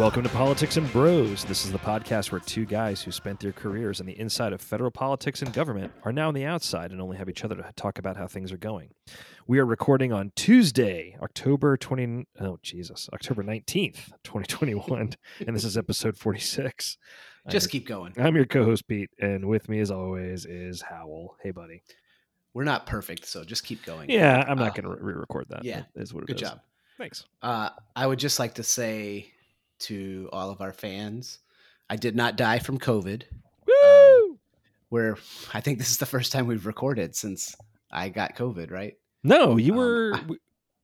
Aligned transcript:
Welcome 0.00 0.22
to 0.22 0.30
Politics 0.30 0.78
and 0.78 0.90
Bros. 0.92 1.44
This 1.44 1.66
is 1.66 1.72
the 1.72 1.78
podcast 1.78 2.32
where 2.32 2.40
two 2.40 2.64
guys 2.64 3.02
who 3.02 3.10
spent 3.10 3.38
their 3.38 3.52
careers 3.52 4.00
on 4.00 4.06
the 4.06 4.18
inside 4.18 4.54
of 4.54 4.62
federal 4.62 4.90
politics 4.90 5.42
and 5.42 5.52
government 5.52 5.92
are 6.04 6.12
now 6.12 6.28
on 6.28 6.32
the 6.34 6.46
outside 6.46 6.90
and 6.90 7.02
only 7.02 7.18
have 7.18 7.28
each 7.28 7.44
other 7.44 7.54
to 7.56 7.70
talk 7.76 7.98
about 7.98 8.16
how 8.16 8.26
things 8.26 8.50
are 8.50 8.56
going. 8.56 8.94
We 9.46 9.58
are 9.58 9.66
recording 9.66 10.10
on 10.10 10.32
Tuesday, 10.36 11.18
October 11.22 11.76
20 11.76 12.24
oh 12.40 12.58
Jesus, 12.62 13.10
October 13.12 13.42
19th, 13.44 14.10
2021, 14.24 15.12
and 15.46 15.54
this 15.54 15.64
is 15.64 15.76
episode 15.76 16.16
46. 16.16 16.96
Just 17.50 17.66
I'm, 17.66 17.70
keep 17.70 17.86
going. 17.86 18.14
I'm 18.16 18.34
your 18.36 18.46
co-host 18.46 18.88
Pete 18.88 19.10
and 19.18 19.44
with 19.44 19.68
me 19.68 19.80
as 19.80 19.90
always 19.90 20.46
is 20.46 20.80
Howell. 20.80 21.36
Hey 21.42 21.50
buddy. 21.50 21.82
We're 22.54 22.64
not 22.64 22.86
perfect, 22.86 23.26
so 23.26 23.44
just 23.44 23.64
keep 23.64 23.84
going. 23.84 24.08
Yeah, 24.08 24.46
I'm 24.48 24.56
not 24.58 24.78
Uh, 24.78 24.80
going 24.82 24.96
to 24.96 25.04
re-record 25.04 25.46
that. 25.50 25.62
yeah, 25.62 25.82
is 25.94 26.14
what 26.14 26.24
it 26.24 26.28
Good 26.28 26.36
is. 26.36 26.48
job. 26.48 26.60
Thanks. 26.96 27.26
Uh, 27.42 27.68
I 27.94 28.06
would 28.06 28.18
just 28.18 28.38
like 28.38 28.54
to 28.54 28.62
say 28.62 29.32
to 29.80 30.28
all 30.32 30.50
of 30.50 30.60
our 30.60 30.72
fans, 30.72 31.38
I 31.88 31.96
did 31.96 32.14
not 32.16 32.36
die 32.36 32.58
from 32.58 32.78
COVID. 32.78 33.22
Woo! 33.66 34.38
Where 34.88 35.16
I 35.54 35.60
think 35.60 35.78
this 35.78 35.90
is 35.90 35.98
the 35.98 36.06
first 36.06 36.32
time 36.32 36.46
we've 36.46 36.66
recorded 36.66 37.14
since 37.14 37.54
I 37.90 38.08
got 38.08 38.36
COVID. 38.36 38.70
Right? 38.70 38.94
no, 39.22 39.56
you 39.56 39.72
um, 39.72 39.78
were 39.78 40.12
I- 40.14 40.34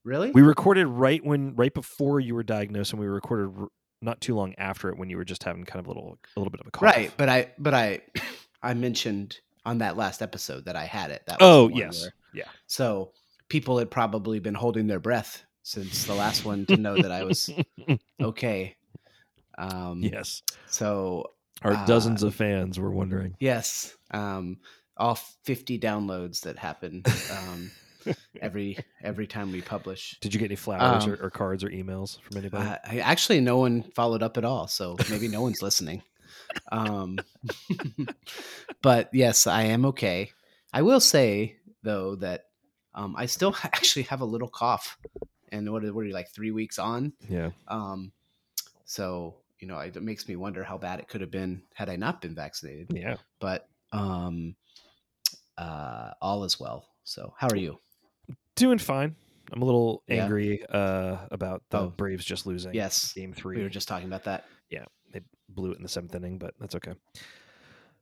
Really? 0.05 0.31
We 0.31 0.43
recorded 0.43 0.87
right 0.87 1.25
when 1.25 1.57
right 1.57 1.75
before 1.75 2.21
you 2.21 2.37
were 2.37 2.45
diagnosed, 2.45 2.93
and 2.93 3.01
we 3.01 3.09
recorded 3.09 3.51
r- 3.59 3.69
not 4.01 4.21
too 4.21 4.37
long 4.37 4.55
after 4.57 4.89
it 4.89 4.97
when 4.99 5.11
you 5.11 5.17
were 5.17 5.25
just 5.25 5.43
having 5.43 5.65
kind 5.65 5.81
of 5.81 5.87
a 5.87 5.89
little 5.91 6.17
a 6.37 6.39
little 6.41 6.53
bit 6.53 6.61
of 6.61 6.67
a 6.69 6.71
cough. 6.71 6.83
right, 6.83 7.11
but 7.17 7.29
I 7.29 7.51
but 7.59 7.75
I 7.75 8.03
I 8.63 8.75
mentioned 8.75 9.39
on 9.65 9.79
that 9.79 9.97
last 9.97 10.23
episode 10.23 10.67
that 10.67 10.77
I 10.77 10.85
had 10.85 11.11
it. 11.11 11.23
That 11.27 11.41
was 11.41 11.49
Oh 11.49 11.69
yes. 11.75 12.03
where- 12.03 12.13
Yeah. 12.33 12.45
so 12.69 13.11
people 13.49 13.79
had 13.79 13.91
probably 13.91 14.39
been 14.39 14.55
holding 14.55 14.87
their 14.87 15.01
breath 15.01 15.43
since 15.65 16.05
the 16.05 16.15
last 16.15 16.45
one 16.45 16.67
to 16.67 16.77
know 16.77 16.95
that 17.03 17.11
I 17.11 17.25
was 17.25 17.51
okay. 18.21 18.77
Um, 19.59 20.03
yes. 20.03 20.43
So 20.69 21.31
Our 21.63 21.73
uh, 21.73 21.87
dozens 21.87 22.23
of 22.23 22.35
fans 22.35 22.79
were 22.79 22.91
wondering. 22.91 23.37
Yes. 23.41 23.97
Um, 24.11 24.59
all 24.97 25.17
50 25.45 25.79
downloads 25.79 26.41
that 26.43 26.59
happen 26.59 27.03
um, 27.31 27.71
every 28.41 28.79
every 29.03 29.27
time 29.27 29.53
we 29.53 29.61
publish. 29.61 30.17
Did 30.21 30.33
you 30.33 30.41
get 30.41 30.47
any 30.47 30.57
flowers 30.57 31.05
um, 31.05 31.13
or, 31.13 31.17
or 31.27 31.31
cards 31.31 31.65
or 31.65 31.69
emails 31.71 32.21
from 32.21 32.39
anybody? 32.39 32.67
Uh, 32.67 32.77
I, 32.85 32.99
actually, 33.01 33.41
no 33.41 33.59
one 33.59 33.83
followed 33.83 34.23
up 34.23 34.37
at 34.37 34.45
all, 34.45 34.69
so 34.69 34.97
maybe 35.11 35.29
no 35.29 35.43
one's 35.43 35.63
listening. 35.63 36.03
Um, 36.73 37.19
but 38.83 39.11
yes, 39.13 39.47
I 39.47 39.65
am 39.65 39.85
okay. 39.87 40.31
I 40.73 40.83
will 40.83 41.01
say 41.01 41.57
though 41.83 42.17
that 42.17 42.45
um, 42.95 43.15
I 43.17 43.27
still 43.27 43.55
actually 43.65 44.05
have 44.05 44.21
a 44.21 44.27
little 44.27 44.49
cough, 44.49 44.99
and 45.51 45.71
what 45.71 45.85
are, 45.85 45.93
what 45.93 46.03
are 46.03 46.09
you 46.09 46.15
like 46.15 46.31
three 46.31 46.51
weeks 46.51 46.79
on? 46.79 47.13
yeah. 47.29 47.51
Um, 47.69 48.13
so 48.85 49.37
you 49.59 49.67
know, 49.69 49.79
it 49.79 50.01
makes 50.03 50.29
me 50.29 50.37
wonder 50.37 50.63
how 50.65 50.77
bad 50.79 51.01
it 51.01 51.09
could 51.09 51.21
have 51.23 51.31
been 51.31 51.63
had 51.75 51.89
I 51.89 51.97
not 51.97 52.21
been 52.21 52.35
vaccinated. 52.35 52.89
Yeah. 52.95 53.17
but 53.41 53.69
um 53.93 54.55
uh 55.59 56.11
all 56.21 56.45
is 56.45 56.59
well 56.61 56.87
so 57.05 57.33
how 57.39 57.49
are 57.49 57.57
you 57.57 57.79
Doing 58.57 58.79
fine. 58.79 59.15
I'm 59.53 59.63
a 59.63 59.65
little 59.65 60.03
Yeah. 60.09 60.25
angry 60.25 60.65
uh, 60.69 61.19
about 61.31 61.63
the 61.71 61.79
Oh. 61.79 61.89
Braves 61.91 62.25
just 62.25 62.47
losing. 62.47 62.75
yes 62.75 63.13
Game 63.13 63.33
three. 63.33 63.57
we 63.59 63.63
were 63.63 63.69
just 63.69 63.87
talking 63.89 64.07
about 64.09 64.25
that 64.25 64.45
Yeah, 64.71 64.85
they 65.13 65.21
blew 65.49 65.71
it 65.73 65.77
in 65.77 65.83
the 65.83 65.89
seventh 65.89 66.15
inning, 66.15 66.39
but 66.39 66.55
that's 66.59 66.75
okay. 66.75 66.93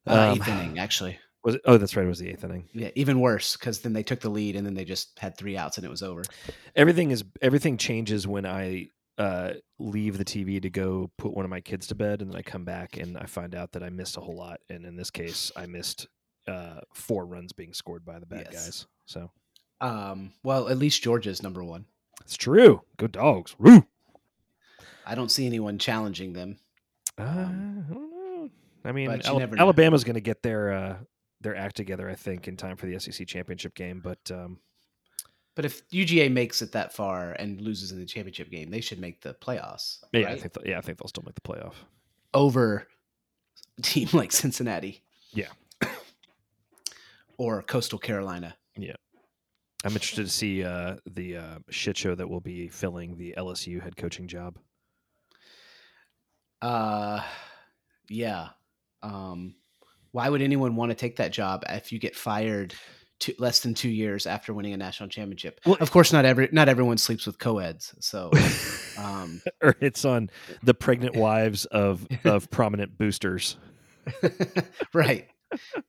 uh, 0.06 0.12
Um, 0.12 0.37
eighth 0.37 0.49
inning 0.49 0.79
actually 0.79 1.19
Was 1.45 1.56
it? 1.56 1.61
Oh, 1.67 1.77
that's 1.77 1.95
right. 1.97 2.06
It 2.06 2.09
was 2.09 2.19
the 2.21 2.31
eighth 2.31 2.45
inning. 2.45 2.69
yeah 2.73 2.91
even 2.95 3.21
worse 3.21 3.56
because 3.56 3.81
then 3.81 3.93
they 3.93 4.03
took 4.03 4.21
the 4.21 4.31
lead 4.31 4.56
and 4.56 4.65
then 4.67 4.75
they 4.75 4.84
just 4.84 5.19
had 5.19 5.37
three 5.37 5.56
outs 5.56 5.77
and 5.77 5.84
it 5.84 5.91
was 5.91 6.03
over 6.03 6.23
everything 6.75 7.11
is 7.11 7.25
everything 7.43 7.77
changes 7.77 8.27
when 8.27 8.47
I 8.47 8.89
uh, 9.19 9.53
leave 9.79 10.19
the 10.19 10.25
TV 10.25 10.61
to 10.61 10.71
go 10.71 11.11
put 11.19 11.35
one 11.35 11.45
of 11.45 11.51
my 11.51 11.61
kids 11.61 11.87
to 11.89 11.95
bed, 11.95 12.21
and 12.23 12.31
then 12.33 12.39
I 12.39 12.43
come 12.43 12.65
back 12.65 12.97
and 12.97 13.17
I 13.17 13.27
find 13.27 13.55
out 13.55 13.73
that 13.73 13.83
I 13.83 13.89
missed 13.91 14.17
a 14.17 14.21
whole 14.21 14.37
lot. 14.37 14.61
And 14.69 14.85
in 14.85 14.97
this 14.97 15.11
case, 15.11 15.53
I 15.57 15.67
missed 15.67 16.07
uh, 16.49 16.81
four 16.95 17.25
runs 17.27 17.53
being 17.53 17.73
scored 17.73 18.05
by 18.05 18.19
the 18.19 18.27
bad 18.27 18.49
Yes. 18.53 18.65
guys. 18.65 18.87
So 19.07 19.31
um 19.81 20.33
well 20.45 20.69
at 20.69 20.79
least 20.79 21.03
georgia's 21.03 21.43
number 21.43 21.63
one 21.65 21.85
it's 22.23 22.37
true. 22.37 22.83
Good 22.97 23.11
dogs. 23.13 23.57
Woo! 23.59 23.85
i 25.05 25.15
don't 25.15 25.31
see 25.31 25.47
anyone 25.47 25.79
challenging 25.79 26.33
them 26.33 26.57
Uh, 27.19 27.23
I 27.23 27.43
don't 27.45 28.11
know. 28.11 28.51
I 28.85 28.93
mean, 28.93 29.11
Al- 29.11 29.41
Alabama's 29.59 30.05
going 30.05 30.15
to 30.15 30.21
get 30.21 30.43
their 30.43 30.73
uh, 30.73 30.97
their 31.41 31.57
act 31.57 31.77
together, 31.77 32.09
I 32.09 32.15
think, 32.15 32.47
in 32.49 32.57
time 32.57 32.77
for 32.77 32.87
the 32.87 32.99
SEC 32.99 33.27
championship 33.27 33.75
game. 33.75 34.01
But 34.03 34.19
um, 34.31 34.59
but 35.55 35.65
if 35.65 35.89
uga 35.91 36.31
makes 36.31 36.63
it 36.63 36.73
that 36.73 36.93
far 36.93 37.33
and 37.33 37.61
loses 37.61 37.93
in 37.93 37.99
the 37.99 38.07
championship 38.07 38.51
game 38.51 38.71
they 38.71 38.81
should 38.81 38.99
make 39.01 39.21
the 39.21 39.35
playoffs 39.35 39.99
yeah, 40.13 40.29
I 40.29 40.37
think 40.39 40.55
th- 40.55 40.67
yeah, 40.67 40.79
I 40.79 40.81
think 40.81 40.99
they'll 40.99 41.09
still 41.09 41.25
make 41.27 41.35
the 41.35 41.41
playoff. 41.41 41.75
over 42.33 42.87
a 43.79 43.83
team 43.83 44.09
like 44.13 44.33
cincinnati 44.33 45.03
Yeah. 45.33 45.49
or 47.39 47.63
coastal 47.63 47.99
carolina 47.99 48.57
Yeah. 48.77 48.95
I'm 49.85 49.93
interested 49.93 50.25
to 50.25 50.33
see 50.33 50.65
uh, 50.65 50.97
the 51.07 51.37
uh, 51.37 51.59
shit 51.69 51.99
show 51.99 52.15
that 52.15 52.27
will 52.27 52.41
be 52.41 52.69
filling 52.69 53.19
the 53.19 53.35
LSU 53.37 53.83
head 53.83 53.99
coaching 53.99 54.27
job. 54.27 54.57
Uh, 56.63 57.21
yeah. 58.09 58.49
Um, 59.03 59.57
why 60.13 60.31
would 60.31 60.41
anyone 60.41 60.75
want 60.77 60.91
to 60.91 60.95
take 60.95 61.17
that 61.17 61.33
job 61.33 61.65
if 61.69 61.93
you 61.93 61.99
get 61.99 62.17
fired 62.17 62.73
two, 63.25 63.35
less 63.39 63.61
than 63.61 63.75
two 63.75 63.89
years 63.89 64.27
after 64.27 64.53
winning 64.53 64.75
a 64.75 64.77
national 64.77 65.09
championship? 65.09 65.61
Well- 65.65 65.79
of 65.81 65.91
course, 65.91 66.12
not 66.12 66.25
every 66.25 66.49
not 66.53 66.69
everyone 66.69 66.99
sleeps 66.99 67.27
with 67.27 67.39
co-eds, 67.39 67.95
so 68.01 68.31
um, 68.99 69.41
or 69.62 69.75
it's 69.81 70.05
on 70.05 70.31
the 70.62 70.75
pregnant 70.75 71.17
wives 71.17 71.65
of 71.67 72.07
of 72.25 72.51
prominent 72.53 72.99
boosters 72.99 73.57
right, 74.95 75.29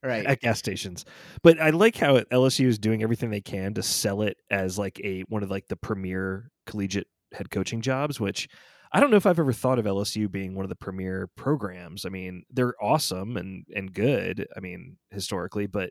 right. 0.01 0.25
at 0.25 0.39
gas 0.39 0.59
stations. 0.59 1.05
But 1.43 1.59
I 1.59 1.71
like 1.71 1.97
how 1.97 2.19
LSU 2.19 2.67
is 2.67 2.79
doing 2.79 3.03
everything 3.03 3.29
they 3.29 3.41
can 3.41 3.73
to 3.73 3.83
sell 3.83 4.21
it 4.21 4.37
as 4.49 4.79
like 4.79 4.99
a 5.03 5.21
one 5.27 5.43
of 5.43 5.51
like 5.51 5.67
the 5.67 5.75
premier 5.75 6.51
collegiate 6.65 7.07
head 7.33 7.51
coaching 7.51 7.81
jobs, 7.81 8.19
which 8.19 8.47
I 8.93 9.01
don't 9.01 9.11
know 9.11 9.17
if 9.17 9.25
I've 9.25 9.39
ever 9.39 9.51
thought 9.51 9.79
of 9.79 9.85
LSU 9.85 10.31
being 10.31 10.55
one 10.55 10.63
of 10.63 10.69
the 10.69 10.75
premier 10.75 11.27
programs. 11.35 12.05
I 12.05 12.09
mean, 12.09 12.43
they're 12.49 12.81
awesome 12.81 13.35
and 13.35 13.65
and 13.75 13.93
good. 13.93 14.47
I 14.55 14.61
mean, 14.61 14.97
historically, 15.11 15.67
but 15.67 15.89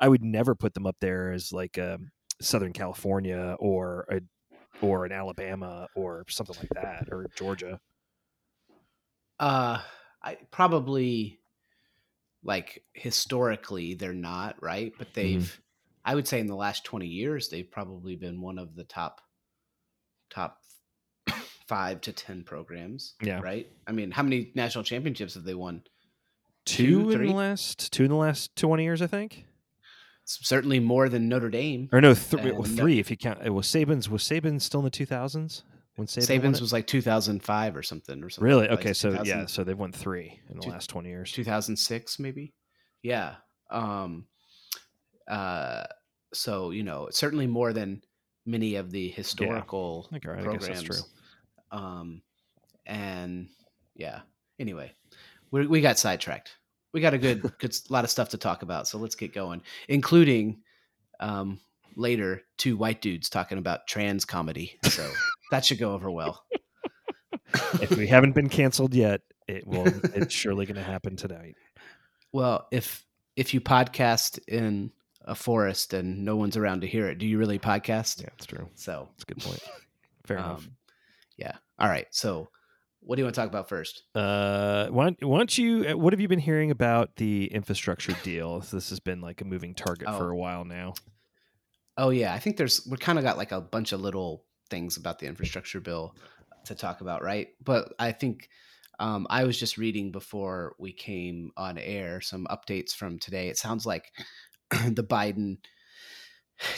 I 0.00 0.08
would 0.08 0.24
never 0.24 0.54
put 0.54 0.74
them 0.74 0.86
up 0.86 0.96
there 1.00 1.30
as 1.32 1.52
like 1.52 1.76
a 1.76 1.98
Southern 2.40 2.72
California 2.72 3.56
or 3.58 4.06
a 4.10 4.20
or 4.84 5.04
an 5.04 5.12
Alabama 5.12 5.88
or 5.94 6.24
something 6.28 6.56
like 6.58 6.70
that 6.70 7.08
or 7.12 7.26
Georgia. 7.36 7.78
Uh, 9.38 9.80
I 10.22 10.38
probably 10.50 11.38
like 12.42 12.82
historically 12.94 13.94
they're 13.94 14.12
not 14.12 14.56
right, 14.62 14.92
but 14.98 15.12
they've. 15.14 15.60
I 16.02 16.14
would 16.14 16.26
say 16.26 16.40
in 16.40 16.46
the 16.46 16.56
last 16.56 16.84
twenty 16.84 17.06
years 17.06 17.48
they've 17.48 17.70
probably 17.70 18.16
been 18.16 18.40
one 18.40 18.58
of 18.58 18.74
the 18.74 18.84
top 18.84 19.20
top 20.30 20.58
five 21.68 22.00
to 22.02 22.12
ten 22.12 22.42
programs. 22.42 23.14
Yeah. 23.22 23.40
Right. 23.40 23.70
I 23.86 23.92
mean, 23.92 24.10
how 24.10 24.22
many 24.22 24.50
national 24.54 24.84
championships 24.84 25.34
have 25.34 25.44
they 25.44 25.54
won? 25.54 25.82
two, 26.64 27.04
Two, 27.04 27.10
in 27.10 27.26
the 27.26 27.34
last 27.34 27.92
two 27.92 28.04
in 28.04 28.10
the 28.10 28.16
last 28.16 28.54
twenty 28.56 28.84
years, 28.84 29.02
I 29.02 29.06
think. 29.06 29.44
Certainly 30.42 30.80
more 30.80 31.08
than 31.08 31.28
Notre 31.28 31.50
Dame. 31.50 31.88
Or 31.92 32.00
no, 32.00 32.14
th- 32.14 32.42
well, 32.44 32.62
And- 32.64 32.76
three 32.76 32.98
if 32.98 33.10
you 33.10 33.16
count. 33.16 33.40
It 33.44 33.50
was 33.50 33.66
Saban's. 33.66 34.08
Was 34.08 34.22
Saban 34.22 34.60
still 34.60 34.80
in 34.80 34.84
the 34.84 34.90
two 34.90 35.06
thousands 35.06 35.64
when 35.96 36.06
Saban? 36.06 36.40
Saban's 36.40 36.60
was 36.60 36.72
like 36.72 36.86
2005 36.86 37.76
or 37.76 37.82
something 37.82 38.22
or 38.22 38.30
something. 38.30 38.48
really 38.48 38.68
like 38.68 38.78
okay. 38.80 38.92
So 38.92 39.22
yeah, 39.24 39.46
so 39.46 39.64
they've 39.64 39.78
won 39.78 39.92
three 39.92 40.38
in 40.48 40.56
the 40.56 40.62
Two- 40.62 40.70
last 40.70 40.88
twenty 40.88 41.08
years. 41.08 41.32
2006 41.32 42.18
maybe. 42.18 42.54
Yeah. 43.02 43.36
Um 43.70 44.26
uh 45.28 45.84
so, 46.32 46.70
you 46.70 46.82
know, 46.84 47.08
certainly 47.10 47.46
more 47.48 47.72
than 47.72 48.02
many 48.46 48.76
of 48.76 48.90
the 48.90 49.08
historical 49.08 50.06
think, 50.10 50.26
all 50.26 50.32
right, 50.34 50.44
programs. 50.44 51.08
Um 51.72 52.22
and 52.86 53.48
yeah. 53.94 54.20
Anyway, 54.58 54.92
we 55.50 55.66
we 55.66 55.80
got 55.80 55.98
sidetracked. 55.98 56.56
We 56.92 57.00
got 57.00 57.14
a 57.14 57.18
good 57.18 57.42
good 57.58 57.76
lot 57.88 58.04
of 58.04 58.10
stuff 58.10 58.30
to 58.30 58.38
talk 58.38 58.62
about, 58.62 58.88
so 58.88 58.98
let's 58.98 59.14
get 59.14 59.32
going, 59.32 59.62
including 59.88 60.62
um 61.20 61.60
later 61.96 62.42
two 62.56 62.76
white 62.76 63.00
dudes 63.00 63.28
talking 63.28 63.58
about 63.58 63.86
trans 63.86 64.24
comedy. 64.24 64.78
So 64.84 65.10
that 65.50 65.64
should 65.64 65.78
go 65.78 65.92
over 65.92 66.10
well. 66.10 66.44
if 67.80 67.90
we 67.96 68.06
haven't 68.06 68.34
been 68.34 68.48
canceled 68.48 68.94
yet, 68.94 69.20
it 69.48 69.66
will. 69.66 69.86
It's 70.14 70.34
surely 70.34 70.66
going 70.66 70.76
to 70.76 70.82
happen 70.82 71.16
tonight. 71.16 71.56
Well, 72.32 72.66
if 72.70 73.04
if 73.36 73.54
you 73.54 73.60
podcast 73.60 74.38
in 74.46 74.92
a 75.24 75.34
forest 75.34 75.94
and 75.94 76.24
no 76.24 76.36
one's 76.36 76.56
around 76.56 76.80
to 76.82 76.86
hear 76.86 77.08
it, 77.08 77.18
do 77.18 77.26
you 77.26 77.38
really 77.38 77.58
podcast? 77.58 78.20
Yeah, 78.20 78.28
it's 78.36 78.46
true. 78.46 78.68
So, 78.74 79.08
That's 79.12 79.22
a 79.22 79.26
good 79.34 79.42
point. 79.42 79.60
Fair 80.24 80.36
enough. 80.38 80.64
um, 80.64 80.72
yeah. 81.36 81.56
All 81.78 81.88
right. 81.88 82.06
So, 82.10 82.48
what 83.00 83.16
do 83.16 83.20
you 83.20 83.24
want 83.24 83.34
to 83.34 83.40
talk 83.40 83.48
about 83.48 83.68
first? 83.68 84.02
Uh, 84.14 84.88
why, 84.88 85.14
why 85.20 85.38
don't 85.38 85.58
you? 85.58 85.86
uh, 85.90 85.96
What 85.96 86.12
have 86.12 86.20
you 86.20 86.28
been 86.28 86.38
hearing 86.38 86.70
about 86.70 87.16
the 87.16 87.46
infrastructure 87.46 88.12
deal? 88.22 88.60
This 88.60 88.90
has 88.90 89.00
been 89.00 89.20
like 89.20 89.40
a 89.40 89.44
moving 89.44 89.74
target 89.74 90.06
for 90.08 90.28
Oh. 90.28 90.32
a 90.32 90.36
while 90.36 90.64
now. 90.64 90.94
Oh 91.96 92.10
yeah, 92.10 92.32
I 92.32 92.38
think 92.38 92.56
there's 92.56 92.86
we 92.86 92.96
kind 92.96 93.18
of 93.18 93.24
got 93.24 93.36
like 93.36 93.52
a 93.52 93.60
bunch 93.60 93.92
of 93.92 94.00
little 94.00 94.44
things 94.70 94.96
about 94.96 95.18
the 95.18 95.26
infrastructure 95.26 95.80
bill 95.80 96.14
to 96.66 96.74
talk 96.74 97.00
about, 97.00 97.22
right? 97.22 97.48
But 97.62 97.92
I 97.98 98.12
think 98.12 98.48
um, 98.98 99.26
I 99.30 99.44
was 99.44 99.58
just 99.58 99.76
reading 99.78 100.12
before 100.12 100.74
we 100.78 100.92
came 100.92 101.50
on 101.56 101.78
air 101.78 102.20
some 102.20 102.46
updates 102.50 102.92
from 102.92 103.18
today. 103.18 103.48
It 103.48 103.58
sounds 103.58 103.84
like 103.86 104.12
the 104.70 105.02
Biden 105.04 105.56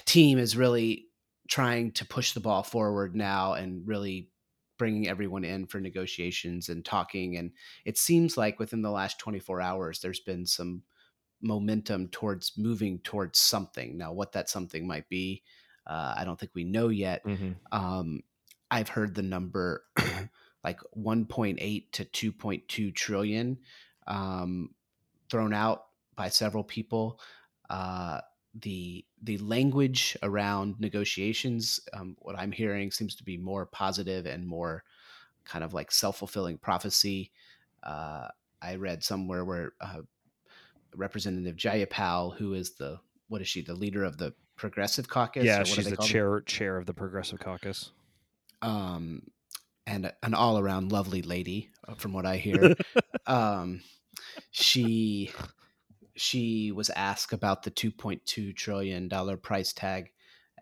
team 0.06 0.38
is 0.38 0.56
really 0.56 1.06
trying 1.48 1.92
to 1.92 2.06
push 2.06 2.32
the 2.32 2.40
ball 2.40 2.62
forward 2.62 3.14
now 3.16 3.54
and 3.54 3.86
really 3.86 4.28
bringing 4.82 5.06
everyone 5.06 5.44
in 5.44 5.64
for 5.64 5.78
negotiations 5.78 6.68
and 6.68 6.84
talking. 6.84 7.36
And 7.36 7.52
it 7.84 7.96
seems 7.96 8.36
like 8.36 8.58
within 8.58 8.82
the 8.82 8.90
last 8.90 9.16
24 9.20 9.60
hours, 9.60 10.00
there's 10.00 10.18
been 10.18 10.44
some 10.44 10.82
momentum 11.40 12.08
towards 12.08 12.54
moving 12.58 12.98
towards 12.98 13.38
something. 13.38 13.96
Now, 13.96 14.12
what 14.12 14.32
that 14.32 14.50
something 14.50 14.84
might 14.84 15.08
be, 15.08 15.44
uh, 15.86 16.14
I 16.16 16.24
don't 16.24 16.36
think 16.36 16.50
we 16.56 16.64
know 16.64 16.88
yet. 16.88 17.24
Mm-hmm. 17.24 17.52
Um, 17.70 18.24
I've 18.72 18.88
heard 18.88 19.14
the 19.14 19.22
number 19.22 19.84
like 20.64 20.80
1.8 20.98 21.84
to 21.92 22.04
2.2 22.04 22.92
trillion 22.92 23.58
um, 24.08 24.70
thrown 25.30 25.54
out 25.54 25.84
by 26.16 26.28
several 26.28 26.64
people. 26.64 27.20
Uh, 27.70 28.18
the 28.54 29.04
the 29.22 29.38
language 29.38 30.16
around 30.22 30.78
negotiations, 30.78 31.80
um, 31.92 32.16
what 32.20 32.38
I'm 32.38 32.52
hearing 32.52 32.90
seems 32.90 33.14
to 33.16 33.24
be 33.24 33.36
more 33.38 33.66
positive 33.66 34.26
and 34.26 34.46
more 34.46 34.84
kind 35.44 35.64
of 35.64 35.74
like 35.74 35.90
self 35.90 36.18
fulfilling 36.18 36.58
prophecy. 36.58 37.30
Uh, 37.82 38.28
I 38.60 38.76
read 38.76 39.02
somewhere 39.02 39.44
where 39.44 39.72
uh, 39.80 40.02
Representative 40.94 41.56
Jayapal, 41.56 42.36
who 42.36 42.54
is 42.54 42.72
the 42.72 43.00
what 43.28 43.40
is 43.40 43.48
she, 43.48 43.62
the 43.62 43.74
leader 43.74 44.04
of 44.04 44.18
the 44.18 44.34
Progressive 44.56 45.08
Caucus? 45.08 45.44
Yeah, 45.44 45.64
she's 45.64 45.88
the 45.88 45.96
chair 45.96 46.30
them? 46.30 46.44
chair 46.44 46.76
of 46.76 46.86
the 46.86 46.94
Progressive 46.94 47.40
Caucus. 47.40 47.90
Um, 48.60 49.22
and 49.86 50.12
an 50.22 50.34
all 50.34 50.58
around 50.58 50.92
lovely 50.92 51.22
lady, 51.22 51.70
uh, 51.88 51.94
from 51.94 52.12
what 52.12 52.26
I 52.26 52.36
hear. 52.36 52.74
um, 53.26 53.80
she 54.50 55.32
she 56.16 56.72
was 56.72 56.90
asked 56.90 57.32
about 57.32 57.62
the 57.62 57.70
2.2 57.70 58.54
trillion 58.54 59.08
dollar 59.08 59.36
price 59.36 59.72
tag 59.72 60.10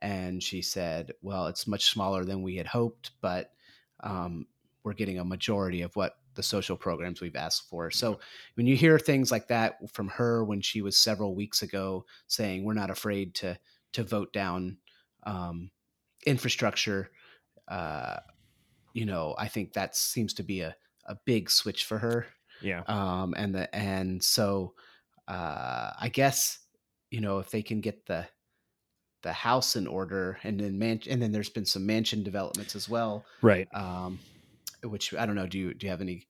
and 0.02 0.43
she 0.43 0.62
said 0.62 1.12
well 1.23 1.47
it's 1.47 1.67
much 1.67 1.91
smaller 1.91 2.25
than 2.25 2.43
we 2.43 2.56
had 2.56 2.67
hoped 2.67 3.11
but 3.20 3.52
um, 4.02 4.47
we're 4.82 4.94
getting 4.94 5.19
a 5.19 5.25
majority 5.25 5.82
of 5.82 5.94
what 5.94 6.17
the 6.35 6.43
social 6.43 6.76
programs 6.76 7.20
we've 7.20 7.37
asked 7.37 7.69
for. 7.69 7.91
So 7.91 8.20
when 8.55 8.67
you 8.67 8.76
hear 8.76 8.99
things 8.99 9.31
like 9.31 9.49
that 9.49 9.93
from 9.93 10.08
her 10.08 10.44
when 10.44 10.61
she 10.61 10.81
was 10.81 10.97
several 10.97 11.35
weeks 11.35 11.62
ago 11.62 12.06
saying 12.29 12.64
we're 12.64 12.75
not 12.75 12.91
afraid 12.91 13.35
to 13.37 13.58
to 13.93 14.05
vote 14.05 14.32
down 14.32 14.79
um, 15.25 15.70
infrastructure 16.25 17.11
uh, 17.69 18.17
you 18.93 19.05
know 19.06 19.35
i 19.38 19.49
think 19.49 19.73
that 19.73 19.97
seems 19.97 20.35
to 20.35 20.43
be 20.43 20.61
a, 20.61 20.75
a 21.06 21.17
big 21.25 21.50
switch 21.50 21.85
for 21.85 21.99
her 21.99 22.26
yeah. 22.62 22.82
um, 22.87 23.35
and 23.37 23.55
the 23.55 23.75
and 23.75 24.23
so 24.23 24.75
uh, 25.31 25.93
I 25.99 26.09
guess 26.09 26.59
you 27.11 27.21
know 27.21 27.38
if 27.38 27.50
they 27.50 27.62
can 27.62 27.81
get 27.81 28.06
the 28.06 28.27
the 29.23 29.32
house 29.32 29.77
in 29.77 29.87
order, 29.87 30.38
and 30.43 30.59
then 30.59 30.79
man, 30.79 31.00
and 31.09 31.23
then 31.23 31.31
there's 31.31 31.50
been 31.50 31.67
some 31.67 31.87
Manchin 31.87 32.25
developments 32.25 32.75
as 32.75 32.88
well, 32.88 33.25
right? 33.41 33.69
Um, 33.73 34.19
which 34.82 35.15
I 35.15 35.27
don't 35.27 35.37
know. 35.37 35.47
Do 35.47 35.59
you 35.59 35.75
do 35.75 35.87
you 35.87 35.91
have 35.91 36.00
any 36.00 36.27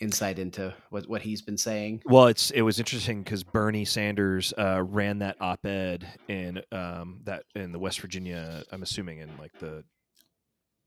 insight 0.00 0.38
into 0.38 0.72
what 0.90 1.08
what 1.08 1.22
he's 1.22 1.42
been 1.42 1.58
saying? 1.58 2.02
Well, 2.04 2.28
it's 2.28 2.50
it 2.52 2.62
was 2.62 2.78
interesting 2.78 3.22
because 3.22 3.42
Bernie 3.42 3.84
Sanders 3.84 4.54
uh, 4.56 4.82
ran 4.82 5.18
that 5.18 5.36
op-ed 5.40 6.06
in 6.28 6.60
um, 6.70 7.20
that 7.24 7.42
in 7.56 7.72
the 7.72 7.78
West 7.78 8.00
Virginia. 8.00 8.62
I'm 8.70 8.82
assuming 8.82 9.18
in 9.18 9.30
like 9.38 9.58
the 9.58 9.82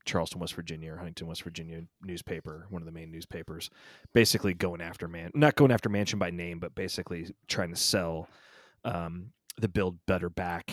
Charleston, 0.04 0.40
West 0.40 0.54
Virginia, 0.54 0.92
or 0.92 0.96
Huntington, 0.96 1.26
West 1.26 1.42
Virginia 1.42 1.82
newspaper, 2.02 2.66
one 2.70 2.82
of 2.82 2.86
the 2.86 2.92
main 2.92 3.10
newspapers, 3.10 3.70
basically 4.12 4.54
going 4.54 4.80
after 4.80 5.08
man, 5.08 5.30
not 5.34 5.54
going 5.54 5.70
after 5.70 5.88
Manchin 5.88 6.18
by 6.18 6.30
name, 6.30 6.58
but 6.58 6.74
basically 6.74 7.28
trying 7.48 7.70
to 7.70 7.76
sell 7.76 8.28
um, 8.84 9.32
the 9.58 9.68
Build 9.68 9.98
Better 10.06 10.30
Back 10.30 10.72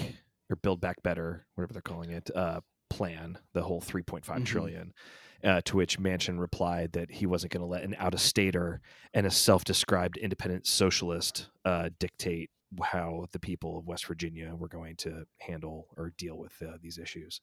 or 0.50 0.56
Build 0.56 0.82
Back 0.82 1.02
Better, 1.04 1.46
whatever 1.56 1.74
they're 1.74 1.82
calling 1.82 2.12
it, 2.12 2.30
uh, 2.36 2.62
plan, 2.90 3.38
the 3.54 3.62
whole 3.62 3.82
three 3.82 4.04
point 4.04 4.26
five 4.26 4.38
mm-hmm. 4.38 4.46
trillion. 4.46 4.94
Uh, 5.42 5.62
to 5.62 5.78
which 5.78 5.98
Manchin 5.98 6.38
replied 6.38 6.92
that 6.92 7.10
he 7.10 7.26
wasn't 7.26 7.54
going 7.54 7.62
to 7.62 7.66
let 7.66 7.84
an 7.84 7.96
out 7.98 8.14
of 8.14 8.20
stater 8.20 8.82
and 9.14 9.26
a 9.26 9.32
self 9.32 9.64
described 9.64 10.18
independent 10.18 10.68
socialist 10.68 11.48
uh, 11.64 11.88
dictate 11.98 12.50
how 12.84 13.26
the 13.32 13.40
people 13.40 13.78
of 13.78 13.88
West 13.88 14.06
Virginia 14.06 14.54
were 14.56 14.68
going 14.68 14.96
to 14.98 15.24
handle 15.40 15.88
or 15.98 16.14
deal 16.18 16.38
with 16.38 16.54
uh, 16.62 16.78
these 16.82 16.98
issues. 16.98 17.42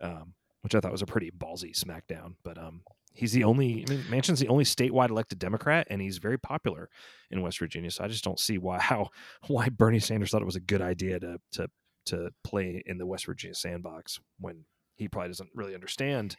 Um, 0.00 0.34
which 0.62 0.74
I 0.74 0.80
thought 0.80 0.92
was 0.92 1.02
a 1.02 1.06
pretty 1.06 1.30
ballsy 1.30 1.78
smackdown. 1.78 2.34
But 2.42 2.58
um, 2.58 2.82
he's 3.14 3.32
the 3.32 3.44
only 3.44 3.84
I 3.86 3.90
mean, 3.90 4.04
Manchin's 4.10 4.40
the 4.40 4.48
only 4.48 4.64
statewide 4.64 5.10
elected 5.10 5.38
Democrat, 5.38 5.86
and 5.90 6.00
he's 6.00 6.18
very 6.18 6.38
popular 6.38 6.88
in 7.30 7.42
West 7.42 7.58
Virginia. 7.58 7.90
So 7.90 8.04
I 8.04 8.08
just 8.08 8.24
don't 8.24 8.40
see 8.40 8.58
why 8.58 8.78
how 8.80 9.10
why 9.46 9.68
Bernie 9.68 9.98
Sanders 9.98 10.30
thought 10.30 10.42
it 10.42 10.46
was 10.46 10.56
a 10.56 10.60
good 10.60 10.82
idea 10.82 11.20
to 11.20 11.38
to 11.52 11.68
to 12.06 12.30
play 12.42 12.82
in 12.86 12.98
the 12.98 13.06
West 13.06 13.26
Virginia 13.26 13.54
sandbox 13.54 14.18
when 14.40 14.64
he 14.96 15.08
probably 15.08 15.28
doesn't 15.28 15.50
really 15.54 15.74
understand 15.74 16.36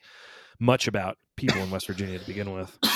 much 0.59 0.87
about 0.87 1.17
people 1.35 1.61
in 1.61 1.71
West 1.71 1.87
Virginia 1.87 2.19
to 2.19 2.25
begin 2.25 2.53
with. 2.53 2.77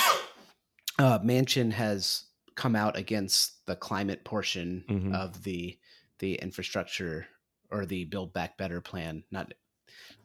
Uh, 0.99 1.19
Manchin 1.19 1.71
has 1.71 2.23
come 2.55 2.75
out 2.75 2.97
against 2.97 3.63
the 3.67 3.75
climate 3.75 4.25
portion 4.25 4.83
mm-hmm. 4.89 5.13
of 5.13 5.43
the 5.43 5.77
the 6.17 6.33
infrastructure 6.33 7.27
or 7.69 7.85
the 7.85 8.05
Build 8.05 8.33
Back 8.33 8.57
Better 8.57 8.81
plan, 8.81 9.23
not 9.29 9.53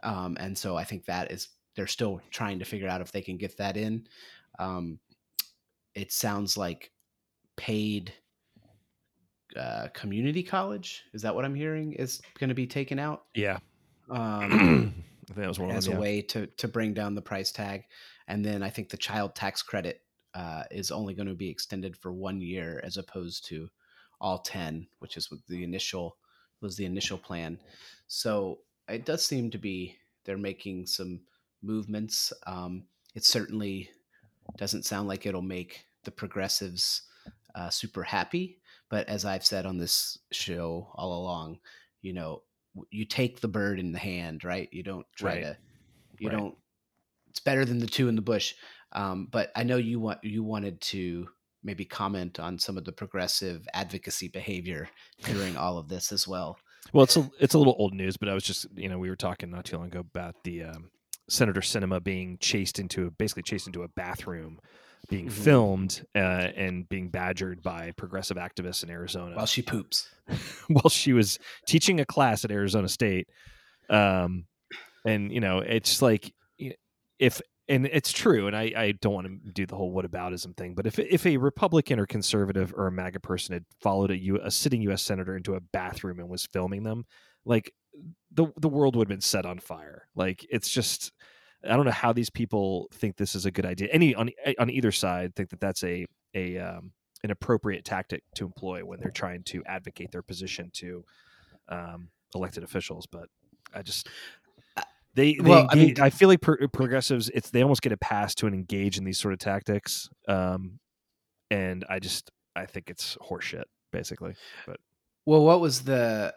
um, 0.03 0.37
and 0.41 0.57
so 0.57 0.77
I 0.77 0.85
think 0.85 1.05
that 1.07 1.31
is 1.31 1.49
they're 1.75 1.87
still 1.87 2.21
trying 2.31 2.59
to 2.59 2.65
figure 2.65 2.89
out 2.89 3.01
if 3.01 3.13
they 3.13 3.23
can 3.23 3.37
get 3.37 3.57
that 3.57 3.77
in. 3.77 4.07
Um, 4.59 4.99
it 5.95 6.13
sounds 6.13 6.57
like 6.57 6.91
paid 7.57 8.13
uh, 9.57 9.89
community 9.95 10.43
college. 10.43 11.05
Is 11.13 11.23
that 11.23 11.35
what 11.35 11.45
I'm 11.45 11.55
hearing 11.55 11.93
is 11.93 12.21
going 12.39 12.49
to 12.49 12.55
be 12.55 12.67
taken 12.67 12.99
out? 12.99 13.25
Yeah. 13.35 13.59
Um, 14.11 14.95
I 15.31 15.35
think 15.35 15.37
that 15.37 15.49
was 15.49 15.59
one 15.59 15.71
as 15.71 15.87
them, 15.87 15.95
a 15.95 15.97
yeah. 15.97 16.01
way 16.01 16.23
to 16.23 16.46
to 16.46 16.69
bring 16.69 16.94
down 16.94 17.15
the 17.15 17.23
price 17.23 17.53
tag, 17.53 17.85
and 18.29 18.44
then 18.44 18.63
I 18.63 18.70
think 18.70 18.89
the 18.89 18.96
child 18.96 19.35
tax 19.35 19.63
credit 19.63 20.03
uh, 20.35 20.65
is 20.70 20.91
only 20.91 21.15
going 21.15 21.29
to 21.29 21.35
be 21.35 21.49
extended 21.49 21.96
for 21.96 22.13
one 22.13 22.41
year 22.41 22.81
as 22.82 22.96
opposed 22.96 23.46
to 23.46 23.69
all 24.20 24.39
ten, 24.39 24.87
which 24.99 25.17
is 25.17 25.31
what 25.31 25.41
the 25.49 25.63
initial 25.63 26.17
was 26.61 26.77
the 26.77 26.85
initial 26.85 27.19
plan. 27.19 27.58
So 28.08 28.58
it 28.93 29.05
does 29.05 29.25
seem 29.25 29.51
to 29.51 29.58
be 29.58 29.96
they're 30.25 30.39
making 30.39 30.87
some 30.87 31.20
movements. 31.63 32.32
Um, 32.46 32.84
it 33.15 33.25
certainly 33.25 33.91
doesn't 34.56 34.84
sound 34.84 35.08
like 35.08 35.27
it'll 35.27 35.43
make 35.43 35.84
the 36.05 36.11
progressives 36.11 37.03
uh, 37.55 37.70
super 37.70 38.03
happy. 38.03 38.58
But 38.89 39.08
as 39.08 39.25
I've 39.25 39.44
said 39.44 39.67
on 39.67 39.79
this 39.79 40.19
show 40.32 40.89
all 40.94 41.15
along, 41.15 41.58
you 42.03 42.13
know, 42.13 42.43
you 42.91 43.05
take 43.05 43.41
the 43.41 43.49
bird 43.49 43.79
in 43.79 43.93
the 43.93 43.99
hand, 43.99 44.44
right? 44.44 44.69
You 44.72 44.82
don't 44.82 45.06
try 45.17 45.34
right. 45.34 45.41
to, 45.43 45.56
you 46.19 46.29
right. 46.29 46.39
don't. 46.39 46.56
It's 47.31 47.41
better 47.41 47.65
than 47.65 47.79
the 47.79 47.87
two 47.87 48.08
in 48.08 48.17
the 48.17 48.22
bush. 48.22 48.55
Um, 48.93 49.29
but 49.31 49.51
I 49.56 49.63
know 49.63 49.77
you 49.77 50.01
want 50.01 50.22
you 50.22 50.43
wanted 50.43 50.81
to 50.82 51.29
maybe 51.65 51.84
comment 51.84 52.41
on 52.41 52.58
some 52.58 52.77
of 52.77 52.84
the 52.84 52.93
progressive 52.93 53.67
advocacy 53.72 54.29
behavior 54.29 54.89
during 55.25 55.56
all 55.56 55.79
of 55.79 55.89
this 55.89 56.13
as 56.13 56.27
well. 56.27 56.58
Well, 56.93 57.05
it's 57.05 57.17
a 57.17 57.31
it's 57.41 57.55
a 57.55 57.58
little 57.58 57.75
old 57.79 57.94
news, 57.94 58.17
but 58.17 58.29
I 58.29 58.34
was 58.34 58.44
just 58.44 58.67
you 58.75 58.89
know 58.89 58.99
we 58.99 59.08
were 59.08 59.17
talking 59.17 59.51
not 59.51 59.65
too 59.65 59.77
long 59.77 59.87
ago 59.87 60.01
about 60.01 60.37
the 60.44 60.65
um, 60.65 60.91
Senator 61.29 61.61
Sinema 61.61 62.03
being 62.03 62.39
chased 62.39 62.79
into 62.79 63.11
basically 63.13 63.43
chased 63.43 63.67
into 63.67 63.82
a 63.82 63.89
bathroom, 63.89 64.58
being 65.08 65.27
mm-hmm. 65.27 65.43
filmed 65.43 66.05
uh, 66.15 66.19
and 66.19 66.89
being 66.89 67.08
badgered 67.08 67.63
by 67.63 67.93
progressive 67.96 68.37
activists 68.37 68.82
in 68.84 68.91
Arizona 68.91 69.34
while 69.34 69.46
she 69.46 69.63
poops, 69.63 70.08
while 70.69 70.91
she 70.91 71.13
was 71.13 71.39
teaching 71.67 72.01
a 72.01 72.05
class 72.05 72.44
at 72.44 72.51
Arizona 72.51 72.89
State. 72.89 73.29
Um, 73.89 74.44
and 75.06 75.32
you 75.32 75.41
know 75.41 75.58
it's 75.58 76.03
like 76.03 76.32
if 77.19 77.41
and 77.69 77.87
it's 77.87 78.13
true, 78.13 78.47
and 78.47 78.57
I, 78.57 78.73
I 78.77 78.93
don't 79.01 79.15
want 79.15 79.27
to 79.27 79.53
do 79.53 79.67
the 79.67 79.77
whole 79.77 79.93
"what 79.93 80.11
whataboutism 80.11 80.57
thing, 80.57 80.75
but 80.75 80.87
if 80.87 80.99
if 80.99 81.25
a 81.27 81.37
Republican 81.37 81.99
or 81.99 82.07
conservative 82.07 82.75
or 82.77 82.89
a 82.89 82.93
MAGA 82.93 83.21
person 83.21 83.53
had 83.53 83.65
followed 83.81 84.11
a, 84.11 84.17
U, 84.17 84.41
a 84.43 84.51
sitting 84.51 84.83
U.S. 84.83 85.03
senator 85.03 85.37
into 85.37 85.55
a 85.55 85.61
bathroom 85.61 86.19
and 86.19 86.29
was 86.29 86.47
filming 86.47 86.83
them, 86.83 87.05
like 87.45 87.73
the 88.33 88.47
the 88.61 88.69
world 88.69 88.97
would 88.97 89.05
have 89.05 89.15
been 89.15 89.21
set 89.21 89.47
on 89.47 89.59
fire. 89.59 90.09
Like 90.17 90.45
it's 90.51 90.71
just, 90.71 91.13
I 91.65 91.77
don't 91.77 91.85
know 91.85 91.93
how 91.93 92.13
these 92.13 92.31
people 92.31 92.89
think 92.93 93.17
this 93.17 93.35
is 93.35 93.47
a 93.47 93.51
good 93.51 93.67
idea. 93.67 93.89
Any 93.93 94.15
on 94.15 94.31
on 94.59 94.71
either 94.71 94.93
side 94.93 95.35
think 95.37 95.51
that 95.51 95.61
that's 95.61 95.85
a 95.85 96.07
a 96.35 96.59
um, 96.59 96.93
an 97.23 97.31
appropriate 97.31 97.85
tactic 97.85 98.23
to 98.35 98.45
employ 98.45 98.85
when 98.85 98.99
they're 99.01 99.11
trying 99.11 99.45
to 99.45 99.63
advocate 99.67 100.11
their 100.11 100.23
position 100.23 100.71
to 100.75 101.05
um, 101.69 102.09
elected 102.35 102.65
officials. 102.65 103.07
But 103.07 103.29
I 103.75 103.83
just 103.83 104.09
they, 105.15 105.35
they 105.35 105.41
well, 105.41 105.67
I 105.71 105.75
mean, 105.75 106.01
I 106.01 106.11
feel 106.11 106.29
like 106.29 106.41
pro- 106.41 106.69
progressives, 106.69 107.29
it's 107.31 107.51
they 107.51 107.63
almost 107.63 107.83
get 107.83 107.93
a 107.93 107.97
pass 107.97 108.35
to 108.37 108.47
an 108.47 108.55
engage 108.55 108.99
in 108.99 109.05
these 109.05 109.19
sort 109.19 109.35
of 109.35 109.41
tactics, 109.41 110.09
um, 110.29 110.79
and 111.51 111.85
I 111.89 111.99
just 111.99 112.31
I 112.57 112.67
think 112.67 112.91
it's 112.91 113.17
horseshit, 113.17 113.65
basically. 113.93 114.35
But 114.67 114.79
well, 115.27 115.45
what 115.45 115.61
was 115.61 115.83
the 115.83 116.35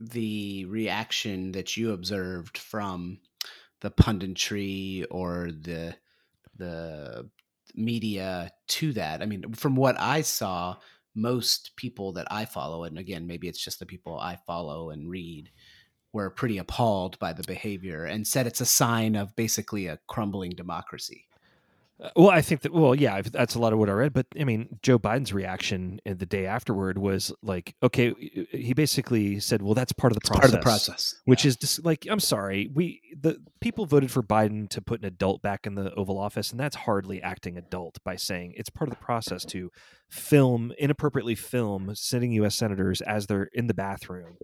the 0.00 0.64
reaction 0.66 1.52
that 1.52 1.76
you 1.76 1.92
observed 1.92 2.58
from 2.58 3.18
the 3.80 3.90
punditry 3.90 5.04
or 5.10 5.50
the 5.50 5.94
the 6.56 7.28
media 7.74 8.50
to 8.66 8.92
that. 8.94 9.22
I 9.22 9.26
mean, 9.26 9.52
from 9.52 9.76
what 9.76 9.98
I 10.00 10.22
saw, 10.22 10.76
most 11.14 11.76
people 11.76 12.12
that 12.12 12.26
I 12.30 12.44
follow, 12.44 12.84
and 12.84 12.98
again, 12.98 13.26
maybe 13.26 13.48
it's 13.48 13.62
just 13.62 13.78
the 13.78 13.86
people 13.86 14.18
I 14.18 14.36
follow 14.46 14.90
and 14.90 15.08
read, 15.08 15.50
were 16.12 16.30
pretty 16.30 16.58
appalled 16.58 17.18
by 17.18 17.32
the 17.32 17.42
behavior 17.42 18.04
and 18.04 18.26
said 18.26 18.46
it's 18.46 18.60
a 18.60 18.66
sign 18.66 19.14
of 19.14 19.34
basically 19.36 19.86
a 19.86 19.98
crumbling 20.06 20.50
democracy. 20.50 21.28
Uh, 22.00 22.10
well, 22.14 22.30
I 22.30 22.42
think 22.42 22.60
that 22.60 22.72
well, 22.72 22.94
yeah, 22.94 23.20
that's 23.22 23.56
a 23.56 23.58
lot 23.58 23.72
of 23.72 23.78
what 23.78 23.88
I 23.88 23.92
read. 23.92 24.12
But 24.12 24.26
I 24.38 24.44
mean, 24.44 24.78
Joe 24.82 24.98
Biden's 24.98 25.32
reaction 25.32 26.00
the 26.04 26.26
day 26.26 26.46
afterward 26.46 26.96
was 26.96 27.32
like, 27.42 27.74
okay, 27.82 28.14
he 28.52 28.72
basically 28.72 29.40
said, 29.40 29.62
"Well, 29.62 29.74
that's 29.74 29.92
part 29.92 30.12
of 30.12 30.14
the 30.14 30.20
it's 30.20 30.28
process." 30.28 30.50
Part 30.50 30.54
of 30.54 30.60
the 30.60 30.62
process, 30.62 31.14
which 31.24 31.44
yeah. 31.44 31.48
is 31.48 31.56
just 31.56 31.84
like, 31.84 32.06
I'm 32.08 32.20
sorry, 32.20 32.70
we 32.72 33.00
the 33.20 33.38
people 33.60 33.84
voted 33.84 34.12
for 34.12 34.22
Biden 34.22 34.68
to 34.70 34.80
put 34.80 35.00
an 35.00 35.06
adult 35.06 35.42
back 35.42 35.66
in 35.66 35.74
the 35.74 35.92
Oval 35.94 36.18
Office, 36.18 36.52
and 36.52 36.60
that's 36.60 36.76
hardly 36.76 37.20
acting 37.20 37.56
adult 37.56 37.98
by 38.04 38.14
saying 38.14 38.54
it's 38.56 38.70
part 38.70 38.88
of 38.88 38.96
the 38.96 39.04
process 39.04 39.44
to 39.46 39.70
film 40.08 40.72
inappropriately 40.78 41.34
film 41.34 41.92
sitting 41.96 42.30
U.S. 42.32 42.54
senators 42.54 43.00
as 43.00 43.26
they're 43.26 43.50
in 43.52 43.66
the 43.66 43.74
bathroom, 43.74 44.36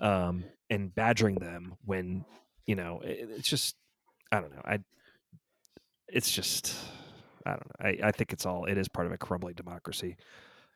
um, 0.00 0.44
and 0.70 0.94
badgering 0.94 1.36
them 1.36 1.74
when 1.84 2.24
you 2.66 2.74
know 2.74 3.00
it, 3.04 3.28
it's 3.36 3.48
just 3.48 3.76
I 4.32 4.40
don't 4.40 4.54
know 4.54 4.62
I 4.64 4.78
it's 6.08 6.30
just 6.30 6.74
I 7.44 7.50
don't 7.50 7.66
know. 7.66 7.88
I, 8.04 8.08
I 8.08 8.12
think 8.12 8.32
it's 8.32 8.44
all 8.44 8.64
it 8.64 8.76
is 8.76 8.88
part 8.88 9.06
of 9.06 9.12
a 9.12 9.18
crumbling 9.18 9.54
democracy, 9.54 10.16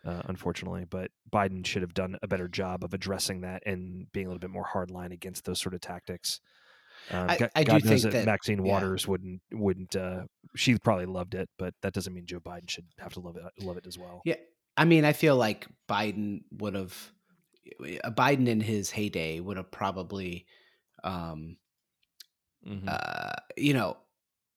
uh, 0.05 0.23
unfortunately. 0.27 0.87
But 0.89 1.11
Biden 1.31 1.67
should 1.67 1.83
have 1.83 1.95
done 1.95 2.17
a 2.23 2.29
better 2.29 2.49
job 2.49 2.85
of 2.85 2.95
addressing 2.95 3.41
that 3.43 3.63
and 3.67 4.11
being 4.13 4.27
a 4.27 4.29
little 4.29 4.41
bit 4.41 4.51
more 4.51 4.67
hardline 4.67 5.13
against 5.13 5.45
those 5.45 5.61
sort 5.61 5.75
of 5.75 5.81
tactics. 5.81 6.41
Um, 7.11 7.31
I, 7.31 7.39
God, 7.39 7.51
I 7.57 7.65
God 7.65 7.85
knows 7.85 8.03
think 8.03 8.15
that 8.15 8.27
Maxine 8.27 8.65
yeah. 8.65 8.73
Waters 8.73 9.09
wouldn't 9.09 9.41
wouldn't. 9.53 9.97
Uh, 9.97 10.23
she 10.55 10.77
probably 10.79 11.07
loved 11.07 11.35
it, 11.35 11.49
but 11.59 11.75
that 11.83 11.93
doesn't 11.93 12.13
mean 12.13 12.27
Joe 12.27 12.41
Biden 12.41 12.69
should 12.71 12.87
have 12.99 13.15
to 13.15 13.21
love 13.21 13.37
it 13.37 13.45
love 13.65 13.77
it 13.77 13.87
as 13.87 13.99
well. 13.99 14.23
Yeah, 14.25 14.37
I 14.77 14.85
mean, 14.85 15.05
I 15.05 15.13
feel 15.13 15.37
like 15.37 15.67
Biden 15.89 16.43
would 16.53 16.75
have 16.75 17.13
Biden 17.81 18.49
in 18.49 18.61
his 18.61 18.91
heyday 18.91 19.41
would 19.41 19.57
have 19.57 19.71
probably, 19.71 20.47
um, 21.05 21.59
Mhm. 22.63 23.01
uh, 23.01 23.33
you 23.57 23.75
know, 23.75 23.97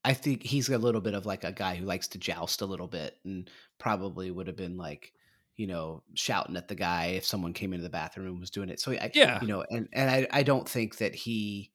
I 0.05 0.13
think 0.13 0.43
he's 0.43 0.69
a 0.69 0.77
little 0.77 1.01
bit 1.01 1.13
of 1.13 1.25
like 1.25 1.43
a 1.43 1.51
guy 1.51 1.75
who 1.75 1.85
likes 1.85 2.07
to 2.09 2.17
joust 2.17 2.61
a 2.61 2.65
little 2.65 2.87
bit 2.87 3.19
and 3.25 3.49
probably 3.79 4.31
would 4.31 4.47
have 4.47 4.55
been 4.55 4.77
like, 4.77 5.13
you 5.55 5.67
know, 5.67 6.03
shouting 6.15 6.57
at 6.57 6.67
the 6.67 6.75
guy 6.75 7.07
if 7.07 7.25
someone 7.25 7.53
came 7.53 7.73
into 7.73 7.83
the 7.83 7.89
bathroom 7.89 8.27
and 8.27 8.39
was 8.39 8.51
doing 8.51 8.69
it. 8.69 8.79
So 8.79 8.93
I, 8.93 9.13
Yeah. 9.13 9.39
you 9.39 9.47
know, 9.47 9.63
and 9.69 9.87
and 9.93 10.09
I, 10.09 10.27
I 10.31 10.43
don't 10.43 10.67
think 10.67 10.97
that 10.97 11.15
he, 11.15 11.73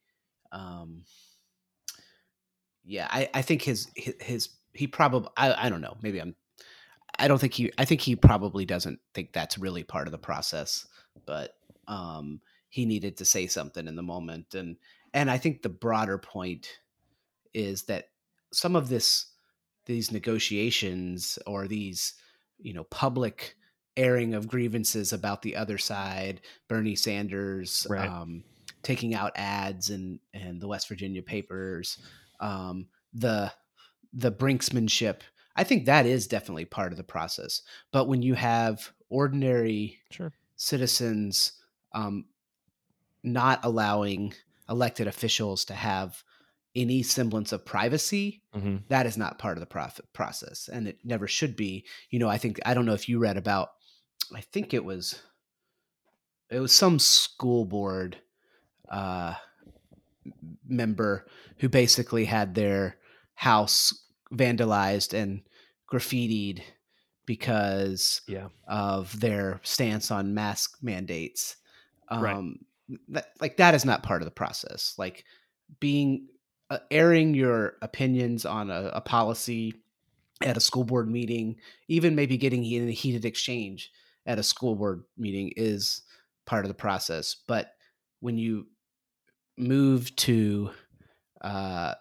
um, 0.52 1.04
yeah, 2.84 3.08
I 3.10 3.28
I 3.34 3.42
think 3.42 3.62
his 3.62 3.90
his, 3.96 4.14
his 4.20 4.48
he 4.72 4.86
probably 4.86 5.30
I 5.36 5.66
I 5.66 5.68
don't 5.68 5.80
know 5.80 5.96
maybe 6.02 6.20
I'm 6.20 6.34
I 7.18 7.28
don't 7.28 7.40
think 7.40 7.54
he 7.54 7.72
I 7.78 7.84
think 7.84 8.00
he 8.02 8.16
probably 8.16 8.66
doesn't 8.66 9.00
think 9.14 9.32
that's 9.32 9.58
really 9.58 9.84
part 9.84 10.08
of 10.08 10.12
the 10.12 10.18
process, 10.18 10.86
but 11.26 11.54
um, 11.86 12.40
he 12.68 12.84
needed 12.86 13.16
to 13.16 13.24
say 13.24 13.46
something 13.46 13.86
in 13.86 13.96
the 13.96 14.02
moment 14.02 14.54
and 14.54 14.76
and 15.14 15.30
I 15.30 15.38
think 15.38 15.62
the 15.62 15.68
broader 15.70 16.18
point 16.18 16.68
is 17.54 17.84
that 17.84 18.10
some 18.52 18.76
of 18.76 18.88
this 18.88 19.26
these 19.86 20.12
negotiations 20.12 21.38
or 21.46 21.66
these 21.66 22.14
you 22.58 22.74
know 22.74 22.84
public 22.84 23.54
airing 23.96 24.34
of 24.34 24.46
grievances 24.48 25.12
about 25.12 25.42
the 25.42 25.56
other 25.56 25.78
side 25.78 26.40
bernie 26.68 26.94
sanders 26.94 27.86
Right. 27.88 28.08
um, 28.08 28.44
taking 28.82 29.14
out 29.14 29.32
ads 29.34 29.90
and 29.90 30.20
and 30.34 30.60
the 30.60 30.68
west 30.68 30.88
virginia 30.88 31.22
papers 31.22 31.98
um, 32.40 32.86
the 33.14 33.50
the 34.12 34.30
brinksmanship 34.30 35.20
i 35.56 35.64
think 35.64 35.86
that 35.86 36.06
is 36.06 36.26
definitely 36.26 36.64
part 36.66 36.92
of 36.92 36.98
the 36.98 37.04
process 37.04 37.62
but 37.92 38.06
when 38.08 38.22
you 38.22 38.34
have 38.34 38.92
ordinary 39.08 39.98
Sure. 40.10 40.32
Citizens 40.58 41.52
um, 41.94 42.26
not 43.22 43.60
allowing 43.64 44.34
elected 44.68 45.06
officials 45.06 45.64
to 45.64 45.74
have 45.74 46.22
any 46.76 47.02
semblance 47.02 47.52
of 47.52 47.64
privacy 47.64 48.42
hmm 48.52 48.76
that 48.88 49.06
is 49.06 49.16
not 49.16 49.38
part 49.38 49.56
of 49.56 49.60
the 49.60 49.66
prof- 49.66 50.00
process 50.12 50.68
and 50.70 50.86
it 50.86 50.98
never 51.04 51.26
should 51.26 51.56
be. 51.56 51.84
You 52.10 52.18
know 52.18 52.28
i 52.28 52.36
think 52.36 52.60
i 52.66 52.74
don't 52.74 52.84
know 52.84 52.92
if 52.92 53.08
you 53.08 53.18
read 53.18 53.38
about 53.38 53.70
i 54.34 54.40
think 54.42 54.74
it 54.74 54.84
was 54.84 55.22
it 56.50 56.60
was 56.60 56.72
some 56.72 56.98
school 56.98 57.64
board 57.64 58.18
uh 58.90 59.34
member 60.66 61.26
who 61.58 61.68
basically 61.68 62.26
had 62.26 62.54
their 62.54 62.98
house 63.34 63.94
vandalized 64.32 65.14
and 65.14 65.42
graffitied 65.90 66.60
because 67.28 68.22
Yeah. 68.26 68.48
of 68.68 69.20
their 69.20 69.60
stance 69.62 70.10
on 70.10 70.34
mask 70.34 70.78
mandates 70.82 71.58
um 72.08 72.58
Right. 72.88 73.00
that, 73.10 73.28
like 73.40 73.58
that 73.58 73.74
is 73.76 73.84
not 73.84 74.02
part 74.02 74.22
of 74.22 74.26
the 74.26 74.32
process 74.32 74.96
like 74.98 75.24
being 75.80 76.28
uh, 76.70 76.78
airing 76.90 77.34
your 77.34 77.76
opinions 77.82 78.46
on 78.46 78.70
a, 78.70 78.90
a 78.94 79.00
policy 79.02 79.74
at 80.42 80.56
a 80.56 80.60
school 80.60 80.84
board 80.84 81.10
meeting, 81.10 81.56
even 81.88 82.14
maybe 82.14 82.36
getting 82.36 82.64
in 82.64 82.88
a 82.88 82.92
heated 82.92 83.24
exchange 83.24 83.90
at 84.26 84.38
a 84.38 84.42
school 84.42 84.76
board 84.76 85.04
meeting 85.16 85.52
is 85.56 86.02
part 86.46 86.64
of 86.64 86.68
the 86.68 86.74
process. 86.74 87.36
But 87.48 87.72
when 88.20 88.38
you 88.38 88.68
move 89.58 90.14
to 90.16 90.70
uh, 91.40 91.94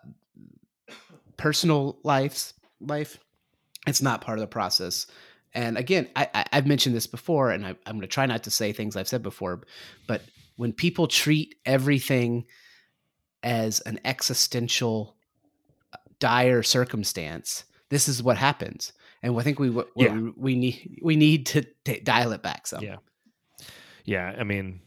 personal 1.37 1.99
life, 2.03 2.53
life, 2.79 3.19
it's 3.87 4.01
not 4.01 4.21
part 4.21 4.37
of 4.37 4.41
the 4.41 4.47
process. 4.47 5.07
And 5.53 5.77
again, 5.77 6.07
I, 6.15 6.29
I, 6.33 6.45
I've 6.53 6.67
mentioned 6.67 6.95
this 6.95 7.07
before, 7.07 7.51
and 7.51 7.65
I, 7.65 7.69
I'm 7.85 7.95
going 7.95 8.01
to 8.01 8.07
try 8.07 8.25
not 8.25 8.43
to 8.43 8.51
say 8.51 8.73
things 8.73 8.95
I've 8.95 9.07
said 9.07 9.23
before, 9.23 9.61
but 10.07 10.21
when 10.57 10.73
people 10.73 11.07
treat 11.07 11.55
everything 11.65 12.45
as 13.43 13.79
an 13.81 13.99
existential 14.03 15.15
uh, 15.93 15.97
dire 16.19 16.63
circumstance 16.63 17.63
this 17.89 18.07
is 18.09 18.23
what 18.23 18.35
happens 18.35 18.91
and 19.21 19.39
i 19.39 19.43
think 19.43 19.59
we 19.59 19.69
what 19.69 19.87
Yeah. 19.95 20.11
we, 20.13 20.31
we 20.35 20.55
need 20.55 20.99
we 21.03 21.15
need 21.15 21.45
to 21.45 21.63
t- 21.85 21.99
dial 21.99 22.31
it 22.31 22.41
back 22.41 22.65
some 22.67 22.83
Yeah. 22.83 22.97
Yeah, 24.05 24.33
I 24.39 24.43
mean, 24.43 24.79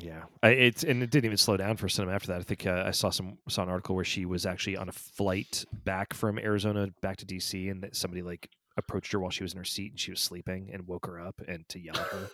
yeah, 0.00 0.22
I, 0.42 0.48
it's 0.50 0.82
and 0.84 1.02
it 1.02 1.10
didn't 1.10 1.26
even 1.26 1.36
slow 1.36 1.56
down 1.56 1.76
for 1.76 1.86
a 1.86 1.88
Sinema 1.88 2.14
after 2.14 2.28
that. 2.28 2.40
I 2.40 2.42
think 2.42 2.66
uh, 2.66 2.84
I 2.86 2.90
saw 2.90 3.10
some 3.10 3.38
saw 3.48 3.62
an 3.62 3.68
article 3.68 3.94
where 3.94 4.04
she 4.04 4.24
was 4.24 4.46
actually 4.46 4.76
on 4.76 4.88
a 4.88 4.92
flight 4.92 5.64
back 5.84 6.14
from 6.14 6.38
Arizona 6.38 6.88
back 7.02 7.16
to 7.18 7.26
DC, 7.26 7.70
and 7.70 7.82
that 7.82 7.96
somebody 7.96 8.22
like 8.22 8.48
approached 8.76 9.12
her 9.12 9.18
while 9.20 9.30
she 9.30 9.42
was 9.42 9.52
in 9.52 9.58
her 9.58 9.64
seat 9.64 9.92
and 9.92 10.00
she 10.00 10.10
was 10.10 10.20
sleeping 10.20 10.70
and 10.72 10.86
woke 10.86 11.06
her 11.06 11.20
up 11.20 11.40
and 11.46 11.68
to 11.68 11.78
yell 11.78 11.96
at 11.96 12.06
her. 12.06 12.30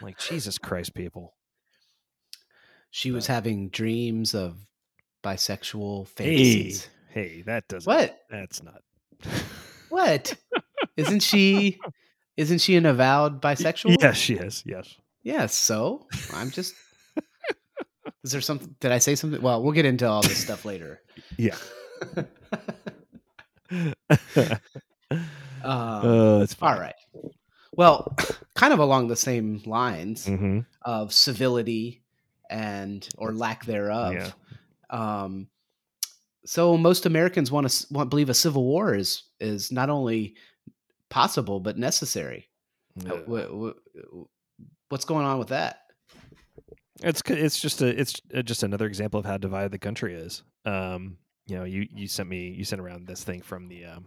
like 0.00 0.18
Jesus 0.18 0.58
Christ, 0.58 0.94
people! 0.94 1.34
she 2.90 3.10
was 3.10 3.26
having 3.26 3.70
dreams 3.70 4.34
of 4.34 4.56
bisexual 5.24 6.06
Hey, 6.16 6.26
fantasies 6.26 6.88
hey, 7.10 7.42
that 7.42 7.66
doesn't. 7.68 7.90
what 7.92 8.20
That's 8.30 8.62
not. 8.62 8.82
what 9.88 10.34
isn't 10.96 11.20
she 11.20 11.78
isn't 12.36 12.58
she 12.58 12.76
an 12.76 12.86
avowed 12.86 13.40
bisexual 13.42 13.96
Yes, 14.00 14.16
she 14.16 14.34
is. 14.34 14.62
Yes. 14.66 14.96
Yes 15.24 15.54
so 15.54 16.06
i'm 16.32 16.50
just 16.50 16.74
is 18.24 18.30
there 18.30 18.40
something 18.40 18.74
did 18.80 18.92
i 18.92 18.98
say 18.98 19.14
something 19.16 19.42
well 19.42 19.60
we'll 19.62 19.72
get 19.72 19.84
into 19.84 20.06
all 20.08 20.22
this 20.22 20.38
stuff 20.38 20.64
later 20.64 21.00
Yeah. 21.36 21.56
um, 23.70 24.60
Oh, 25.64 26.42
it's 26.42 26.56
All 26.60 26.78
right. 26.78 26.94
Well, 27.72 28.14
kind 28.54 28.72
of 28.72 28.78
along 28.78 29.08
the 29.08 29.16
same 29.16 29.62
lines 29.66 30.26
Mm-hmm. 30.26 30.60
of 30.84 31.12
civility 31.12 32.02
and 32.50 33.08
or 33.16 33.32
lack 33.32 33.64
thereof. 33.64 34.12
Yeah. 34.14 34.30
Um, 34.90 35.48
so 36.44 36.76
most 36.76 37.06
Americans 37.06 37.50
want 37.50 37.68
to 37.68 37.86
want 37.90 38.10
believe 38.10 38.28
a 38.28 38.34
civil 38.34 38.64
war 38.64 38.94
is 38.94 39.24
is 39.40 39.72
not 39.72 39.88
only 39.90 40.34
possible 41.08 41.58
but 41.60 41.78
necessary. 41.78 42.48
Uh, 43.08 43.16
wh- 43.26 43.72
What's 44.88 45.04
going 45.04 45.26
on 45.26 45.38
with 45.38 45.48
that? 45.48 45.80
It's 47.02 47.22
it's 47.26 47.60
just 47.60 47.82
a 47.82 47.88
it's 47.88 48.14
uh, 48.34 48.42
just 48.42 48.62
another 48.62 48.86
example 48.86 49.18
of 49.18 49.26
how 49.26 49.36
divided 49.36 49.72
the 49.72 49.78
country 49.78 50.14
is. 50.14 50.42
Um, 50.64 51.18
you 51.46 51.56
know, 51.56 51.64
you 51.64 51.86
you 51.90 52.06
sent 52.06 52.28
me 52.28 52.48
you 52.48 52.64
sent 52.64 52.80
around 52.80 53.06
this 53.06 53.24
thing 53.24 53.42
from 53.42 53.68
the 53.68 53.84
um, 53.84 54.06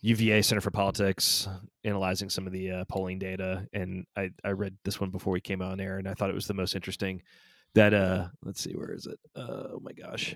UVA 0.00 0.42
Center 0.42 0.60
for 0.60 0.70
Politics, 0.70 1.48
analyzing 1.84 2.28
some 2.28 2.46
of 2.46 2.52
the 2.52 2.70
uh, 2.70 2.84
polling 2.88 3.18
data, 3.18 3.66
and 3.72 4.06
I 4.16 4.30
I 4.44 4.50
read 4.50 4.76
this 4.84 5.00
one 5.00 5.10
before 5.10 5.32
we 5.32 5.40
came 5.40 5.62
on 5.62 5.80
air, 5.80 5.98
and 5.98 6.08
I 6.08 6.14
thought 6.14 6.30
it 6.30 6.34
was 6.34 6.46
the 6.46 6.54
most 6.54 6.74
interesting. 6.74 7.22
That 7.74 7.94
uh, 7.94 8.28
let's 8.42 8.60
see, 8.60 8.72
where 8.72 8.92
is 8.92 9.06
it? 9.06 9.18
Uh, 9.34 9.68
oh 9.74 9.80
my 9.82 9.92
gosh. 9.92 10.34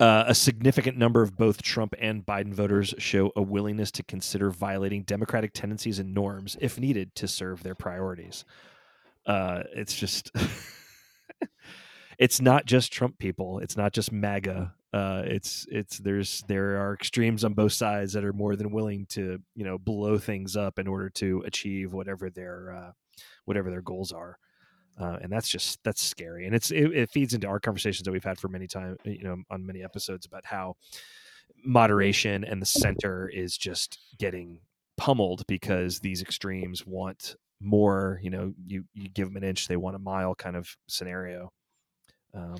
Uh, 0.00 0.24
a 0.26 0.34
significant 0.34 0.98
number 0.98 1.22
of 1.22 1.36
both 1.36 1.62
Trump 1.62 1.94
and 1.98 2.24
Biden 2.24 2.52
voters 2.52 2.94
show 2.98 3.32
a 3.34 3.42
willingness 3.42 3.90
to 3.92 4.02
consider 4.02 4.50
violating 4.50 5.02
democratic 5.02 5.52
tendencies 5.52 5.98
and 5.98 6.14
norms 6.14 6.56
if 6.60 6.78
needed 6.78 7.14
to 7.16 7.26
serve 7.26 7.62
their 7.62 7.74
priorities. 7.74 8.44
Uh, 9.24 9.62
it's 9.74 9.94
just, 9.94 10.30
it's 12.18 12.40
not 12.40 12.66
just 12.66 12.92
Trump 12.92 13.18
people. 13.18 13.58
It's 13.60 13.76
not 13.76 13.92
just 13.92 14.12
MAGA. 14.12 14.74
Uh, 14.92 15.22
it's 15.26 15.66
it's 15.70 15.98
there's 15.98 16.42
there 16.48 16.76
are 16.76 16.94
extremes 16.94 17.44
on 17.44 17.52
both 17.54 17.72
sides 17.72 18.12
that 18.14 18.24
are 18.24 18.32
more 18.32 18.56
than 18.56 18.70
willing 18.70 19.04
to 19.06 19.38
you 19.54 19.64
know 19.64 19.76
blow 19.76 20.16
things 20.16 20.56
up 20.56 20.78
in 20.78 20.86
order 20.86 21.10
to 21.10 21.42
achieve 21.44 21.92
whatever 21.92 22.30
their 22.30 22.72
uh, 22.72 22.92
whatever 23.44 23.70
their 23.70 23.82
goals 23.82 24.12
are. 24.12 24.38
Uh, 24.98 25.18
and 25.20 25.30
that's 25.30 25.48
just 25.48 25.78
that's 25.84 26.02
scary, 26.02 26.46
and 26.46 26.54
it's 26.54 26.70
it, 26.70 26.84
it, 26.92 27.10
feeds 27.10 27.34
into 27.34 27.46
our 27.46 27.60
conversations 27.60 28.04
that 28.04 28.12
we've 28.12 28.24
had 28.24 28.38
for 28.38 28.48
many 28.48 28.66
time 28.66 28.96
you 29.04 29.22
know, 29.22 29.36
on 29.50 29.66
many 29.66 29.82
episodes 29.82 30.24
about 30.24 30.44
how 30.44 30.74
moderation 31.64 32.44
and 32.44 32.62
the 32.62 32.66
center 32.66 33.28
is 33.28 33.58
just 33.58 33.98
getting 34.18 34.58
pummeled 34.96 35.46
because 35.46 36.00
these 36.00 36.22
extremes 36.22 36.86
want 36.86 37.36
more. 37.60 38.18
You 38.22 38.30
know, 38.30 38.54
you 38.64 38.84
you 38.94 39.08
give 39.08 39.28
them 39.28 39.36
an 39.36 39.44
inch, 39.44 39.68
they 39.68 39.76
want 39.76 39.96
a 39.96 40.00
mile, 40.00 40.34
kind 40.34 40.56
of 40.56 40.74
scenario. 40.86 41.52
Um, 42.32 42.56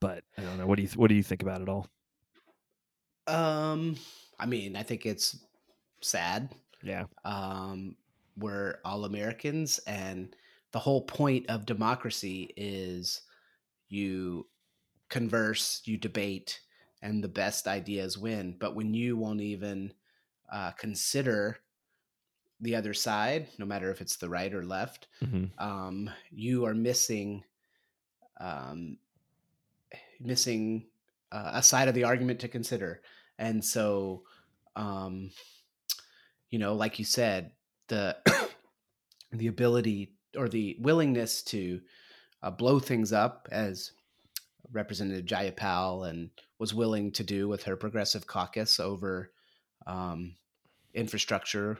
but 0.00 0.22
I 0.36 0.42
don't 0.42 0.58
know. 0.58 0.66
What 0.66 0.76
do 0.76 0.82
you 0.82 0.88
what 0.96 1.08
do 1.08 1.14
you 1.14 1.22
think 1.22 1.42
about 1.42 1.60
it 1.60 1.68
all? 1.68 1.88
Um, 3.26 3.96
I 4.38 4.46
mean, 4.46 4.76
I 4.76 4.82
think 4.82 5.04
it's 5.04 5.44
sad. 6.00 6.48
Yeah. 6.82 7.04
Um, 7.24 7.96
we're 8.36 8.78
all 8.84 9.04
Americans, 9.04 9.78
and 9.86 10.34
the 10.78 10.82
whole 10.82 11.02
point 11.02 11.44
of 11.48 11.66
democracy 11.66 12.54
is 12.56 13.22
you 13.88 14.46
converse, 15.08 15.82
you 15.86 15.96
debate, 15.96 16.60
and 17.02 17.20
the 17.20 17.26
best 17.26 17.66
ideas 17.66 18.16
win. 18.16 18.54
But 18.60 18.76
when 18.76 18.94
you 18.94 19.16
won't 19.16 19.40
even 19.40 19.92
uh, 20.52 20.70
consider 20.78 21.58
the 22.60 22.76
other 22.76 22.94
side, 22.94 23.48
no 23.58 23.66
matter 23.66 23.90
if 23.90 24.00
it's 24.00 24.18
the 24.18 24.28
right 24.28 24.54
or 24.54 24.64
left, 24.64 25.08
mm-hmm. 25.20 25.46
um, 25.58 26.10
you 26.30 26.64
are 26.64 26.74
missing 26.74 27.42
um, 28.38 28.98
missing 30.20 30.86
uh, 31.32 31.50
a 31.54 31.62
side 31.64 31.88
of 31.88 31.94
the 31.94 32.04
argument 32.04 32.38
to 32.38 32.48
consider. 32.48 33.02
And 33.36 33.64
so, 33.64 34.22
um, 34.76 35.32
you 36.50 36.60
know, 36.60 36.74
like 36.74 37.00
you 37.00 37.04
said, 37.04 37.50
the 37.88 38.16
the 39.32 39.48
ability 39.48 40.12
or 40.38 40.48
the 40.48 40.76
willingness 40.80 41.42
to 41.42 41.80
uh, 42.42 42.50
blow 42.50 42.78
things 42.78 43.12
up, 43.12 43.48
as 43.50 43.92
Representative 44.72 45.26
Jayapal 45.26 46.08
and 46.08 46.30
was 46.58 46.74
willing 46.74 47.12
to 47.12 47.24
do 47.24 47.48
with 47.48 47.64
her 47.64 47.76
progressive 47.76 48.26
caucus 48.26 48.78
over 48.78 49.30
um, 49.86 50.36
infrastructure, 50.94 51.78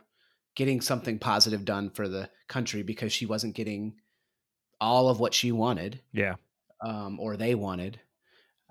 getting 0.54 0.80
something 0.80 1.18
positive 1.18 1.64
done 1.64 1.90
for 1.90 2.08
the 2.08 2.28
country 2.48 2.82
because 2.82 3.12
she 3.12 3.26
wasn't 3.26 3.54
getting 3.54 3.94
all 4.80 5.08
of 5.08 5.20
what 5.20 5.34
she 5.34 5.52
wanted. 5.52 6.00
Yeah. 6.12 6.34
Um, 6.80 7.18
or 7.18 7.36
they 7.36 7.54
wanted 7.54 8.00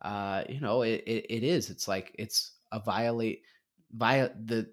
uh, 0.01 0.43
you 0.47 0.59
know, 0.59 0.83
it, 0.83 1.03
it, 1.05 1.25
it 1.29 1.43
is. 1.43 1.69
It's 1.69 1.87
like 1.87 2.15
it's 2.17 2.53
a 2.71 2.79
violate 2.79 3.41
via 3.91 4.29
the 4.45 4.69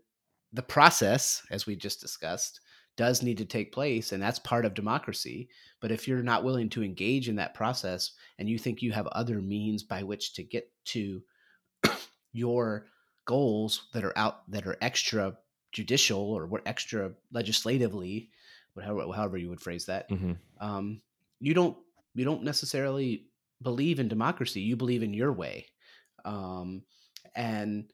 the 0.52 0.62
process, 0.62 1.42
as 1.50 1.66
we 1.66 1.75
just 1.75 2.00
discussed, 2.00 2.61
does 2.97 3.23
need 3.23 3.39
to 3.39 3.45
take 3.45 3.73
place, 3.73 4.13
and 4.13 4.23
that's 4.23 4.39
part 4.39 4.65
of 4.65 4.75
democracy. 4.75 5.49
But 5.81 5.91
if 5.91 6.07
you're 6.07 6.23
not 6.23 6.45
willing 6.45 6.69
to 6.71 6.83
engage 6.83 7.29
in 7.29 7.37
that 7.37 7.55
process, 7.55 8.13
and 8.39 8.49
you 8.49 8.59
think 8.59 8.83
you 8.83 8.93
have 8.93 9.07
other 9.09 9.41
means 9.41 9.83
by 9.83 10.03
which 10.03 10.35
to 10.35 10.43
get 10.43 10.71
to 10.87 11.23
your 12.33 12.87
goals 13.25 13.89
that 13.93 14.04
are 14.04 14.17
out 14.17 14.49
that 14.50 14.67
are 14.67 14.76
extra 14.80 15.37
judicial 15.73 16.33
or 16.33 16.47
what 16.47 16.63
extra 16.67 17.13
legislatively, 17.33 18.30
however, 18.80 19.13
however 19.13 19.37
you 19.37 19.49
would 19.49 19.61
phrase 19.61 19.87
that, 19.87 20.09
mm-hmm. 20.11 20.33
um, 20.61 21.00
you 21.41 21.54
don't 21.54 21.76
you 22.15 22.25
don't 22.25 22.45
necessarily 22.45 23.26
believe 23.61 23.99
in 23.99 24.09
democracy. 24.09 24.61
You 24.61 24.76
believe 24.76 25.02
in 25.02 25.15
your 25.15 25.33
way, 25.33 25.67
um, 26.25 26.83
and 27.35 27.91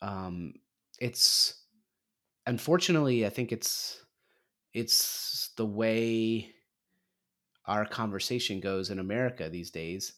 um, 0.00 0.54
it's 1.00 1.64
unfortunately, 2.46 3.26
I 3.26 3.30
think 3.30 3.52
it's 3.52 4.03
it's 4.74 5.50
the 5.56 5.64
way 5.64 6.52
our 7.66 7.86
conversation 7.86 8.60
goes 8.60 8.90
in 8.90 8.98
America 8.98 9.48
these 9.48 9.70
days. 9.70 10.14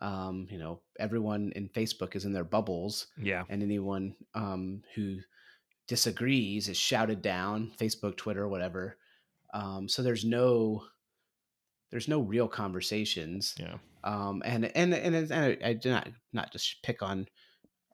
Um, 0.00 0.46
you 0.50 0.58
know, 0.58 0.80
everyone 0.98 1.52
in 1.54 1.68
Facebook 1.68 2.16
is 2.16 2.24
in 2.24 2.32
their 2.32 2.44
bubbles. 2.44 3.08
Yeah. 3.20 3.44
And 3.48 3.62
anyone 3.62 4.14
um, 4.34 4.82
who 4.94 5.18
disagrees 5.86 6.68
is 6.68 6.76
shouted 6.76 7.22
down, 7.22 7.72
Facebook, 7.78 8.16
Twitter, 8.16 8.48
whatever. 8.48 8.96
Um, 9.54 9.88
so 9.88 10.02
there's 10.02 10.24
no 10.24 10.84
there's 11.90 12.08
no 12.08 12.20
real 12.20 12.48
conversations. 12.48 13.54
Yeah. 13.58 13.76
Um, 14.04 14.42
and 14.44 14.70
and 14.76 14.94
and, 14.94 15.14
and 15.14 15.32
I, 15.32 15.56
I 15.64 15.72
do 15.72 15.90
not 15.90 16.08
not 16.32 16.52
just 16.52 16.82
pick 16.82 17.02
on 17.02 17.26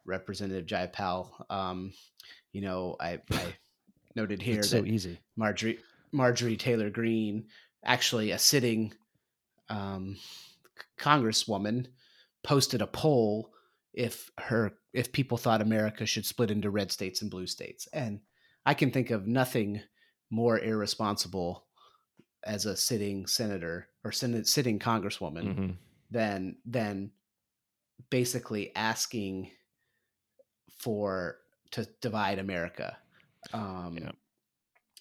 Representative 0.05 0.67
Jayapal. 0.67 1.29
Um, 1.51 1.93
you 2.53 2.61
know, 2.61 2.97
I, 3.01 3.21
I 3.33 3.55
noted 4.15 4.43
here 4.43 4.61
it's 4.61 4.71
so 4.71 4.85
easy. 4.85 5.19
Marjorie 5.37 5.79
Marjorie 6.15 6.57
Taylor 6.57 6.91
Greene, 6.91 7.47
actually 7.85 8.31
a 8.31 8.39
sitting 8.39 8.95
um, 9.69 10.17
congresswoman, 10.99 11.89
posted 12.45 12.81
a 12.81 12.87
poll 12.87 13.51
if 13.93 14.31
her 14.39 14.73
if 14.93 15.13
people 15.13 15.37
thought 15.37 15.61
America 15.61 16.07
should 16.07 16.25
split 16.25 16.51
into 16.51 16.71
red 16.71 16.93
states 16.93 17.21
and 17.21 17.31
blue 17.31 17.47
states, 17.47 17.89
and 17.93 18.21
I 18.65 18.75
can 18.75 18.91
think 18.91 19.11
of 19.11 19.27
nothing 19.27 19.83
more 20.31 20.59
irresponsible 20.59 21.67
as 22.45 22.67
a 22.67 22.77
sitting 22.77 23.27
senator 23.27 23.89
or 24.05 24.13
sitting 24.13 24.79
congresswoman 24.79 25.45
mm-hmm. 25.45 25.71
than 26.11 26.57
than 26.65 27.11
basically 28.11 28.75
asking 28.77 29.51
for 30.79 31.39
to 31.73 31.89
divide 32.01 32.39
America. 32.39 32.97
Um, 33.53 33.99
yeah. 34.01 34.11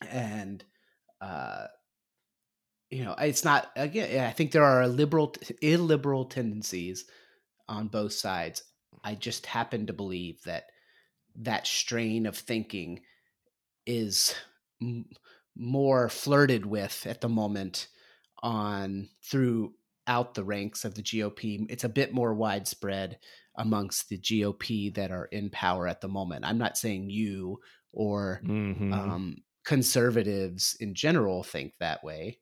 And 0.10 0.64
uh, 1.24 1.68
you 2.90 3.04
know, 3.04 3.16
it's 3.18 3.46
not 3.46 3.72
again. 3.76 4.24
I 4.24 4.32
think 4.32 4.52
there 4.52 4.66
are 4.66 4.88
liberal, 4.88 5.34
illiberal 5.62 6.26
tendencies 6.26 7.06
on 7.68 7.88
both 7.88 8.14
sides. 8.14 8.64
I 9.04 9.16
just 9.16 9.46
happen 9.46 9.88
to 9.88 9.94
believe 9.94 10.44
that 10.44 10.66
that 11.38 11.66
strain 11.66 12.26
of 12.26 12.38
thinking 12.38 13.02
is 13.86 14.36
more 15.56 16.10
flirted 16.10 16.66
with 16.66 17.06
at 17.08 17.22
the 17.22 17.30
moment 17.30 17.88
on 18.42 19.10
throughout 19.24 20.34
the 20.36 20.44
ranks 20.44 20.84
of 20.84 20.94
the 20.94 21.04
GOP. 21.04 21.66
It's 21.70 21.86
a 21.86 21.90
bit 21.90 22.14
more 22.14 22.34
widespread 22.34 23.18
amongst 23.58 24.10
the 24.10 24.20
GOP 24.20 24.94
that 24.96 25.12
are 25.12 25.26
in 25.26 25.50
power 25.50 25.88
at 25.88 26.02
the 26.02 26.08
moment. 26.08 26.46
I'm 26.46 26.58
not 26.58 26.78
saying 26.78 27.10
you 27.10 27.60
or 27.92 28.42
mm-hmm. 28.44 28.94
um, 28.94 29.38
conservatives 29.66 30.76
in 30.80 30.94
general 30.94 31.44
think 31.44 31.74
that 31.80 32.04
way, 32.04 32.40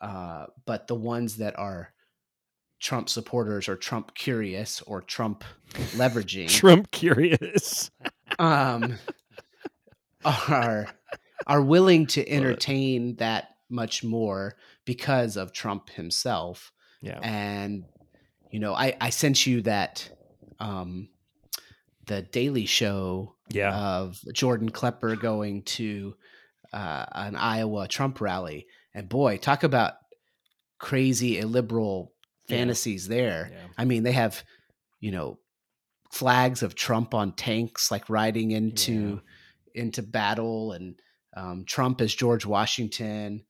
uh, 0.00 0.46
but 0.64 0.86
the 0.86 0.94
ones 0.94 1.36
that 1.36 1.58
are 1.58 1.92
Trump 2.80 3.08
supporters 3.08 3.68
or 3.68 3.76
Trump 3.76 4.14
curious 4.14 4.82
or 4.82 5.00
Trump 5.00 5.44
leveraging 5.94 6.48
Trump 6.48 6.90
curious 6.90 7.90
um, 8.38 8.98
are 10.24 10.88
are 11.46 11.62
willing 11.62 12.06
to 12.06 12.28
entertain 12.28 13.16
that 13.16 13.48
much 13.68 14.04
more 14.04 14.56
because 14.84 15.36
of 15.36 15.52
Trump 15.52 15.90
himself. 15.90 16.72
Yeah. 17.00 17.18
And 17.22 17.84
you 18.50 18.60
know, 18.60 18.74
I 18.74 18.96
I 19.00 19.10
sent 19.10 19.46
you 19.46 19.62
that 19.62 20.08
um 20.60 21.08
the 22.06 22.22
Daily 22.22 22.66
Show 22.66 23.34
yeah. 23.48 23.74
of 23.74 24.20
Jordan 24.32 24.70
Klepper 24.70 25.16
going 25.16 25.62
to 25.62 26.14
uh, 26.76 27.06
an 27.12 27.36
Iowa 27.36 27.88
Trump 27.88 28.20
rally, 28.20 28.66
and 28.92 29.08
boy, 29.08 29.38
talk 29.38 29.62
about 29.62 29.94
crazy 30.78 31.38
illiberal 31.38 32.12
fantasies 32.48 33.08
yeah. 33.08 33.16
there. 33.16 33.50
Yeah. 33.50 33.58
I 33.78 33.84
mean, 33.86 34.02
they 34.02 34.12
have 34.12 34.44
you 35.00 35.10
know 35.10 35.38
flags 36.12 36.62
of 36.62 36.74
Trump 36.74 37.14
on 37.14 37.32
tanks, 37.32 37.90
like 37.90 38.10
riding 38.10 38.50
into 38.50 39.22
into 39.74 40.02
battle, 40.02 40.72
and 40.72 41.00
um, 41.34 41.64
Trump 41.64 42.02
as 42.02 42.14
George 42.14 42.44
Washington, 42.44 43.44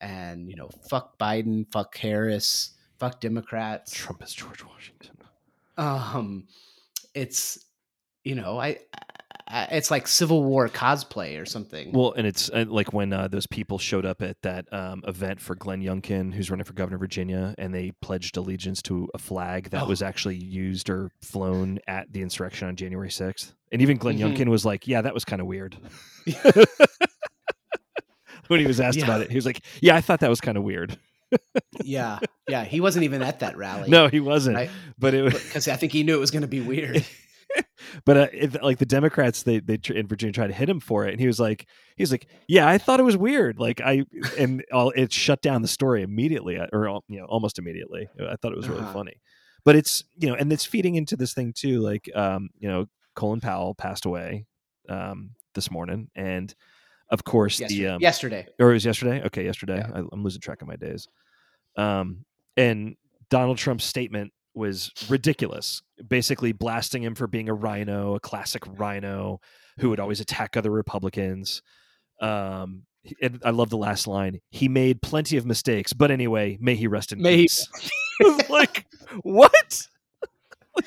and 0.00 0.50
you 0.50 0.56
know, 0.56 0.68
fuck 0.90 1.16
Biden, 1.18 1.70
fuck 1.70 1.96
Harris, 1.96 2.72
fuck 2.98 3.20
Democrats. 3.20 3.92
Trump 3.94 4.24
as 4.24 4.32
George 4.32 4.64
Washington. 4.64 5.16
Um, 5.78 6.48
it's 7.14 7.64
you 8.24 8.34
know, 8.34 8.58
I, 8.58 8.78
I 9.21 9.21
it's 9.52 9.90
like 9.90 10.08
Civil 10.08 10.42
War 10.44 10.68
cosplay 10.68 11.40
or 11.40 11.44
something. 11.44 11.92
Well, 11.92 12.12
and 12.12 12.26
it's 12.26 12.50
uh, 12.50 12.64
like 12.68 12.92
when 12.92 13.12
uh, 13.12 13.28
those 13.28 13.46
people 13.46 13.78
showed 13.78 14.06
up 14.06 14.22
at 14.22 14.40
that 14.42 14.72
um, 14.72 15.02
event 15.06 15.40
for 15.40 15.54
Glenn 15.54 15.82
Youngkin, 15.82 16.32
who's 16.32 16.50
running 16.50 16.64
for 16.64 16.72
governor 16.72 16.96
of 16.96 17.00
Virginia, 17.00 17.54
and 17.58 17.74
they 17.74 17.92
pledged 18.00 18.36
allegiance 18.36 18.80
to 18.82 19.08
a 19.14 19.18
flag 19.18 19.70
that 19.70 19.82
oh. 19.82 19.88
was 19.88 20.02
actually 20.02 20.36
used 20.36 20.88
or 20.88 21.10
flown 21.22 21.78
at 21.86 22.12
the 22.12 22.22
insurrection 22.22 22.68
on 22.68 22.76
January 22.76 23.10
6th. 23.10 23.52
And 23.70 23.82
even 23.82 23.96
Glenn 23.98 24.18
mm-hmm. 24.18 24.34
Youngkin 24.34 24.48
was 24.48 24.64
like, 24.64 24.86
"Yeah, 24.86 25.02
that 25.02 25.14
was 25.14 25.24
kind 25.24 25.40
of 25.40 25.46
weird." 25.46 25.76
when 28.48 28.60
he 28.60 28.66
was 28.66 28.80
asked 28.80 28.98
yeah. 28.98 29.04
about 29.04 29.22
it. 29.22 29.30
He 29.30 29.36
was 29.36 29.46
like, 29.46 29.62
"Yeah, 29.80 29.96
I 29.96 30.00
thought 30.00 30.20
that 30.20 30.30
was 30.30 30.40
kind 30.40 30.56
of 30.56 30.62
weird." 30.62 30.98
yeah, 31.82 32.18
yeah. 32.48 32.64
He 32.64 32.80
wasn't 32.80 33.04
even 33.04 33.22
at 33.22 33.40
that 33.40 33.56
rally. 33.56 33.88
no, 33.88 34.08
he 34.08 34.20
wasn't. 34.20 34.70
But 34.98 35.14
it 35.14 35.22
was 35.22 35.32
because 35.32 35.68
I 35.68 35.76
think 35.76 35.92
he 35.92 36.02
knew 36.02 36.14
it 36.14 36.20
was 36.20 36.30
going 36.30 36.42
to 36.42 36.48
be 36.48 36.60
weird. 36.60 37.04
but 38.04 38.16
uh, 38.16 38.26
it, 38.32 38.62
like 38.62 38.78
the 38.78 38.86
Democrats, 38.86 39.42
they 39.42 39.60
they 39.60 39.76
tr- 39.76 39.92
in 39.94 40.06
Virginia 40.06 40.32
tried 40.32 40.46
to 40.48 40.52
hit 40.52 40.68
him 40.68 40.80
for 40.80 41.06
it, 41.06 41.12
and 41.12 41.20
he 41.20 41.26
was 41.26 41.38
like, 41.40 41.66
he 41.96 42.02
was 42.02 42.10
like, 42.10 42.26
yeah, 42.48 42.66
I 42.68 42.78
thought 42.78 43.00
it 43.00 43.04
was 43.04 43.16
weird. 43.16 43.58
Like 43.58 43.80
I 43.80 44.04
and 44.38 44.64
all 44.72 44.90
it 44.90 45.12
shut 45.12 45.42
down 45.42 45.62
the 45.62 45.68
story 45.68 46.02
immediately, 46.02 46.58
uh, 46.58 46.66
or 46.72 47.00
you 47.08 47.18
know, 47.20 47.26
almost 47.26 47.58
immediately. 47.58 48.08
I 48.20 48.36
thought 48.36 48.52
it 48.52 48.56
was 48.56 48.68
really 48.68 48.82
Uh-huh. 48.82 48.92
funny, 48.92 49.20
but 49.64 49.76
it's 49.76 50.04
you 50.16 50.28
know, 50.28 50.34
and 50.34 50.52
it's 50.52 50.64
feeding 50.64 50.94
into 50.94 51.16
this 51.16 51.34
thing 51.34 51.52
too. 51.52 51.80
Like 51.80 52.08
um, 52.14 52.50
you 52.58 52.68
know, 52.68 52.86
Colin 53.16 53.40
Powell 53.40 53.74
passed 53.74 54.04
away 54.06 54.46
um 54.88 55.30
this 55.54 55.70
morning, 55.70 56.08
and 56.14 56.54
of 57.10 57.24
course 57.24 57.60
yesterday. 57.60 57.82
the 57.82 57.88
um, 57.88 58.00
yesterday. 58.00 58.46
or 58.58 58.70
it 58.70 58.74
was 58.74 58.84
yesterday. 58.86 59.22
Okay, 59.26 59.44
yesterday. 59.44 59.76
Yeah. 59.78 59.90
I, 60.00 60.02
I'm 60.12 60.22
losing 60.24 60.40
track 60.40 60.62
of 60.62 60.68
my 60.68 60.76
days. 60.76 61.06
Um, 61.76 62.24
and 62.56 62.96
Donald 63.30 63.58
Trump's 63.58 63.84
statement 63.84 64.32
was 64.54 64.92
ridiculous, 65.08 65.82
basically 66.06 66.52
blasting 66.52 67.02
him 67.02 67.14
for 67.14 67.26
being 67.26 67.48
a 67.48 67.54
RINO, 67.54 68.14
a 68.16 68.20
classic 68.20 68.62
RINO 68.78 69.40
who 69.78 69.90
would 69.90 70.00
always 70.00 70.20
attack 70.20 70.56
other 70.56 70.70
Republicans. 70.70 71.62
Um, 72.20 72.82
and 73.20 73.40
I 73.44 73.50
love 73.50 73.70
the 73.70 73.76
last 73.76 74.06
line. 74.06 74.40
He 74.50 74.68
made 74.68 75.02
plenty 75.02 75.36
of 75.36 75.46
mistakes, 75.46 75.92
but 75.92 76.10
anyway, 76.10 76.58
may 76.60 76.74
he 76.76 76.86
rest 76.86 77.12
in 77.12 77.20
May 77.20 77.36
he- 77.36 77.42
peace. 77.42 77.68
Was 78.20 78.48
like, 78.50 78.86
what? 79.22 79.88
Like, 80.74 80.86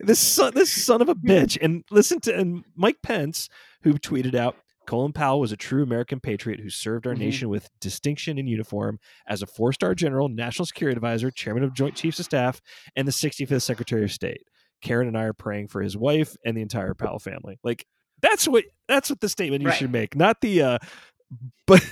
this 0.00 0.18
son, 0.18 0.52
this 0.52 0.72
son 0.84 1.00
of 1.00 1.08
a 1.08 1.14
bitch. 1.14 1.56
And 1.62 1.84
listen 1.92 2.18
to 2.22 2.36
and 2.36 2.64
Mike 2.74 2.96
Pence, 3.04 3.48
who 3.84 3.92
tweeted 3.94 4.34
out, 4.34 4.56
Colin 4.86 5.12
Powell 5.12 5.40
was 5.40 5.52
a 5.52 5.56
true 5.56 5.82
American 5.82 6.18
patriot 6.20 6.60
who 6.60 6.68
served 6.70 7.06
our 7.06 7.14
Mhm. 7.14 7.18
nation 7.18 7.48
with 7.48 7.70
distinction 7.80 8.38
in 8.38 8.46
uniform 8.46 8.98
as 9.26 9.40
a 9.42 9.46
four-star 9.46 9.94
general, 9.94 10.28
national 10.28 10.66
security 10.66 10.96
advisor, 10.96 11.30
chairman 11.30 11.62
of 11.62 11.72
Joint 11.74 11.94
Chiefs 11.94 12.18
of 12.18 12.24
Staff, 12.24 12.60
and 12.96 13.06
the 13.06 13.12
65th 13.12 13.62
Secretary 13.62 14.02
of 14.04 14.10
State. 14.12 14.42
Karen 14.80 15.06
and 15.06 15.16
I 15.16 15.22
are 15.24 15.32
praying 15.32 15.68
for 15.68 15.80
his 15.82 15.96
wife 15.96 16.36
and 16.44 16.56
the 16.56 16.62
entire 16.62 16.94
Powell 16.94 17.20
family. 17.20 17.58
Like 17.62 17.86
that's 18.20 18.48
what 18.48 18.64
that's 18.88 19.08
what 19.10 19.20
the 19.20 19.28
statement 19.28 19.62
you 19.62 19.68
Right. 19.68 19.78
should 19.78 19.92
make, 19.92 20.16
not 20.16 20.40
the 20.40 20.62
uh 20.62 20.78
but 21.66 21.82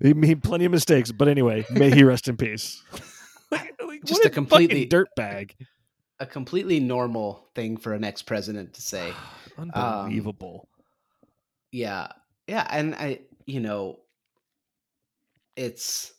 he 0.00 0.14
made 0.14 0.42
plenty 0.42 0.64
of 0.64 0.70
mistakes. 0.72 1.10
But 1.12 1.28
anyway, 1.28 1.64
may 1.70 1.90
he 1.90 2.04
rest 2.04 2.28
in 2.28 2.36
peace. 2.36 2.82
like, 3.50 3.74
like, 3.84 4.04
Just 4.04 4.20
what 4.20 4.26
a 4.26 4.30
completely- 4.30 4.86
dirt 4.86 5.08
bag. 5.16 5.54
A 6.20 6.26
completely 6.26 6.80
normal 6.80 7.48
thing 7.54 7.76
for 7.76 7.92
an 7.94 8.04
ex 8.04 8.22
president 8.22 8.74
to 8.74 8.82
say. 8.82 9.12
Unbelievable. 9.58 10.68
Yeah, 11.72 12.08
yeah, 12.50 12.66
and 12.68 12.94
I, 12.94 13.20
you 13.46 13.60
know, 13.60 14.00
it's 15.56 16.12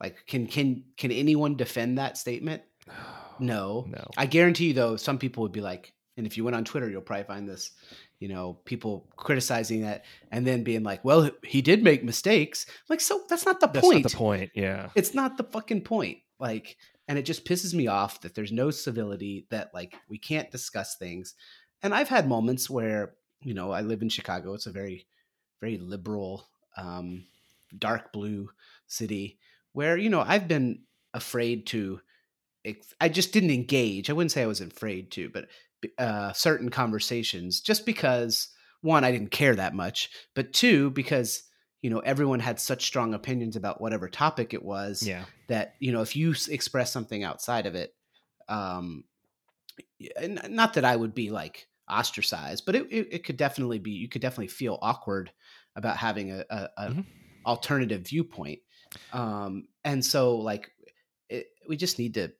like 0.00 0.26
can 0.26 0.46
can 0.46 0.84
can 0.96 1.12
anyone 1.12 1.56
defend 1.56 1.98
that 1.98 2.18
statement? 2.18 2.62
No. 3.38 3.84
no. 3.86 4.08
I 4.16 4.24
guarantee 4.24 4.68
you, 4.68 4.72
though, 4.72 4.96
some 4.96 5.18
people 5.18 5.42
would 5.42 5.52
be 5.52 5.60
like, 5.60 5.92
and 6.16 6.26
if 6.26 6.38
you 6.38 6.44
went 6.44 6.56
on 6.56 6.64
Twitter, 6.64 6.88
you'll 6.88 7.02
probably 7.02 7.24
find 7.24 7.46
this, 7.46 7.70
you 8.18 8.28
know, 8.28 8.54
people 8.64 9.06
criticizing 9.16 9.82
that 9.82 10.06
and 10.30 10.46
then 10.46 10.64
being 10.64 10.82
like, 10.82 11.04
well, 11.04 11.30
he 11.42 11.60
did 11.60 11.84
make 11.84 12.02
mistakes. 12.02 12.64
Like, 12.88 13.02
so 13.02 13.24
that's 13.28 13.44
not 13.44 13.60
the 13.60 13.66
That's 13.66 13.86
point. 13.86 14.04
not 14.04 14.10
the 14.10 14.16
point. 14.16 14.50
Yeah. 14.54 14.88
It's 14.94 15.12
not 15.12 15.36
the 15.36 15.44
fucking 15.44 15.82
point. 15.82 16.20
Like, 16.40 16.78
and 17.08 17.18
it 17.18 17.22
just 17.22 17.44
pisses 17.44 17.74
me 17.74 17.88
off 17.88 18.22
that 18.22 18.34
there's 18.34 18.52
no 18.52 18.70
civility, 18.70 19.46
that 19.50 19.74
like 19.74 19.94
we 20.08 20.18
can't 20.18 20.50
discuss 20.50 20.96
things. 20.96 21.34
And 21.82 21.94
I've 21.94 22.08
had 22.08 22.26
moments 22.26 22.70
where, 22.70 23.16
you 23.42 23.52
know, 23.52 23.70
I 23.70 23.82
live 23.82 24.00
in 24.00 24.08
Chicago. 24.08 24.54
It's 24.54 24.66
a 24.66 24.72
very, 24.72 25.06
very 25.66 25.78
liberal, 25.78 26.46
um, 26.76 27.24
dark 27.76 28.12
blue 28.12 28.48
city 28.86 29.38
where, 29.72 29.96
you 29.96 30.08
know, 30.08 30.20
I've 30.20 30.46
been 30.46 30.82
afraid 31.12 31.66
to, 31.68 32.00
I 33.00 33.08
just 33.08 33.32
didn't 33.32 33.50
engage. 33.50 34.08
I 34.08 34.12
wouldn't 34.12 34.30
say 34.32 34.42
I 34.42 34.46
was 34.46 34.60
afraid 34.60 35.10
to, 35.12 35.28
but 35.28 35.46
uh, 35.98 36.32
certain 36.32 36.68
conversations 36.68 37.60
just 37.60 37.84
because 37.84 38.48
one, 38.80 39.04
I 39.04 39.10
didn't 39.10 39.30
care 39.32 39.56
that 39.56 39.74
much, 39.74 40.10
but 40.34 40.52
two, 40.52 40.90
because, 40.90 41.42
you 41.82 41.90
know, 41.90 41.98
everyone 42.00 42.40
had 42.40 42.60
such 42.60 42.86
strong 42.86 43.12
opinions 43.12 43.56
about 43.56 43.80
whatever 43.80 44.08
topic 44.08 44.54
it 44.54 44.64
was 44.64 45.02
Yeah. 45.02 45.24
that 45.48 45.74
you 45.80 45.92
know 45.92 46.02
if 46.02 46.14
you 46.16 46.34
express 46.48 46.92
something 46.92 47.22
outside 47.24 47.66
of 47.66 47.74
it 47.74 47.94
um 48.48 49.04
and 50.20 50.40
not 50.50 50.74
that 50.74 50.84
i 50.84 50.96
would 50.96 51.14
be 51.14 51.30
like 51.30 51.68
ostracized 51.88 52.64
but 52.66 52.74
it, 52.74 52.86
it, 52.90 53.08
it 53.12 53.24
could 53.24 53.36
definitely 53.36 53.78
be 53.78 53.92
you 53.92 54.08
could 54.08 54.22
definitely 54.22 54.48
feel 54.48 54.78
awkward 54.82 55.30
about 55.76 55.96
having 55.96 56.32
a, 56.32 56.44
a, 56.50 56.68
a 56.78 56.90
Mhm. 56.90 57.04
alternative 57.46 58.02
viewpoint 58.06 58.58
um 59.12 59.68
and 59.84 60.04
so 60.04 60.36
like 60.36 60.70
it, 61.28 61.46
we 61.68 61.76
just 61.76 61.98
need 61.98 62.14
to 62.14 62.32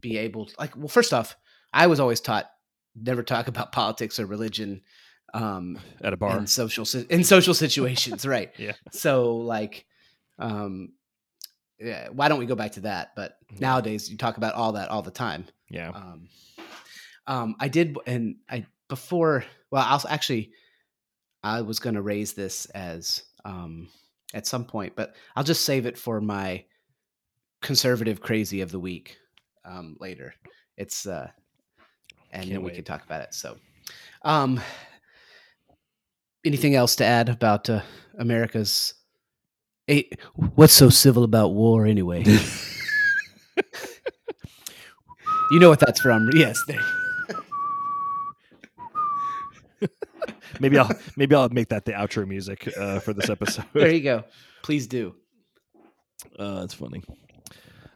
be 0.00 0.18
able 0.18 0.46
to 0.46 0.54
like 0.58 0.76
well 0.76 0.88
first 0.88 1.12
off 1.12 1.36
i 1.72 1.86
was 1.86 1.98
always 2.00 2.20
taught 2.20 2.46
never 2.94 3.22
talk 3.22 3.48
about 3.52 3.72
politics 3.72 4.18
or 4.20 4.26
religion 4.26 4.82
um 5.34 5.78
At 6.02 6.12
a 6.12 6.16
bar. 6.16 6.38
in 6.38 6.46
social 6.46 6.86
in 7.10 7.24
social 7.24 7.54
situations 7.54 8.26
right 8.36 8.52
Yeah. 8.58 8.72
so 8.92 9.36
like 9.36 9.86
um 10.38 10.92
yeah 11.80 12.08
why 12.10 12.28
don't 12.28 12.38
we 12.38 12.46
go 12.46 12.54
back 12.54 12.72
to 12.72 12.80
that 12.82 13.12
but 13.16 13.36
nowadays 13.58 14.10
you 14.10 14.16
talk 14.16 14.36
about 14.36 14.54
all 14.54 14.72
that 14.72 14.88
all 14.90 15.02
the 15.02 15.10
time 15.10 15.46
Yeah. 15.68 15.88
um 15.90 16.28
um 17.26 17.56
i 17.60 17.68
did 17.68 17.96
and 18.06 18.36
i 18.50 18.64
before 18.88 19.44
well 19.70 19.84
i'll 19.86 20.02
actually 20.08 20.50
i 21.42 21.60
was 21.60 21.78
going 21.78 21.94
to 21.94 22.02
raise 22.02 22.32
this 22.32 22.66
as 22.66 23.24
um 23.44 23.88
at 24.34 24.46
some 24.46 24.64
point 24.64 24.94
but 24.96 25.14
i'll 25.34 25.44
just 25.44 25.64
save 25.64 25.86
it 25.86 25.98
for 25.98 26.20
my 26.20 26.64
conservative 27.62 28.20
crazy 28.20 28.60
of 28.60 28.70
the 28.70 28.80
week 28.80 29.16
um 29.64 29.96
later. 29.98 30.34
It's 30.76 31.06
uh 31.06 31.30
and 32.30 32.42
Can't 32.42 32.54
then 32.54 32.62
we 32.62 32.70
can 32.70 32.84
talk 32.84 33.04
about 33.04 33.22
it 33.22 33.34
so 33.34 33.56
um 34.22 34.60
anything 36.44 36.74
else 36.74 36.96
to 36.96 37.04
add 37.04 37.28
about 37.28 37.68
uh, 37.70 37.80
america's 38.18 38.94
eh, 39.88 40.02
what's 40.54 40.74
so 40.74 40.90
civil 40.90 41.24
about 41.24 41.54
war 41.54 41.86
anyway? 41.86 42.24
You 45.50 45.60
know 45.60 45.68
what 45.68 45.78
that's 45.78 46.00
from. 46.00 46.28
Yes 46.34 46.60
there. 46.66 46.80
Maybe 50.60 50.78
I'll 50.78 50.90
maybe 51.16 51.34
I'll 51.34 51.48
make 51.48 51.68
that 51.68 51.84
the 51.84 51.92
outro 51.92 52.26
music 52.26 52.68
uh, 52.76 53.00
for 53.00 53.12
this 53.12 53.28
episode. 53.30 53.64
there 53.72 53.90
you 53.92 54.00
go 54.02 54.24
please 54.62 54.86
do 54.86 55.14
Uh, 56.38 56.60
that's 56.60 56.74
funny. 56.74 57.02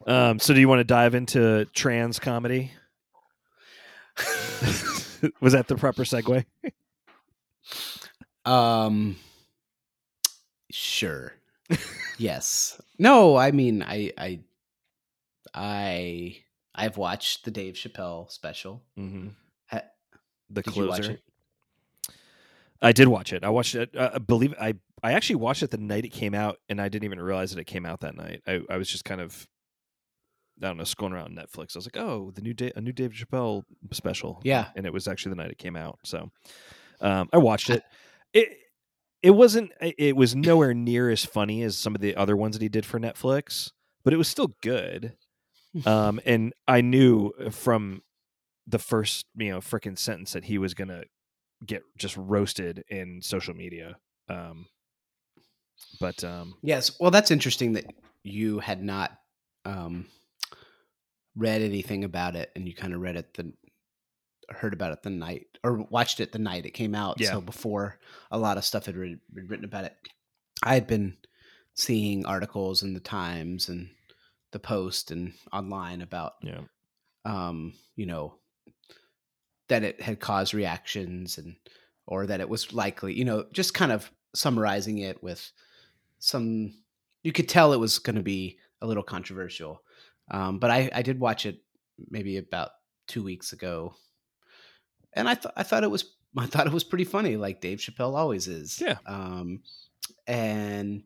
Um, 0.07 0.39
so, 0.39 0.53
do 0.53 0.59
you 0.59 0.67
want 0.69 0.79
to 0.79 0.83
dive 0.83 1.15
into 1.15 1.65
trans 1.73 2.19
comedy? 2.19 2.71
Was 5.41 5.53
that 5.53 5.67
the 5.67 5.75
proper 5.75 6.03
segue? 6.03 6.45
Um 8.45 9.17
sure. 10.71 11.33
yes. 12.17 12.81
No, 12.97 13.35
I 13.35 13.51
mean 13.51 13.83
I 13.83 14.11
I 14.17 14.39
I 15.53 16.37
I've 16.73 16.97
watched 16.97 17.45
the 17.45 17.51
Dave 17.51 17.73
Chappelle 17.75 18.31
special. 18.31 18.81
Mm-hmm. 18.97 19.27
Ha- 19.67 19.81
The 20.49 20.61
did 20.63 20.73
closer. 20.73 21.19
I 22.81 22.91
did 22.91 23.07
watch 23.07 23.31
it. 23.33 23.43
I 23.43 23.49
watched 23.49 23.75
it. 23.75 23.95
Uh, 23.95 24.11
I 24.15 24.17
believe 24.17 24.53
I 24.59 24.75
I 25.03 25.13
actually 25.13 25.37
watched 25.37 25.63
it 25.63 25.71
the 25.71 25.77
night 25.77 26.05
it 26.05 26.09
came 26.11 26.33
out, 26.33 26.57
and 26.69 26.81
I 26.81 26.89
didn't 26.89 27.05
even 27.05 27.19
realize 27.19 27.51
that 27.51 27.59
it 27.59 27.65
came 27.65 27.85
out 27.85 28.01
that 28.01 28.15
night. 28.15 28.41
I, 28.47 28.61
I 28.69 28.77
was 28.77 28.89
just 28.89 29.05
kind 29.05 29.21
of 29.21 29.47
I 30.61 30.67
don't 30.67 30.77
know 30.77 30.83
scrolling 30.83 31.13
around 31.13 31.37
Netflix. 31.37 31.75
I 31.75 31.79
was 31.79 31.85
like, 31.87 31.97
oh, 31.97 32.31
the 32.35 32.41
new 32.41 32.53
day, 32.53 32.71
a 32.75 32.81
new 32.81 32.91
David 32.91 33.17
Chappelle 33.17 33.63
special. 33.91 34.41
Yeah. 34.43 34.67
and 34.75 34.85
it 34.85 34.93
was 34.93 35.07
actually 35.07 35.31
the 35.31 35.37
night 35.37 35.51
it 35.51 35.57
came 35.57 35.75
out. 35.75 35.99
So 36.03 36.31
um, 37.01 37.29
I 37.33 37.37
watched 37.37 37.69
it. 37.69 37.83
It 38.33 38.49
it 39.21 39.31
wasn't. 39.31 39.71
It 39.81 40.15
was 40.15 40.35
nowhere 40.35 40.73
near 40.73 41.09
as 41.09 41.23
funny 41.25 41.61
as 41.63 41.77
some 41.77 41.93
of 41.95 42.01
the 42.01 42.15
other 42.15 42.35
ones 42.35 42.55
that 42.55 42.61
he 42.63 42.69
did 42.69 42.85
for 42.85 42.99
Netflix, 42.99 43.71
but 44.03 44.13
it 44.13 44.17
was 44.17 44.27
still 44.27 44.53
good. 44.61 45.13
Um, 45.85 46.19
and 46.25 46.53
I 46.67 46.81
knew 46.81 47.31
from 47.49 48.01
the 48.67 48.77
first 48.77 49.25
you 49.37 49.51
know 49.51 49.59
freaking 49.59 49.97
sentence 49.97 50.33
that 50.33 50.43
he 50.43 50.57
was 50.57 50.73
gonna 50.73 51.03
get 51.65 51.83
just 51.97 52.17
roasted 52.17 52.83
in 52.89 53.21
social 53.21 53.53
media. 53.53 53.97
Um, 54.29 54.65
but 55.99 56.23
um, 56.23 56.55
Yes. 56.61 56.99
Well, 56.99 57.11
that's 57.11 57.31
interesting 57.31 57.73
that 57.73 57.85
you 58.23 58.59
had 58.59 58.83
not 58.83 59.11
um 59.65 60.05
read 61.35 61.61
anything 61.61 62.03
about 62.03 62.35
it 62.35 62.51
and 62.55 62.67
you 62.67 62.75
kind 62.75 62.93
of 62.93 63.01
read 63.01 63.15
it 63.15 63.33
the 63.35 63.53
heard 64.49 64.73
about 64.73 64.91
it 64.91 65.01
the 65.03 65.09
night 65.09 65.47
or 65.63 65.85
watched 65.89 66.19
it 66.19 66.31
the 66.31 66.39
night 66.39 66.65
it 66.65 66.71
came 66.71 66.95
out. 66.95 67.19
Yeah. 67.19 67.31
So 67.31 67.41
before 67.41 67.99
a 68.31 68.37
lot 68.37 68.57
of 68.57 68.65
stuff 68.65 68.85
had 68.85 68.95
written, 68.95 69.21
been 69.33 69.47
written 69.47 69.65
about 69.65 69.85
it, 69.85 69.95
I 70.63 70.73
had 70.73 70.87
been 70.87 71.17
seeing 71.75 72.25
articles 72.25 72.83
in 72.83 72.93
the 72.93 72.99
Times 72.99 73.69
and 73.69 73.89
the 74.51 74.59
Post 74.59 75.11
and 75.11 75.33
online 75.53 76.01
about 76.01 76.33
yeah, 76.41 76.61
um, 77.25 77.73
you 77.95 78.05
know, 78.05 78.35
that 79.71 79.83
it 79.83 80.01
had 80.01 80.19
caused 80.19 80.53
reactions 80.53 81.37
and 81.37 81.55
or 82.05 82.27
that 82.27 82.41
it 82.41 82.49
was 82.49 82.73
likely, 82.73 83.13
you 83.13 83.23
know, 83.23 83.45
just 83.53 83.73
kind 83.73 83.91
of 83.91 84.11
summarizing 84.33 84.97
it 84.97 85.23
with 85.23 85.51
some 86.19 86.73
you 87.23 87.31
could 87.31 87.47
tell 87.47 87.71
it 87.71 87.79
was 87.79 87.99
going 87.99 88.15
to 88.15 88.21
be 88.21 88.57
a 88.81 88.87
little 88.87 89.03
controversial. 89.03 89.81
Um, 90.29 90.59
but 90.59 90.71
I, 90.71 90.89
I 90.93 91.01
did 91.03 91.19
watch 91.19 91.45
it 91.45 91.61
maybe 92.09 92.37
about 92.37 92.71
two 93.07 93.23
weeks 93.23 93.53
ago, 93.53 93.95
and 95.13 95.29
I 95.29 95.35
thought 95.35 95.53
I 95.55 95.63
thought 95.63 95.83
it 95.83 95.91
was 95.91 96.15
I 96.37 96.45
thought 96.47 96.67
it 96.67 96.73
was 96.73 96.83
pretty 96.83 97.05
funny, 97.05 97.37
like 97.37 97.61
Dave 97.61 97.79
Chappelle 97.79 98.15
always 98.15 98.47
is. 98.47 98.81
Yeah. 98.81 98.97
Um, 99.05 99.61
and 100.27 101.03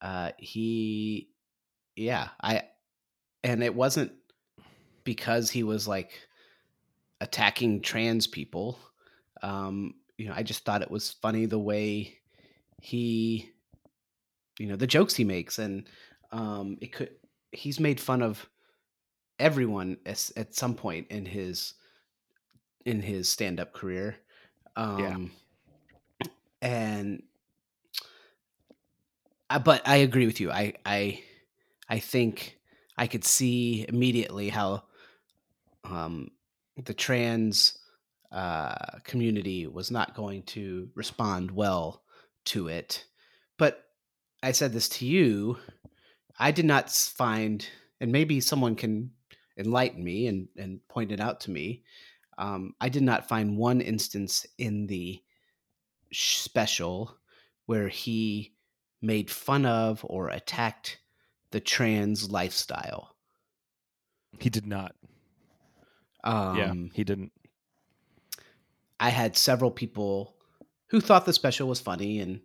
uh, 0.00 0.32
he, 0.38 1.30
yeah, 1.96 2.28
I, 2.40 2.62
and 3.42 3.62
it 3.62 3.74
wasn't 3.74 4.12
because 5.04 5.50
he 5.50 5.62
was 5.62 5.88
like 5.88 6.27
attacking 7.20 7.80
trans 7.80 8.26
people. 8.26 8.78
Um, 9.42 9.94
you 10.16 10.26
know, 10.26 10.34
I 10.36 10.42
just 10.42 10.64
thought 10.64 10.82
it 10.82 10.90
was 10.90 11.12
funny 11.12 11.46
the 11.46 11.58
way 11.58 12.18
he, 12.80 13.50
you 14.58 14.66
know, 14.66 14.76
the 14.76 14.86
jokes 14.86 15.14
he 15.14 15.24
makes, 15.24 15.58
and 15.58 15.88
um, 16.32 16.78
it 16.80 16.92
could. 16.92 17.10
He's 17.52 17.80
made 17.80 18.00
fun 18.00 18.22
of 18.22 18.48
everyone 19.38 19.96
at, 20.04 20.30
at 20.36 20.54
some 20.54 20.74
point 20.74 21.06
in 21.08 21.24
his 21.24 21.74
in 22.84 23.00
his 23.00 23.28
stand 23.28 23.60
up 23.60 23.72
career. 23.72 24.16
Um, 24.76 25.30
yeah. 26.20 26.28
And 26.60 27.22
but 29.64 29.86
I 29.86 29.96
agree 29.96 30.26
with 30.26 30.40
you. 30.40 30.50
I 30.50 30.74
I 30.84 31.22
I 31.88 32.00
think 32.00 32.58
I 32.96 33.06
could 33.06 33.24
see 33.24 33.86
immediately 33.88 34.48
how 34.48 34.82
um, 35.84 36.30
the 36.84 36.94
trans 36.94 37.78
uh, 38.30 38.98
community 39.04 39.66
was 39.66 39.90
not 39.90 40.14
going 40.14 40.42
to 40.44 40.88
respond 40.94 41.50
well 41.50 42.02
to 42.46 42.68
it. 42.68 43.04
But 43.58 43.84
I 44.42 44.52
said 44.52 44.72
this 44.72 44.88
to 44.90 45.06
you. 45.06 45.58
I 46.38 46.50
did 46.50 46.64
not 46.64 46.90
find, 46.90 47.66
and 48.00 48.12
maybe 48.12 48.40
someone 48.40 48.76
can 48.76 49.10
enlighten 49.56 50.04
me 50.04 50.28
and, 50.28 50.48
and 50.56 50.86
point 50.88 51.10
it 51.10 51.20
out 51.20 51.40
to 51.40 51.50
me. 51.50 51.82
Um, 52.36 52.74
I 52.80 52.88
did 52.88 53.02
not 53.02 53.28
find 53.28 53.56
one 53.56 53.80
instance 53.80 54.46
in 54.58 54.86
the 54.86 55.20
special 56.12 57.16
where 57.66 57.88
he 57.88 58.54
made 59.02 59.30
fun 59.30 59.66
of 59.66 60.04
or 60.04 60.28
attacked 60.28 61.00
the 61.50 61.60
trans 61.60 62.30
lifestyle. 62.30 63.16
He 64.38 64.50
did 64.50 64.66
not. 64.66 64.94
Um, 66.24 66.56
yeah, 66.56 66.74
he 66.94 67.04
didn't. 67.04 67.32
I 69.00 69.10
had 69.10 69.36
several 69.36 69.70
people 69.70 70.34
who 70.88 71.00
thought 71.00 71.24
the 71.24 71.32
special 71.32 71.68
was 71.68 71.80
funny 71.80 72.20
and 72.20 72.40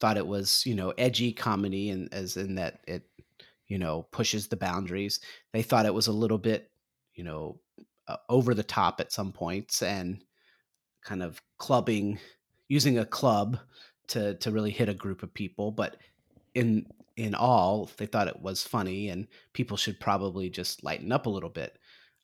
thought 0.00 0.16
it 0.16 0.26
was, 0.26 0.66
you 0.66 0.74
know, 0.74 0.90
edgy 0.98 1.32
comedy, 1.32 1.90
and 1.90 2.12
as 2.12 2.36
in 2.36 2.56
that 2.56 2.80
it, 2.88 3.04
you 3.68 3.78
know, 3.78 4.02
pushes 4.10 4.48
the 4.48 4.56
boundaries. 4.56 5.20
They 5.52 5.62
thought 5.62 5.86
it 5.86 5.94
was 5.94 6.08
a 6.08 6.12
little 6.12 6.38
bit, 6.38 6.70
you 7.14 7.24
know, 7.24 7.60
uh, 8.08 8.16
over 8.28 8.54
the 8.54 8.64
top 8.64 9.00
at 9.00 9.12
some 9.12 9.32
points 9.32 9.82
and 9.82 10.22
kind 11.02 11.22
of 11.22 11.40
clubbing, 11.58 12.18
using 12.68 12.98
a 12.98 13.04
club 13.04 13.58
to 14.08 14.34
to 14.34 14.50
really 14.50 14.70
hit 14.70 14.88
a 14.88 14.94
group 14.94 15.22
of 15.22 15.32
people. 15.32 15.70
But 15.70 15.96
in 16.54 16.86
in 17.16 17.34
all, 17.34 17.90
they 17.96 18.06
thought 18.06 18.28
it 18.28 18.40
was 18.40 18.62
funny, 18.62 19.10
and 19.10 19.28
people 19.52 19.76
should 19.76 20.00
probably 20.00 20.50
just 20.50 20.82
lighten 20.82 21.12
up 21.12 21.26
a 21.26 21.30
little 21.30 21.50
bit. 21.50 21.78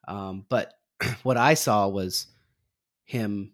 Um, 0.09 0.47
but 0.49 0.75
what 1.23 1.37
I 1.37 1.55
saw 1.55 1.89
was 1.89 2.27
him 3.05 3.53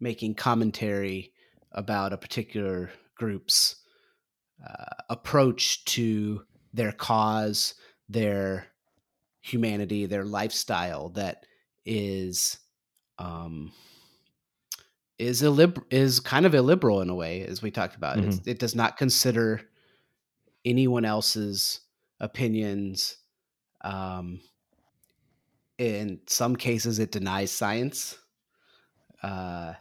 making 0.00 0.34
commentary 0.34 1.32
about 1.72 2.12
a 2.12 2.18
particular 2.18 2.90
group's 3.14 3.76
uh, 4.66 4.94
approach 5.08 5.84
to 5.84 6.42
their 6.72 6.92
cause, 6.92 7.74
their 8.08 8.66
humanity, 9.40 10.06
their 10.06 10.24
lifestyle 10.24 11.10
that 11.10 11.46
is 11.84 12.58
um, 13.18 13.72
is 15.18 15.42
illib- 15.42 15.84
is 15.90 16.20
kind 16.20 16.46
of 16.46 16.54
illiberal 16.54 17.02
in 17.02 17.10
a 17.10 17.14
way, 17.14 17.42
as 17.42 17.62
we 17.62 17.70
talked 17.70 17.96
about. 17.96 18.16
Mm-hmm. 18.16 18.48
It 18.48 18.58
does 18.58 18.74
not 18.74 18.96
consider 18.96 19.60
anyone 20.64 21.04
else's 21.04 21.80
opinions. 22.20 23.16
Um, 23.82 24.40
in 25.80 26.20
some 26.26 26.56
cases, 26.56 26.98
it 26.98 27.12
denies 27.12 27.50
science. 27.50 28.18
Uh, 29.22 29.74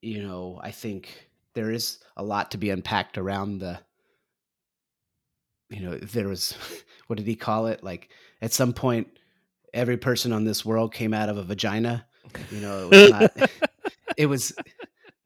you 0.00 0.22
know, 0.22 0.60
I 0.62 0.70
think 0.70 1.28
there 1.54 1.70
is 1.70 1.98
a 2.16 2.22
lot 2.22 2.50
to 2.52 2.58
be 2.58 2.70
unpacked 2.70 3.18
around 3.18 3.58
the. 3.58 3.78
You 5.70 5.80
know, 5.80 5.96
there 5.96 6.28
was, 6.28 6.54
what 7.06 7.16
did 7.16 7.26
he 7.26 7.36
call 7.36 7.66
it? 7.66 7.82
Like 7.82 8.10
at 8.40 8.52
some 8.52 8.72
point, 8.72 9.08
every 9.72 9.96
person 9.96 10.32
on 10.32 10.44
this 10.44 10.64
world 10.64 10.92
came 10.92 11.14
out 11.14 11.28
of 11.28 11.38
a 11.38 11.44
vagina 11.44 12.06
you 12.50 12.60
know, 12.60 12.88
it 12.90 12.90
was 12.90 13.10
not. 13.10 13.50
it 14.16 14.26
was. 14.26 14.52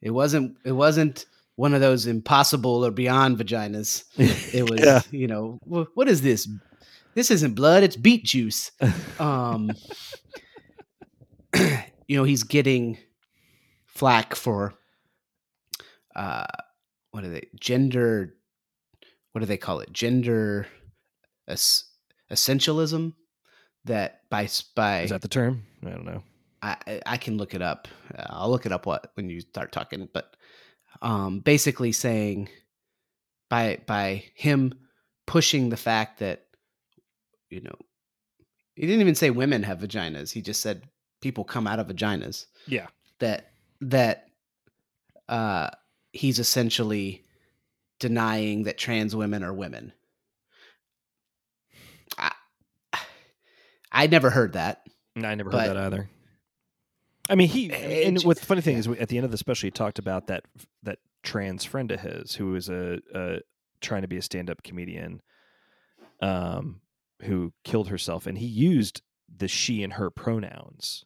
It 0.01 0.11
wasn't. 0.11 0.57
It 0.65 0.73
wasn't 0.73 1.27
one 1.57 1.75
of 1.75 1.81
those 1.81 2.07
impossible 2.07 2.85
or 2.85 2.91
beyond 2.91 3.39
vaginas. 3.39 4.05
It 4.17 4.69
was. 4.69 4.81
yeah. 4.81 5.03
You 5.11 5.27
know, 5.27 5.61
what 5.65 6.09
is 6.09 6.23
this? 6.23 6.49
This 7.17 7.33
isn't 7.33 7.55
blood. 7.55 7.83
It's 7.83 7.97
beet 7.97 8.25
juice. 8.25 8.71
Um. 9.19 9.73
you 12.07 12.19
know, 12.19 12.25
he's 12.25 12.43
getting 12.43 12.99
flack 13.87 14.35
for. 14.35 14.75
Uh, 16.15 16.45
what 17.13 17.25
are 17.25 17.31
they? 17.31 17.49
Gender. 17.59 18.35
What 19.33 19.41
do 19.41 19.47
they 19.47 19.57
call 19.57 19.81
it? 19.81 19.91
Gender. 19.91 20.67
essentialism 21.49 23.15
that 23.87 24.21
by 24.29 24.49
by 24.75 25.01
is 25.01 25.11
that 25.11 25.23
the 25.23 25.29
term? 25.29 25.65
I 25.85 25.91
don't 25.91 26.05
know. 26.05 26.23
I, 26.63 27.01
I 27.07 27.17
can 27.17 27.39
look 27.39 27.55
it 27.55 27.63
up. 27.63 27.89
I'll 28.19 28.51
look 28.51 28.67
it 28.67 28.73
up 28.73 28.87
what 28.87 29.13
when 29.15 29.31
you 29.31 29.41
start 29.41 29.73
talking, 29.73 30.09
but 30.13 30.37
um, 31.01 31.41
basically 31.41 31.93
saying 31.93 32.49
by 33.49 33.79
by 33.87 34.25
him 34.35 34.75
pushing 35.27 35.69
the 35.71 35.77
fact 35.77 36.19
that 36.19 36.46
you 37.51 37.61
know 37.61 37.77
he 38.75 38.83
didn't 38.83 39.01
even 39.01 39.15
say 39.15 39.31
women 39.31 39.63
have 39.63 39.79
vaginas. 39.79 40.33
He 40.33 40.43
just 40.43 40.61
said 40.61 40.83
people 41.21 41.45
come 41.45 41.67
out 41.67 41.79
of 41.79 41.89
vaginas. 41.89 42.47
Yeah. 42.67 42.87
That 43.21 43.51
that 43.81 44.29
uh 45.29 45.71
he's 46.13 46.39
essentially 46.39 47.25
denying 47.99 48.65
that 48.65 48.79
trans 48.79 49.17
women 49.17 49.43
are 49.43 49.53
women. 49.55 49.93
I 52.19 52.33
I 53.91 54.07
never 54.07 54.31
heard 54.31 54.53
that. 54.53 54.83
I 55.17 55.35
never 55.35 55.51
heard 55.51 55.71
that 55.71 55.77
either. 55.77 56.11
I 57.29 57.35
mean, 57.35 57.49
he 57.49 57.73
and 57.73 58.23
what 58.23 58.39
the 58.39 58.47
funny 58.47 58.61
thing 58.61 58.77
is, 58.77 58.87
at 58.87 59.09
the 59.09 59.17
end 59.17 59.25
of 59.25 59.31
the 59.31 59.39
special, 59.39 59.67
he 59.67 59.71
talked 59.71 59.99
about 59.99 60.27
that 60.29 60.45
that 60.83 60.99
trans 61.23 61.65
friend 61.65 61.91
of 61.91 62.01
his 62.01 62.35
who 62.35 62.51
was 62.53 62.69
a, 62.69 62.99
a 63.15 63.39
trying 63.81 64.03
to 64.03 64.09
be 64.09 64.17
a 64.17 64.23
stand 64.23 64.51
up 64.51 64.63
comedian, 64.63 65.23
um, 66.21 66.81
who 67.23 67.53
killed 67.65 67.89
herself, 67.89 68.27
and 68.27 68.39
he 68.39 68.47
used 68.47 69.03
the 69.35 69.49
she 69.49 69.83
and 69.83 69.95
her 69.95 70.11
pronouns, 70.11 71.05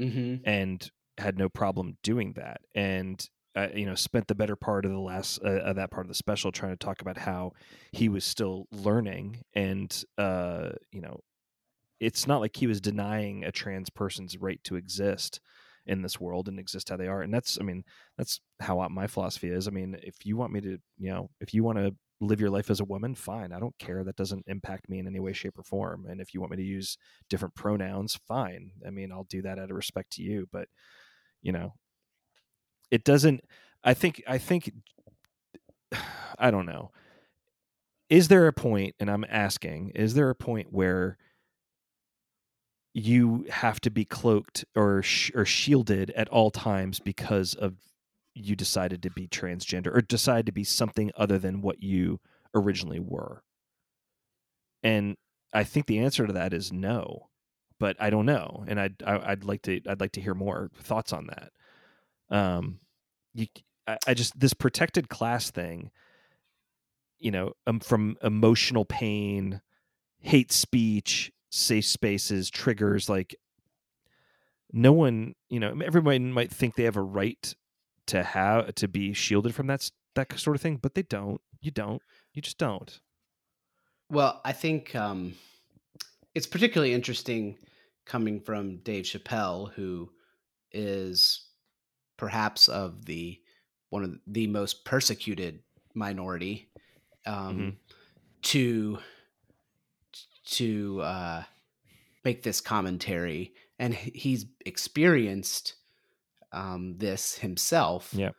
mm-hmm. 0.00 0.36
and 0.48 0.90
had 1.18 1.38
no 1.38 1.48
problem 1.48 1.96
doing 2.02 2.34
that, 2.34 2.60
and 2.74 3.28
uh, 3.56 3.68
you 3.74 3.86
know 3.86 3.94
spent 3.94 4.28
the 4.28 4.34
better 4.34 4.56
part 4.56 4.84
of 4.84 4.92
the 4.92 4.98
last 4.98 5.40
uh, 5.44 5.60
of 5.60 5.76
that 5.76 5.90
part 5.90 6.06
of 6.06 6.08
the 6.08 6.14
special 6.14 6.52
trying 6.52 6.72
to 6.72 6.76
talk 6.76 7.00
about 7.00 7.18
how 7.18 7.52
he 7.92 8.08
was 8.08 8.24
still 8.24 8.66
learning 8.70 9.42
and 9.54 10.04
uh, 10.16 10.70
you 10.92 11.00
know 11.00 11.18
it's 12.00 12.26
not 12.26 12.40
like 12.40 12.56
he 12.56 12.66
was 12.66 12.80
denying 12.80 13.44
a 13.44 13.50
trans 13.50 13.90
person's 13.90 14.36
right 14.36 14.60
to 14.62 14.76
exist 14.76 15.40
in 15.86 16.02
this 16.02 16.20
world 16.20 16.48
and 16.48 16.60
exist 16.60 16.90
how 16.90 16.96
they 16.96 17.08
are. 17.08 17.22
And 17.22 17.34
that's 17.34 17.58
i 17.60 17.64
mean 17.64 17.82
that's 18.16 18.40
how 18.60 18.86
my 18.88 19.06
philosophy 19.06 19.48
is. 19.48 19.66
I 19.66 19.70
mean 19.70 19.96
if 20.02 20.14
you 20.24 20.36
want 20.36 20.52
me 20.52 20.60
to 20.60 20.78
you 20.98 21.10
know 21.10 21.30
if 21.40 21.52
you 21.52 21.64
want 21.64 21.78
to 21.78 21.94
live 22.20 22.40
your 22.40 22.50
life 22.50 22.70
as 22.70 22.80
a 22.80 22.84
woman 22.84 23.14
fine 23.14 23.52
i 23.52 23.60
don't 23.60 23.78
care 23.78 24.02
that 24.02 24.16
doesn't 24.16 24.44
impact 24.48 24.88
me 24.88 24.98
in 24.98 25.06
any 25.06 25.20
way 25.20 25.32
shape 25.32 25.58
or 25.58 25.62
form 25.62 26.06
and 26.08 26.20
if 26.20 26.34
you 26.34 26.40
want 26.40 26.50
me 26.50 26.56
to 26.56 26.64
use 26.64 26.98
different 27.28 27.54
pronouns 27.54 28.18
fine 28.26 28.70
i 28.86 28.90
mean 28.90 29.12
i'll 29.12 29.24
do 29.24 29.42
that 29.42 29.58
out 29.58 29.70
of 29.70 29.76
respect 29.76 30.10
to 30.10 30.22
you 30.22 30.48
but 30.52 30.68
you 31.42 31.52
know 31.52 31.72
it 32.90 33.04
doesn't 33.04 33.40
i 33.84 33.94
think 33.94 34.22
i 34.26 34.38
think 34.38 34.72
i 36.38 36.50
don't 36.50 36.66
know. 36.66 36.90
Is 38.08 38.28
there 38.28 38.46
a 38.46 38.52
point 38.52 38.94
and 38.98 39.10
i'm 39.10 39.24
asking 39.28 39.90
is 39.94 40.14
there 40.14 40.30
a 40.30 40.34
point 40.34 40.68
where 40.70 41.18
you 42.94 43.46
have 43.50 43.80
to 43.80 43.90
be 43.90 44.04
cloaked 44.04 44.64
or 44.74 45.02
sh- 45.02 45.30
or 45.34 45.44
shielded 45.44 46.10
at 46.12 46.28
all 46.28 46.50
times 46.50 47.00
because 47.00 47.54
of 47.54 47.74
you 48.38 48.56
decided 48.56 49.02
to 49.04 49.10
be 49.10 49.28
transgender 49.28 49.94
or 49.94 50.00
decide 50.02 50.46
to 50.46 50.52
be 50.52 50.64
something 50.64 51.10
other 51.16 51.38
than 51.38 51.62
what 51.62 51.82
you 51.82 52.20
originally 52.54 53.00
were. 53.00 53.42
And 54.82 55.16
I 55.54 55.64
think 55.64 55.86
the 55.86 55.98
answer 56.00 56.26
to 56.26 56.32
that 56.34 56.52
is 56.54 56.72
no, 56.72 57.28
but 57.80 57.96
I 58.00 58.10
don't 58.10 58.26
know, 58.26 58.64
and 58.68 58.80
I'd 58.80 59.02
I, 59.04 59.14
would 59.14 59.24
i 59.24 59.30
would 59.30 59.44
like 59.44 59.62
to 59.62 59.80
I'd 59.88 60.00
like 60.00 60.12
to 60.12 60.20
hear 60.20 60.34
more 60.34 60.70
thoughts 60.80 61.12
on 61.12 61.28
that. 61.28 61.52
Um, 62.36 62.80
you, 63.34 63.46
I, 63.86 63.98
I 64.08 64.14
just 64.14 64.38
this 64.38 64.54
protected 64.54 65.08
class 65.08 65.50
thing. 65.50 65.90
you 67.18 67.30
know 67.30 67.52
um, 67.66 67.80
from 67.80 68.16
emotional 68.22 68.84
pain 68.84 69.60
hate 70.20 70.52
speech 70.52 71.32
safe 71.50 71.86
spaces 71.86 72.50
triggers 72.50 73.08
like 73.08 73.36
no 74.72 74.92
one 74.92 75.34
you 75.48 75.60
know 75.60 75.74
everybody 75.84 76.18
might 76.18 76.50
think 76.52 76.74
they 76.76 76.84
have 76.84 76.96
a 76.96 77.02
right 77.02 77.54
to 78.08 78.22
have 78.22 78.74
to 78.74 78.88
be 78.88 79.12
shielded 79.12 79.54
from 79.54 79.66
that 79.68 79.90
that 80.14 80.38
sort 80.38 80.56
of 80.56 80.62
thing 80.62 80.76
but 80.76 80.94
they 80.94 81.02
don't. 81.02 81.40
You 81.60 81.70
don't. 81.70 82.02
You 82.34 82.42
just 82.42 82.58
don't. 82.58 83.00
Well 84.10 84.40
i 84.44 84.52
think 84.52 84.94
um 84.96 85.34
it's 86.34 86.46
particularly 86.46 86.94
interesting 86.94 87.58
coming 88.06 88.40
from 88.40 88.78
dave 88.78 89.04
chappelle 89.04 89.70
who 89.74 90.08
is 90.72 91.48
perhaps 92.16 92.68
of 92.68 93.04
the 93.04 93.38
one 93.90 94.04
of 94.04 94.18
the 94.26 94.46
most 94.46 94.84
persecuted 94.84 95.60
minority 95.94 96.70
um, 97.26 97.58
mm-hmm. 97.58 97.68
to 98.42 98.98
to 100.50 101.00
uh, 101.02 101.42
make 102.24 102.42
this 102.42 102.60
commentary, 102.60 103.52
and 103.78 103.94
he's 103.94 104.46
experienced 104.64 105.74
um, 106.52 106.96
this 106.98 107.36
himself. 107.36 108.10
Yeah, 108.12 108.30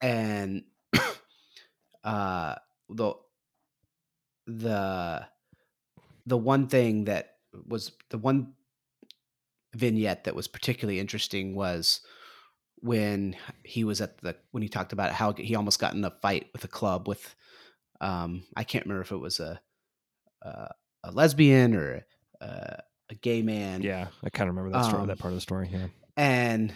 and 0.00 0.64
uh, 2.04 2.54
the 2.88 3.14
the 4.46 5.26
the 6.26 6.38
one 6.38 6.68
thing 6.68 7.04
that 7.04 7.36
was 7.66 7.92
the 8.10 8.18
one 8.18 8.54
vignette 9.74 10.24
that 10.24 10.34
was 10.34 10.48
particularly 10.48 10.98
interesting 10.98 11.54
was 11.54 12.00
when 12.80 13.36
he 13.64 13.84
was 13.84 14.00
at 14.00 14.18
the 14.18 14.36
when 14.52 14.62
he 14.62 14.68
talked 14.68 14.92
about 14.92 15.12
how 15.12 15.32
he 15.32 15.54
almost 15.54 15.80
got 15.80 15.94
in 15.94 16.04
a 16.04 16.10
fight 16.22 16.48
with 16.52 16.64
a 16.64 16.68
club 16.68 17.08
with 17.08 17.34
um 18.00 18.44
I 18.56 18.64
can't 18.64 18.84
remember 18.84 19.02
if 19.02 19.12
it 19.12 19.16
was 19.16 19.40
a 19.40 19.60
a, 20.42 20.70
a 21.04 21.10
lesbian 21.10 21.74
or 21.74 22.06
a, 22.40 22.82
a, 23.10 23.14
gay 23.16 23.42
man. 23.42 23.82
Yeah, 23.82 24.08
I 24.22 24.30
kind 24.30 24.48
of 24.48 24.54
remember 24.54 24.76
that 24.78 24.84
story, 24.84 25.02
um, 25.02 25.08
that 25.08 25.18
part 25.18 25.32
of 25.32 25.36
the 25.36 25.40
story. 25.40 25.68
Yeah, 25.72 25.86
and 26.16 26.72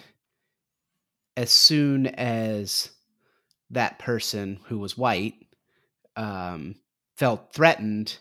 as 1.36 1.50
soon 1.50 2.06
as 2.06 2.90
that 3.70 3.98
person 3.98 4.60
who 4.66 4.78
was 4.78 4.98
white 4.98 5.34
um, 6.16 6.74
felt 7.16 7.52
threatened, 7.54 8.18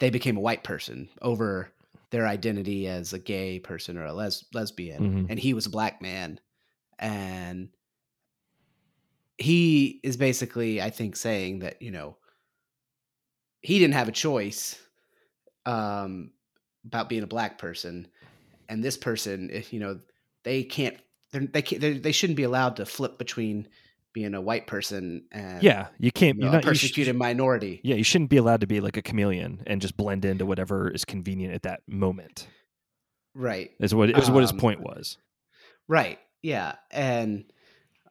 they 0.00 0.10
became 0.10 0.36
a 0.36 0.40
white 0.40 0.64
person 0.64 1.08
over 1.22 1.70
their 2.10 2.26
identity 2.26 2.86
as 2.86 3.12
a 3.12 3.18
gay 3.18 3.58
person 3.58 3.96
or 3.96 4.04
a 4.04 4.12
les- 4.12 4.44
lesbian, 4.52 5.02
mm-hmm. 5.02 5.26
and 5.30 5.38
he 5.38 5.54
was 5.54 5.66
a 5.66 5.70
black 5.70 6.00
man, 6.00 6.38
and 6.98 7.70
he 9.38 10.00
is 10.02 10.16
basically, 10.16 10.80
I 10.80 10.90
think, 10.90 11.16
saying 11.16 11.60
that 11.60 11.82
you 11.82 11.90
know 11.90 12.16
he 13.62 13.78
didn't 13.78 13.94
have 13.94 14.08
a 14.08 14.12
choice 14.12 14.78
um, 15.66 16.30
about 16.84 17.08
being 17.08 17.22
a 17.22 17.28
black 17.28 17.58
person, 17.58 18.06
and 18.68 18.82
this 18.82 18.96
person, 18.96 19.50
if 19.52 19.72
you 19.72 19.80
know, 19.80 19.98
they 20.44 20.62
can't, 20.62 20.96
they 21.34 21.62
can't, 21.62 22.02
they 22.02 22.12
shouldn't 22.12 22.36
be 22.36 22.42
allowed 22.42 22.76
to 22.76 22.86
flip 22.86 23.18
between 23.18 23.68
being 24.12 24.34
a 24.34 24.40
white 24.40 24.66
person 24.68 25.24
and 25.32 25.62
yeah 25.62 25.88
you 25.98 26.12
can't 26.12 26.36
you 26.36 26.42
know, 26.42 26.46
you're 26.46 26.54
not 26.54 26.62
persecuted 26.62 27.14
you 27.14 27.18
sh- 27.18 27.18
minority. 27.18 27.80
yeah 27.82 27.96
you 27.96 28.04
shouldn't 28.04 28.30
be 28.30 28.36
allowed 28.36 28.60
to 28.60 28.66
be 28.66 28.80
like 28.80 28.96
a 28.96 29.02
chameleon 29.02 29.62
and 29.66 29.82
just 29.82 29.96
blend 29.96 30.24
into 30.24 30.46
whatever 30.46 30.88
is 30.88 31.04
convenient 31.04 31.52
at 31.52 31.62
that 31.64 31.80
moment. 31.88 32.46
Right. 33.34 33.72
Is 33.80 33.92
what 33.92 34.10
is 34.10 34.28
um, 34.28 34.34
what 34.34 34.42
his 34.42 34.52
um, 34.52 34.58
point 34.58 34.80
was. 34.80 35.18
right 35.88 36.18
yeah 36.42 36.76
and 36.92 37.44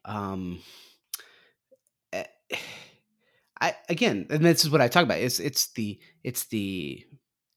um 0.03 0.59
eh, 2.11 2.25
i 3.61 3.73
again 3.87 4.27
and 4.29 4.43
this 4.43 4.65
is 4.65 4.69
what 4.69 4.81
i 4.81 4.89
talk 4.89 5.03
about 5.03 5.19
it's 5.19 5.39
it's 5.39 5.67
the 5.73 5.99
it's 6.23 6.45
the 6.45 7.05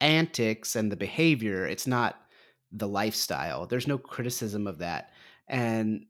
antics 0.01 0.77
and 0.77 0.93
the 0.93 0.97
behavior 0.97 1.67
it's 1.67 1.87
not 1.87 2.17
the 2.73 2.89
lifestyle 2.89 3.67
there's 3.67 3.87
no 3.87 3.99
criticism 3.99 4.67
of 4.67 4.79
that 4.79 5.11
and 5.49 6.07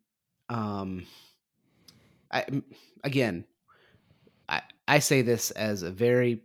um 0.49 1.05
I 2.31 2.45
again, 3.05 3.45
I 4.49 4.62
I 4.87 4.99
say 4.99 5.23
this 5.23 5.51
as 5.53 5.83
a 5.83 5.90
very 5.90 6.42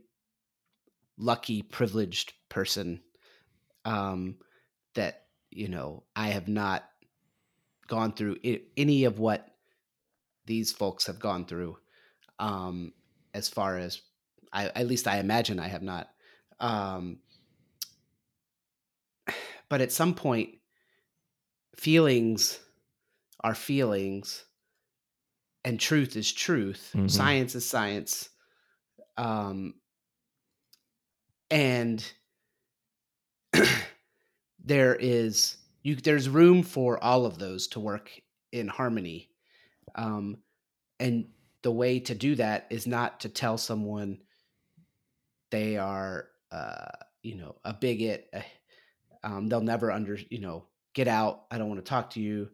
lucky, 1.18 1.62
privileged 1.62 2.34
person. 2.50 3.02
Um, 3.86 4.38
that 4.94 5.24
you 5.50 5.68
know, 5.68 6.04
I 6.16 6.30
have 6.30 6.48
not 6.48 6.84
gone 7.88 8.14
through 8.14 8.38
any 8.78 9.06
of 9.06 9.20
what 9.20 9.48
these 10.46 10.72
folks 10.72 11.08
have 11.08 11.20
gone 11.20 11.46
through. 11.46 11.78
Um, 12.40 12.94
as 13.34 13.50
far 13.50 13.78
as 13.78 14.02
I, 14.54 14.68
at 14.68 14.88
least 14.88 15.08
I 15.08 15.18
imagine 15.20 15.60
I 15.60 15.68
have 15.68 15.84
not. 15.84 16.10
Um, 16.60 17.20
but 19.72 19.80
at 19.80 19.94
some 19.94 20.14
point, 20.14 20.50
feelings 21.78 22.60
are 23.42 23.56
feelings 23.56 24.44
and 25.64 25.80
truth 25.80 26.18
is 26.18 26.30
truth. 26.30 26.92
Mm-hmm. 26.94 27.08
Science 27.08 27.56
is 27.56 27.66
science. 27.66 28.28
Um, 29.16 29.76
and 31.50 32.04
there 34.62 34.94
is 34.94 35.56
you 35.84 35.96
there's 35.96 36.28
room 36.28 36.64
for 36.64 37.02
all 37.02 37.26
of 37.26 37.40
those 37.40 37.70
to 37.70 37.80
work 37.80 38.12
in 38.52 38.68
harmony. 38.68 39.30
Um, 39.96 40.40
and 41.00 41.30
the 41.62 41.72
way 41.72 42.02
to 42.02 42.14
do 42.14 42.36
that 42.36 42.68
is 42.70 42.88
not 42.88 43.22
to 43.22 43.30
tell 43.30 43.58
someone 43.58 44.18
they 45.50 45.78
are 45.78 46.28
uh, 46.52 46.92
you 47.24 47.36
know 47.36 47.56
a 47.64 47.74
bigot 47.74 48.28
uh, 48.34 48.42
um, 49.24 49.48
they'll 49.48 49.62
never 49.62 49.92
under 49.92 50.18
you 50.30 50.40
know 50.40 50.66
get 50.94 51.08
out 51.08 51.44
i 51.52 51.58
don't 51.58 51.70
want 51.70 51.84
to 51.84 51.90
talk 51.90 52.10
to 52.12 52.20
you 52.22 52.50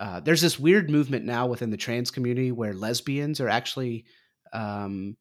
uh, 0.00 0.20
there's 0.20 0.40
this 0.40 0.58
weird 0.58 0.88
movement 0.88 1.24
now 1.24 1.46
within 1.46 1.70
the 1.70 1.76
trans 1.76 2.10
community 2.10 2.50
where 2.50 2.72
lesbians 2.72 3.40
are 3.40 3.48
actually 3.48 4.06
um, 4.52 5.16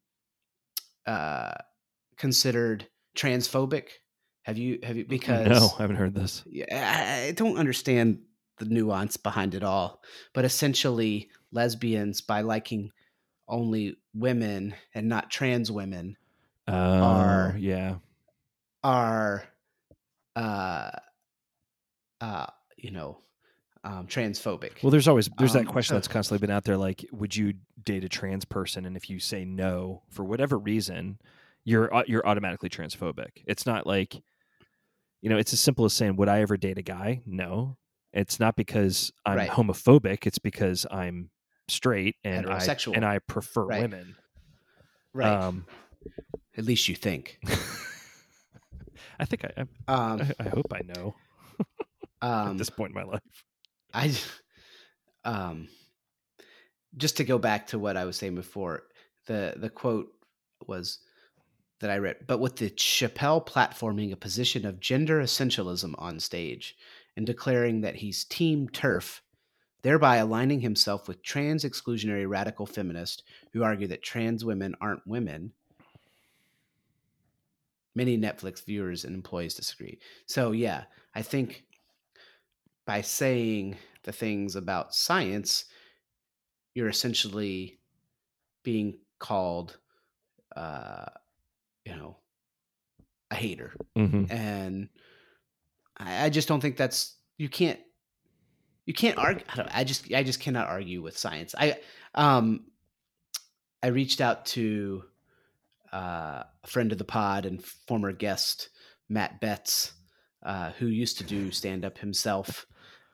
uh, 1.05 1.53
considered 2.17 2.87
transphobic. 3.17 3.89
Have 4.43 4.57
you 4.57 4.79
have 4.83 4.95
you 4.95 5.05
because 5.09 5.47
no, 5.47 5.69
I 5.77 5.81
haven't 5.81 5.97
heard 5.97 6.15
this. 6.15 6.43
Yeah, 6.45 7.25
I 7.27 7.31
don't 7.31 7.57
understand 7.57 8.19
the 8.57 8.65
nuance 8.65 9.17
behind 9.17 9.55
it 9.55 9.63
all, 9.63 10.01
but 10.33 10.45
essentially, 10.45 11.29
lesbians 11.51 12.21
by 12.21 12.41
liking 12.41 12.91
only 13.47 13.97
women 14.13 14.73
and 14.93 15.09
not 15.09 15.29
trans 15.29 15.71
women 15.71 16.15
uh, 16.67 16.71
are 16.71 17.55
yeah 17.59 17.95
are 18.83 19.43
uh 20.35 20.91
uh 22.21 22.47
you 22.77 22.91
know 22.91 23.19
um, 23.85 24.07
transphobic. 24.07 24.81
Well, 24.81 24.89
there's 24.89 25.07
always 25.07 25.29
there's 25.37 25.53
that 25.53 25.59
um, 25.59 25.65
question 25.67 25.95
that's 25.95 26.07
constantly 26.09 26.45
been 26.45 26.53
out 26.53 26.63
there. 26.63 26.75
Like, 26.75 27.05
would 27.11 27.35
you 27.35 27.53
date 27.83 28.03
a 28.03 28.09
trans 28.09 28.43
person? 28.43 28.85
And 28.85 28.97
if 28.97 29.09
you 29.09 29.19
say 29.19 29.45
no 29.45 30.01
for 30.09 30.23
whatever 30.23 30.57
reason, 30.57 31.19
you're 31.63 32.03
you're 32.07 32.25
automatically 32.27 32.69
transphobic. 32.69 33.43
It's 33.45 33.65
not 33.65 33.85
like, 33.85 34.15
you 35.21 35.29
know, 35.29 35.37
it's 35.37 35.53
as 35.53 35.61
simple 35.61 35.85
as 35.85 35.93
saying, 35.93 36.15
would 36.15 36.29
I 36.29 36.41
ever 36.41 36.57
date 36.57 36.79
a 36.79 36.83
guy? 36.83 37.21
No. 37.25 37.77
It's 38.11 38.39
not 38.39 38.55
because 38.55 39.11
I'm 39.25 39.37
right. 39.37 39.49
homophobic. 39.49 40.25
It's 40.25 40.39
because 40.39 40.85
I'm 40.89 41.29
straight 41.67 42.15
and 42.23 42.49
I 42.49 42.65
and 42.93 43.05
I 43.05 43.19
prefer 43.19 43.65
right. 43.65 43.81
women. 43.81 44.15
Right. 45.13 45.27
Um, 45.27 45.65
At 46.57 46.65
least 46.65 46.87
you 46.87 46.95
think. 46.95 47.39
I 49.19 49.25
think 49.25 49.45
I, 49.45 49.65
I, 49.87 49.93
um, 49.93 50.21
I, 50.21 50.45
I 50.45 50.49
hope 50.49 50.73
I 50.73 50.81
know. 50.85 51.15
um, 52.21 52.51
at 52.51 52.57
this 52.57 52.69
point 52.69 52.91
in 52.91 52.95
my 52.95 53.03
life. 53.03 53.21
I, 53.93 54.13
um, 55.23 55.67
just 56.97 57.17
to 57.17 57.23
go 57.23 57.37
back 57.37 57.67
to 57.67 57.79
what 57.79 57.97
I 57.97 58.05
was 58.05 58.17
saying 58.17 58.35
before, 58.35 58.83
the 59.27 59.53
the 59.57 59.69
quote 59.69 60.07
was 60.67 60.99
that 61.79 61.89
I 61.89 61.97
read, 61.97 62.17
but 62.27 62.39
with 62.39 62.55
the 62.55 62.69
Chappelle 62.71 63.45
platforming 63.45 64.11
a 64.11 64.17
position 64.17 64.65
of 64.65 64.79
gender 64.79 65.21
essentialism 65.21 65.93
on 65.97 66.19
stage 66.19 66.75
and 67.17 67.25
declaring 67.25 67.81
that 67.81 67.95
he's 67.95 68.23
team 68.23 68.69
TERF, 68.69 69.21
thereby 69.81 70.17
aligning 70.17 70.61
himself 70.61 71.07
with 71.07 71.21
trans 71.21 71.63
exclusionary 71.63 72.27
radical 72.27 72.65
feminists 72.65 73.23
who 73.53 73.63
argue 73.63 73.87
that 73.87 74.03
trans 74.03 74.45
women 74.45 74.75
aren't 74.79 75.05
women. 75.05 75.51
Many 77.95 78.17
Netflix 78.17 78.65
viewers 78.65 79.05
and 79.05 79.15
employees 79.15 79.55
disagree. 79.55 79.99
So 80.25 80.51
yeah, 80.51 80.83
I 81.13 81.21
think 81.21 81.63
by 82.85 83.01
saying 83.01 83.77
the 84.03 84.11
things 84.11 84.55
about 84.55 84.93
science, 84.93 85.65
you're 86.73 86.89
essentially 86.89 87.79
being 88.63 88.97
called, 89.19 89.77
uh, 90.55 91.05
you 91.85 91.95
know, 91.95 92.17
a 93.31 93.35
hater. 93.35 93.73
Mm-hmm. 93.97 94.31
And 94.31 94.89
I, 95.97 96.25
I, 96.25 96.29
just 96.29 96.47
don't 96.47 96.59
think 96.59 96.77
that's 96.77 97.15
you 97.37 97.49
can't 97.49 97.79
you 98.85 98.93
can't 98.93 99.17
argue. 99.17 99.45
I, 99.49 99.69
I, 99.73 99.83
just 99.83 100.13
I 100.13 100.23
just 100.23 100.39
cannot 100.39 100.67
argue 100.67 101.01
with 101.01 101.17
science. 101.17 101.55
I 101.57 101.79
um 102.13 102.65
I 103.81 103.87
reached 103.87 104.21
out 104.21 104.45
to 104.47 105.03
uh, 105.93 106.43
a 106.63 106.67
friend 106.67 106.91
of 106.91 106.97
the 106.97 107.03
pod 107.03 107.45
and 107.45 107.63
former 107.63 108.11
guest 108.11 108.69
Matt 109.09 109.39
Betts, 109.39 109.93
uh, 110.43 110.71
who 110.71 110.87
used 110.87 111.17
to 111.19 111.23
do 111.23 111.51
stand 111.51 111.85
up 111.85 111.97
himself, 111.97 112.65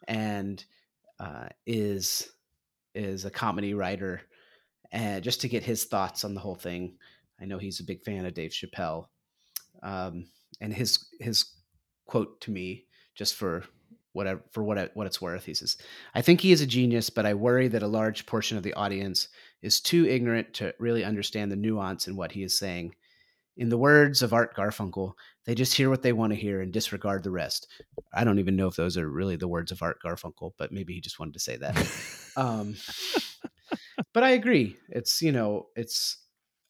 and 0.08 0.64
uh, 1.20 1.50
is 1.66 2.30
is 2.94 3.26
a 3.26 3.32
comedy 3.32 3.74
writer, 3.74 4.22
and 4.92 5.24
just 5.24 5.42
to 5.42 5.50
get 5.50 5.64
his 5.64 5.86
thoughts 5.86 6.24
on 6.24 6.34
the 6.34 6.42
whole 6.42 6.56
thing. 6.56 6.98
I 7.40 7.46
know 7.46 7.58
he's 7.58 7.80
a 7.80 7.86
big 7.86 8.04
fan 8.04 8.26
of 8.26 8.34
Dave 8.34 8.52
Chappelle, 8.52 9.08
um, 9.82 10.26
and 10.60 10.74
his 10.74 11.08
his 11.20 11.46
quote 12.06 12.42
to 12.42 12.52
me, 12.52 12.86
just 13.16 13.36
for 13.36 13.64
whatever 14.14 14.44
for 14.52 14.64
what 14.64 14.92
what 14.94 15.08
it's 15.08 15.22
worth, 15.22 15.46
he 15.46 15.54
says, 15.54 15.78
"I 16.14 16.22
think 16.22 16.42
he 16.42 16.52
is 16.52 16.62
a 16.62 16.68
genius, 16.68 17.10
but 17.10 17.26
I 17.26 17.34
worry 17.34 17.68
that 17.70 17.84
a 17.84 17.88
large 17.88 18.26
portion 18.26 18.58
of 18.58 18.64
the 18.64 18.74
audience 18.74 19.28
is 19.62 19.80
too 19.82 20.06
ignorant 20.08 20.54
to 20.56 20.74
really 20.80 21.04
understand 21.04 21.52
the 21.52 21.56
nuance 21.56 22.08
in 22.08 22.16
what 22.16 22.32
he 22.32 22.44
is 22.44 22.58
saying." 22.58 22.96
In 23.58 23.68
the 23.70 23.78
words 23.78 24.22
of 24.22 24.34
Art 24.34 24.56
Garfunkel, 24.56 25.14
they 25.46 25.54
just 25.54 25.74
hear 25.74 25.90
what 25.90 26.02
they 26.02 26.14
want 26.14 26.32
to 26.32 26.40
hear 26.40 26.62
and 26.62 26.72
disregard 26.72 27.22
the 27.24 27.32
rest. 27.32 27.68
I 28.14 28.24
don't 28.24 28.40
even 28.40 28.56
know 28.56 28.68
if 28.68 28.76
those 28.78 28.98
are 28.98 29.10
really 29.10 29.36
the 29.36 29.48
words 29.48 29.72
of 29.72 29.82
Art 29.82 30.00
Garfunkel, 30.04 30.54
but 30.58 30.72
maybe 30.72 30.94
he 30.94 31.02
just 31.02 31.20
wanted 31.20 31.34
to 31.34 31.40
say 31.42 31.58
that. 31.58 31.76
um, 32.38 32.76
but 34.14 34.24
I 34.24 34.32
agree. 34.32 34.78
It's, 34.90 35.22
you 35.22 35.34
know, 35.34 35.68
it's, 35.76 36.18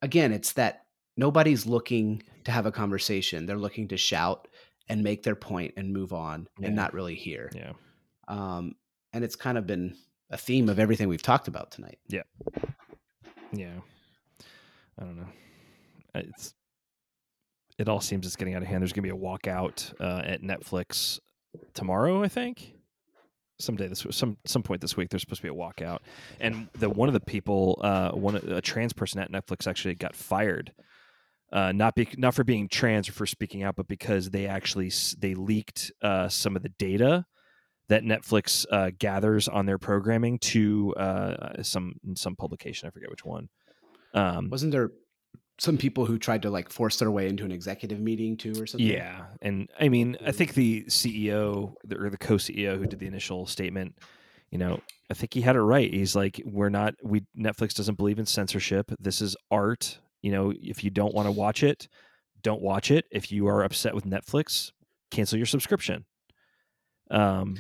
again, 0.02 0.34
it's 0.34 0.54
that 0.54 0.86
nobody's 1.16 1.68
looking 1.68 2.24
to 2.46 2.52
have 2.52 2.66
a 2.66 2.72
conversation. 2.72 3.46
They're 3.46 3.58
looking 3.58 3.88
to 3.90 3.98
shout 3.98 4.48
and 4.90 5.04
make 5.04 5.22
their 5.24 5.36
point 5.36 5.76
and 5.78 5.94
move 5.94 6.14
on 6.14 6.48
Yeah. 6.60 6.68
and 6.68 6.76
not 6.76 6.94
really 6.96 7.16
hear. 7.16 7.52
Yeah. 7.56 7.74
Um, 8.28 8.76
and 9.14 9.24
it's 9.24 9.36
kind 9.36 9.58
of 9.58 9.68
been 9.68 9.96
a 10.32 10.38
theme 10.38 10.68
of 10.68 10.80
everything 10.80 11.08
we've 11.10 11.22
talked 11.22 11.48
about 11.48 11.72
tonight. 11.72 12.00
Yeah. 12.08 12.24
I 15.00 15.04
don't 15.04 15.18
know. 15.18 15.28
It's 16.16 16.54
it 17.78 17.90
all 17.90 18.02
seems 18.02 18.26
it's 18.26 18.36
getting 18.36 18.54
out 18.54 18.62
of 18.62 18.68
hand. 18.68 18.82
There's 18.82 18.94
going 18.94 19.08
to 19.08 19.16
be 19.16 19.18
a 19.18 19.20
walkout 19.20 19.94
uh, 20.00 20.22
at 20.24 20.42
Netflix 20.42 21.20
tomorrow, 21.74 22.24
I 22.24 22.28
think. 22.28 22.76
Someday 23.60 23.88
this 23.88 24.06
some 24.12 24.38
some 24.46 24.64
point 24.64 24.82
this 24.82 24.98
week, 24.98 25.10
there's 25.10 25.22
supposed 25.22 25.42
to 25.42 25.48
be 25.48 25.54
a 25.54 25.58
walkout, 25.58 26.00
and 26.40 26.68
the 26.80 26.90
one 26.90 27.10
of 27.10 27.14
the 27.14 27.20
people, 27.20 27.80
uh, 27.84 28.12
one 28.12 28.36
a 28.36 28.62
trans 28.62 28.92
person 28.92 29.20
at 29.20 29.32
Netflix 29.32 29.68
actually 29.68 29.94
got 29.94 30.16
fired, 30.16 30.74
uh, 31.54 31.72
not 31.72 31.94
be, 31.94 32.08
not 32.18 32.34
for 32.34 32.44
being 32.44 32.68
trans 32.68 33.08
or 33.08 33.12
for 33.12 33.28
speaking 33.28 33.62
out, 33.62 33.76
but 33.76 33.88
because 33.88 34.32
they 34.32 34.48
actually 34.48 34.92
they 35.20 35.36
leaked 35.36 35.92
uh, 36.02 36.28
some 36.28 36.56
of 36.56 36.64
the 36.64 36.70
data 36.70 37.26
that 37.92 38.04
Netflix 38.04 38.66
uh, 38.72 38.90
gathers 38.98 39.50
on 39.50 39.66
their 39.66 39.78
programming 39.78 40.40
to 40.40 40.96
uh, 40.96 41.62
some 41.62 41.94
some 42.16 42.38
publication. 42.38 42.88
I 42.88 42.92
forget 42.92 43.10
which 43.10 43.26
one. 43.26 43.50
Um, 44.14 44.50
Wasn't 44.50 44.72
there 44.72 44.92
some 45.60 45.78
people 45.78 46.06
who 46.06 46.18
tried 46.18 46.42
to 46.44 46.50
like 46.50 46.70
force 46.70 46.98
their 46.98 47.12
way 47.12 47.28
into 47.28 47.44
an 47.44 47.52
executive 47.52 48.00
meeting 48.00 48.38
too 48.38 48.54
or 48.58 48.66
something? 48.66 48.88
Yeah, 48.88 49.26
and 49.42 49.70
I 49.78 49.90
mean, 49.90 50.16
I 50.26 50.32
think 50.32 50.54
the 50.54 50.86
CEO 50.86 51.74
or 51.94 52.10
the 52.10 52.18
co-CEO 52.18 52.78
who 52.78 52.86
did 52.88 53.00
the 53.00 53.08
initial 53.08 53.46
statement, 53.46 53.98
you 54.52 54.58
know, 54.58 54.80
I 55.10 55.14
think 55.14 55.34
he 55.34 55.42
had 55.42 55.58
it 55.58 55.62
right. 55.62 55.94
He's 55.94 56.16
like, 56.16 56.42
"We're 56.46 56.70
not. 56.70 56.96
We 57.04 57.26
Netflix 57.38 57.74
doesn't 57.74 57.96
believe 57.96 58.20
in 58.20 58.26
censorship. 58.26 58.90
This 59.00 59.22
is 59.22 59.36
art. 59.52 60.00
You 60.22 60.32
know, 60.32 60.54
if 60.56 60.82
you 60.82 60.92
don't 60.92 61.14
want 61.14 61.28
to 61.28 61.32
watch 61.32 61.62
it, 61.62 61.90
don't 62.42 62.62
watch 62.62 62.90
it. 62.90 63.04
If 63.12 63.34
you 63.34 63.48
are 63.48 63.64
upset 63.64 63.94
with 63.94 64.06
Netflix, 64.06 64.72
cancel 65.10 65.38
your 65.38 65.46
subscription." 65.46 66.06
Um, 67.10 67.58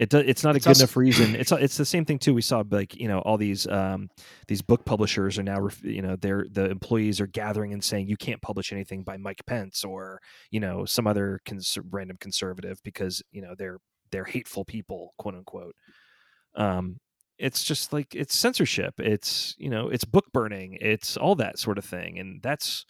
it 0.00 0.12
it's 0.14 0.42
not 0.42 0.56
It's 0.56 0.64
a 0.64 0.68
good 0.68 0.70
also- 0.70 0.82
enough 0.84 0.96
reason. 0.96 1.36
It's 1.36 1.52
it's 1.52 1.76
the 1.76 1.84
same 1.84 2.04
thing 2.04 2.18
too. 2.18 2.34
We 2.34 2.42
saw 2.42 2.64
like 2.70 2.96
you 2.96 3.06
know 3.06 3.18
all 3.20 3.36
these 3.36 3.66
um 3.68 4.08
these 4.48 4.62
book 4.62 4.84
publishers 4.84 5.38
are 5.38 5.42
now 5.42 5.60
ref- 5.60 5.84
you 5.84 6.02
know 6.02 6.16
they're 6.16 6.46
the 6.50 6.70
employees 6.70 7.20
are 7.20 7.26
gathering 7.26 7.72
and 7.72 7.84
saying 7.84 8.08
you 8.08 8.16
can't 8.16 8.40
publish 8.42 8.72
anything 8.72 9.02
by 9.04 9.16
Mike 9.18 9.42
Pence 9.46 9.84
or 9.84 10.18
you 10.50 10.58
know 10.58 10.84
some 10.84 11.06
other 11.06 11.40
cons- 11.46 11.78
random 11.90 12.16
conservative 12.18 12.78
because 12.82 13.22
you 13.30 13.42
know 13.42 13.54
they're 13.56 13.78
they're 14.10 14.24
hateful 14.24 14.64
people 14.64 15.12
quote 15.18 15.34
unquote 15.36 15.74
um 16.56 16.98
it's 17.38 17.62
just 17.62 17.92
like 17.92 18.14
it's 18.14 18.34
censorship 18.34 18.94
it's 18.98 19.54
you 19.58 19.70
know 19.70 19.88
it's 19.88 20.04
book 20.04 20.26
burning 20.32 20.76
it's 20.80 21.16
all 21.16 21.34
that 21.36 21.58
sort 21.58 21.78
of 21.78 21.84
thing 21.84 22.18
and 22.18 22.42
that's 22.42 22.84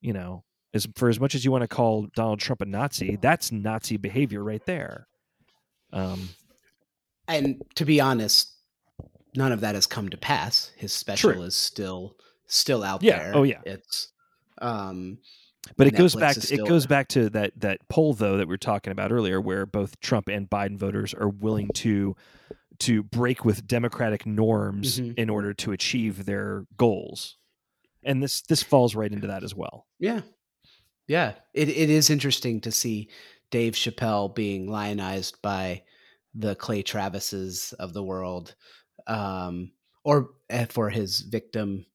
you 0.00 0.12
know 0.12 0.42
as 0.74 0.88
for 0.96 1.08
as 1.08 1.20
much 1.20 1.34
as 1.36 1.44
you 1.44 1.52
want 1.52 1.62
to 1.62 1.68
call 1.68 2.08
Donald 2.16 2.40
Trump 2.40 2.60
a 2.62 2.64
Nazi 2.66 3.16
that's 3.20 3.52
Nazi 3.52 3.96
behavior 3.96 4.42
right 4.42 4.64
there 4.66 5.06
um 5.94 6.28
And 7.28 7.62
to 7.76 7.84
be 7.86 8.00
honest, 8.00 8.52
none 9.34 9.52
of 9.52 9.60
that 9.62 9.74
has 9.74 9.86
come 9.86 10.10
to 10.10 10.16
pass. 10.18 10.72
His 10.76 10.92
special 10.92 11.32
True. 11.32 11.42
is 11.42 11.54
still 11.54 12.16
still 12.46 12.82
out 12.84 13.02
Yeah. 13.02 13.18
there. 13.22 13.32
Oh, 13.36 13.42
yeah. 13.44 13.60
It's 13.64 14.08
um 14.60 15.18
But 15.78 15.86
it 15.86 15.96
goes 15.96 16.14
back. 16.14 16.36
To, 16.36 16.54
it 16.54 16.66
goes 16.68 16.86
back 16.86 17.08
to 17.08 17.30
that 17.30 17.52
that 17.60 17.78
poll 17.88 18.12
though 18.14 18.36
that 18.36 18.46
we 18.46 18.52
were 18.52 18.58
talking 18.58 18.90
about 18.90 19.10
earlier, 19.12 19.40
where 19.40 19.64
both 19.66 19.98
Trump 20.00 20.28
and 20.28 20.48
Biden 20.50 20.76
voters 20.78 21.14
are 21.14 21.28
willing 21.30 21.68
to 21.74 22.14
to 22.80 23.02
break 23.04 23.44
with 23.44 23.66
democratic 23.66 24.26
norms 24.26 24.98
Mhm. 25.00 25.16
in 25.16 25.30
order 25.30 25.54
to 25.54 25.72
achieve 25.72 26.24
their 26.26 26.66
goals, 26.76 27.36
and 28.02 28.22
this 28.22 28.42
this 28.42 28.62
falls 28.62 28.94
right 28.94 29.10
into 29.12 29.28
that 29.28 29.42
as 29.44 29.54
well. 29.54 29.86
yeah. 29.98 30.20
Yeah. 31.06 31.34
It 31.52 31.68
it 31.68 31.90
is 31.90 32.08
interesting 32.10 32.60
to 32.62 32.70
see 32.72 33.08
Dave 33.50 33.74
Chappelle 33.74 34.34
being 34.34 34.70
lionized 34.70 35.40
by 35.42 35.82
the 36.34 36.54
Clay 36.56 36.82
Travises 36.82 37.72
of 37.74 37.92
the 37.92 38.02
world. 38.02 38.54
Um 39.06 39.72
or 40.04 40.30
eh, 40.50 40.66
for 40.66 40.90
his 40.90 41.20
victim 41.20 41.86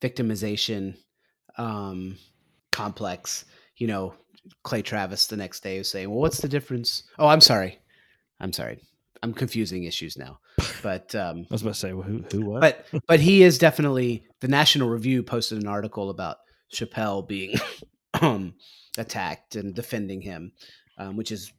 victimization 0.00 0.96
um 1.56 2.18
complex. 2.72 3.44
You 3.76 3.86
know, 3.86 4.14
Clay 4.62 4.82
Travis 4.82 5.26
the 5.26 5.36
next 5.36 5.62
day 5.62 5.78
was 5.78 5.90
saying, 5.90 6.10
Well, 6.10 6.20
what's 6.20 6.40
the 6.40 6.48
difference? 6.48 7.04
Oh, 7.18 7.28
I'm 7.28 7.40
sorry. 7.40 7.78
I'm 8.40 8.52
sorry. 8.52 8.80
I'm 9.22 9.32
confusing 9.32 9.84
issues 9.84 10.18
now. 10.18 10.38
But 10.82 11.14
um 11.14 11.46
I 11.50 11.54
was 11.54 11.62
about 11.62 11.74
to 11.74 11.80
say 11.80 11.92
well, 11.92 12.06
who 12.06 12.24
who 12.30 12.44
what? 12.44 12.60
but 12.60 12.86
but 13.06 13.20
he 13.20 13.42
is 13.42 13.58
definitely 13.58 14.26
the 14.40 14.48
National 14.48 14.88
Review 14.88 15.22
posted 15.22 15.60
an 15.60 15.68
article 15.68 16.10
about 16.10 16.38
Chappelle 16.72 17.26
being 17.26 17.54
um, 18.20 18.54
attacked 18.98 19.56
and 19.56 19.74
defending 19.74 20.20
him, 20.20 20.52
um, 20.98 21.16
which 21.16 21.32
is 21.32 21.52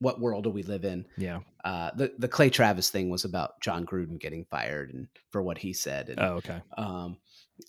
what 0.00 0.20
world 0.20 0.44
do 0.44 0.50
we 0.50 0.62
live 0.62 0.84
in? 0.84 1.06
yeah. 1.16 1.40
Uh, 1.64 1.90
the 1.96 2.12
the 2.18 2.28
Clay 2.28 2.50
Travis 2.50 2.88
thing 2.88 3.10
was 3.10 3.24
about 3.24 3.60
Jon 3.60 3.84
Gruden 3.84 4.18
getting 4.18 4.44
fired 4.44 4.94
and 4.94 5.08
for 5.30 5.42
what 5.42 5.58
he 5.58 5.72
said, 5.72 6.08
and 6.08 6.20
Oh, 6.20 6.34
okay. 6.36 6.62
um, 6.76 7.18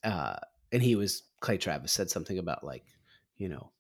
uh, 0.03 0.35
and 0.71 0.81
he 0.83 0.95
was 0.95 1.23
Clay 1.41 1.57
Travis 1.57 1.91
said 1.91 2.09
something 2.09 2.37
about 2.37 2.63
like, 2.63 2.83
you 3.37 3.49
know, 3.49 3.71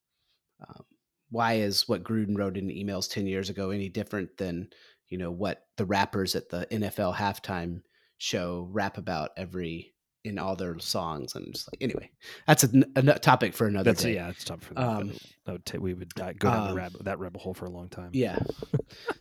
um, 0.67 0.83
why 1.29 1.53
is 1.53 1.87
what 1.87 2.03
Gruden 2.03 2.37
wrote 2.37 2.57
in 2.57 2.67
emails 2.69 3.09
ten 3.09 3.27
years 3.27 3.49
ago 3.49 3.69
any 3.69 3.87
different 3.87 4.35
than 4.37 4.69
you 5.09 5.17
know 5.17 5.31
what 5.31 5.67
the 5.77 5.85
rappers 5.85 6.35
at 6.35 6.49
the 6.49 6.65
NFL 6.71 7.15
halftime 7.15 7.81
show 8.17 8.67
rap 8.71 8.97
about 8.97 9.29
every 9.37 9.93
in 10.25 10.37
all 10.37 10.55
their 10.55 10.77
songs 10.79 11.35
and 11.35 11.53
just 11.53 11.71
like 11.71 11.81
anyway, 11.81 12.09
that's 12.45 12.63
a 12.63 13.19
topic 13.19 13.53
for 13.53 13.67
another 13.67 13.91
That's 13.91 14.03
day. 14.03 14.15
yeah. 14.15 14.29
It's 14.29 14.43
tough 14.43 14.61
for 14.61 14.73
that. 14.73 14.83
Um, 14.83 15.13
that 15.45 15.51
would 15.53 15.65
ta- 15.65 15.77
we 15.77 15.93
would 15.93 16.09
die, 16.09 16.33
go 16.33 16.49
down 16.49 16.63
the 16.65 16.69
um, 16.71 16.75
rabbit, 16.77 17.05
that 17.05 17.19
rabbit 17.19 17.41
hole 17.41 17.53
for 17.53 17.65
a 17.65 17.69
long 17.69 17.87
time. 17.89 18.09
Yeah. 18.13 18.37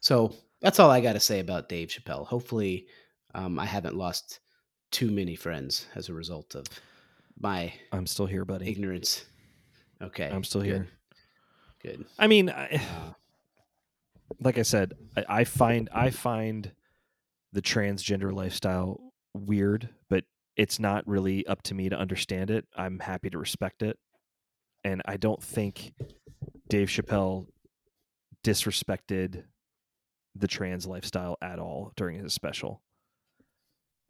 so 0.00 0.34
that's 0.60 0.80
all 0.80 0.90
I 0.90 1.00
got 1.00 1.12
to 1.12 1.20
say 1.20 1.38
about 1.40 1.68
Dave 1.68 1.88
Chappelle. 1.88 2.26
Hopefully, 2.26 2.86
um, 3.34 3.58
I 3.58 3.64
haven't 3.66 3.96
lost 3.96 4.40
too 4.90 5.10
many 5.10 5.36
friends 5.36 5.86
as 5.94 6.08
a 6.08 6.14
result 6.14 6.54
of 6.56 6.64
my 7.38 7.72
I'm 7.92 8.06
still 8.06 8.26
here, 8.26 8.44
buddy. 8.44 8.68
ignorance. 8.68 9.24
Okay. 10.02 10.28
I'm 10.28 10.42
still 10.44 10.62
good, 10.62 10.66
here. 10.66 10.88
Good. 11.82 12.04
I 12.18 12.26
mean, 12.26 12.50
I, 12.50 12.74
Uh, 12.76 13.12
like 14.40 14.58
I 14.58 14.62
said, 14.62 14.94
I, 15.16 15.24
I 15.28 15.44
find 15.44 15.88
I 15.92 16.10
find 16.10 16.72
the 17.52 17.62
transgender 17.62 18.32
lifestyle 18.32 19.00
weird, 19.34 19.88
but 20.10 20.24
it's 20.58 20.80
not 20.80 21.06
really 21.06 21.46
up 21.46 21.62
to 21.62 21.74
me 21.74 21.88
to 21.88 21.96
understand 21.96 22.50
it. 22.50 22.66
I'm 22.76 22.98
happy 22.98 23.30
to 23.30 23.38
respect 23.38 23.82
it, 23.82 23.96
and 24.84 25.00
I 25.06 25.16
don't 25.16 25.42
think 25.42 25.94
Dave 26.68 26.88
Chappelle 26.88 27.46
disrespected 28.44 29.44
the 30.34 30.48
trans 30.48 30.86
lifestyle 30.86 31.38
at 31.40 31.58
all 31.58 31.92
during 31.96 32.18
his 32.22 32.34
special. 32.34 32.82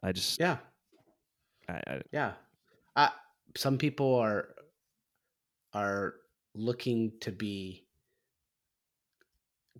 I 0.02 0.12
just, 0.12 0.40
yeah. 0.40 0.56
I, 1.68 1.80
I, 1.86 2.00
Yeah. 2.12 2.32
Uh, 2.96 3.10
some 3.56 3.78
people 3.78 4.14
are 4.16 4.48
are 5.74 6.14
looking 6.54 7.12
to 7.20 7.30
be 7.30 7.84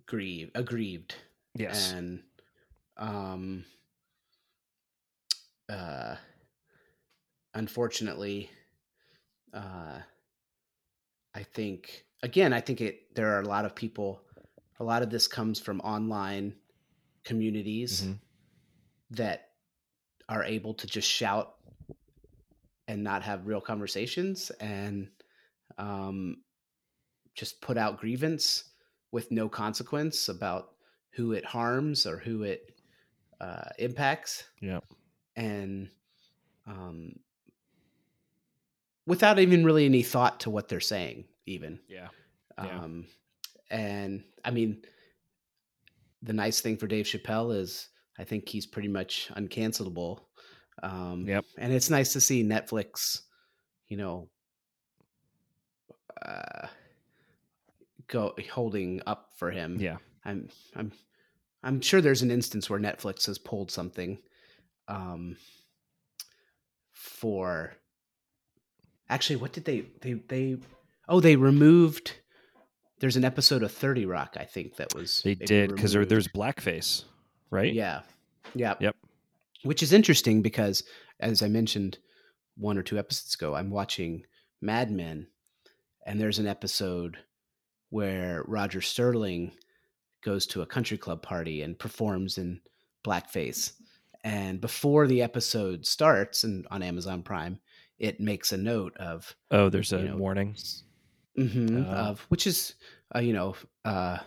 grieved, 0.05 0.51
aggrieved, 0.55 1.15
yes, 1.55 1.91
and 1.93 2.21
um, 2.97 3.65
uh, 5.67 6.15
unfortunately, 7.53 8.49
uh, 9.53 9.99
I 11.33 11.43
think 11.43 12.05
again, 12.23 12.53
I 12.53 12.61
think 12.61 12.81
it. 12.81 13.15
There 13.15 13.35
are 13.35 13.41
a 13.41 13.47
lot 13.47 13.65
of 13.65 13.75
people. 13.75 14.21
A 14.79 14.83
lot 14.83 15.01
of 15.01 15.09
this 15.09 15.27
comes 15.27 15.59
from 15.59 15.81
online 15.81 16.55
communities 17.23 18.03
Mhm. 18.03 18.19
that 19.11 19.51
are 20.29 20.43
able 20.43 20.73
to 20.75 20.87
just 20.87 21.07
shout 21.07 21.55
and 22.87 23.03
not 23.03 23.23
have 23.23 23.45
real 23.45 23.61
conversations 23.61 24.51
and 24.59 25.11
um, 25.77 26.43
just 27.35 27.61
put 27.61 27.77
out 27.77 27.99
grievance 27.99 28.71
with 29.11 29.31
no 29.31 29.49
consequence 29.49 30.29
about 30.29 30.75
who 31.11 31.33
it 31.33 31.45
harms 31.45 32.05
or 32.05 32.17
who 32.17 32.43
it 32.43 32.79
uh, 33.41 33.69
impacts. 33.79 34.43
Yeah. 34.61 34.81
And 35.35 35.89
um, 36.65 37.19
without 39.09 39.39
even 39.39 39.65
really 39.65 39.85
any 39.85 40.03
thought 40.03 40.39
to 40.41 40.51
what 40.51 40.67
they're 40.67 40.79
saying, 40.79 41.25
even. 41.47 41.79
Yeah. 41.89 42.09
Yeah. 42.63 42.79
Um, 42.79 43.07
and 43.71 44.23
I 44.45 44.51
mean, 44.51 44.83
the 46.21 46.33
nice 46.33 46.61
thing 46.61 46.77
for 46.77 46.85
Dave 46.85 47.05
Chappelle 47.05 47.55
is 47.55 47.89
I 48.19 48.23
think 48.23 48.47
he's 48.47 48.67
pretty 48.67 48.87
much 48.87 49.31
uncancelable. 49.35 50.19
Um, 50.83 51.25
Yep. 51.27 51.43
And 51.57 51.73
it's 51.73 51.89
nice 51.89 52.13
to 52.13 52.21
see 52.21 52.43
Netflix, 52.43 53.21
you 53.87 53.97
know, 53.97 54.29
uh, 56.21 56.67
go 58.05 58.35
holding 58.51 59.01
up 59.07 59.31
for 59.37 59.49
him. 59.49 59.77
Yeah. 59.79 59.97
I'm 60.23 60.49
I'm 60.75 60.91
I'm 61.63 61.81
sure 61.81 61.99
there's 61.99 62.21
an 62.21 62.29
instance 62.29 62.69
where 62.69 62.79
Netflix 62.79 63.25
has 63.25 63.39
pulled 63.39 63.71
something 63.71 64.19
um 64.87 65.35
for 66.91 67.73
actually 69.09 69.35
what 69.37 69.53
did 69.53 69.65
they 69.65 69.85
they 70.01 70.13
they 70.27 70.57
oh 71.07 71.19
they 71.19 71.35
removed 71.35 72.13
there's 72.99 73.15
an 73.15 73.23
episode 73.25 73.63
of 73.63 73.71
30 73.71 74.05
Rock 74.05 74.35
I 74.39 74.43
think 74.43 74.75
that 74.75 74.93
was 74.93 75.21
They 75.23 75.35
did 75.35 75.73
because 75.73 75.93
there, 75.93 76.05
there's 76.05 76.27
blackface, 76.27 77.03
right? 77.49 77.73
yeah 77.73 78.01
yeah 78.55 78.75
Yep. 78.79 78.95
which 79.63 79.81
is 79.83 79.93
interesting 79.93 80.41
because 80.41 80.83
as 81.19 81.41
I 81.41 81.47
mentioned 81.47 81.97
one 82.57 82.77
or 82.77 82.83
two 82.83 82.99
episodes 82.99 83.35
ago 83.35 83.55
I'm 83.55 83.69
watching 83.69 84.23
Mad 84.61 84.91
Men 84.91 85.27
and 86.05 86.19
there's 86.19 86.39
an 86.39 86.47
episode 86.47 87.17
where 87.89 88.43
Roger 88.47 88.81
Sterling 88.81 89.51
goes 90.23 90.45
to 90.47 90.61
a 90.61 90.65
country 90.65 90.97
club 90.97 91.21
party 91.21 91.61
and 91.61 91.79
performs 91.79 92.37
in 92.37 92.59
blackface. 93.05 93.71
And 94.23 94.59
before 94.59 95.07
the 95.07 95.21
episode 95.21 95.85
starts 95.85 96.43
and 96.43 96.67
on 96.69 96.83
Amazon 96.83 97.23
Prime, 97.23 97.59
it 97.99 98.19
makes 98.19 98.51
a 98.51 98.57
note 98.57 98.95
of 98.97 99.35
Oh, 99.51 99.69
there's 99.69 99.93
a 99.93 99.99
You 99.99 100.07
know, 100.09 100.17
warning. 100.17 100.55
mhm, 101.37 101.85
Oh. 101.85 101.89
of 101.91 102.19
which 102.29 102.47
is 102.47 102.75
uh, 103.15 103.19
you 103.19 103.33
know 103.33 103.55
uh, 103.85 104.17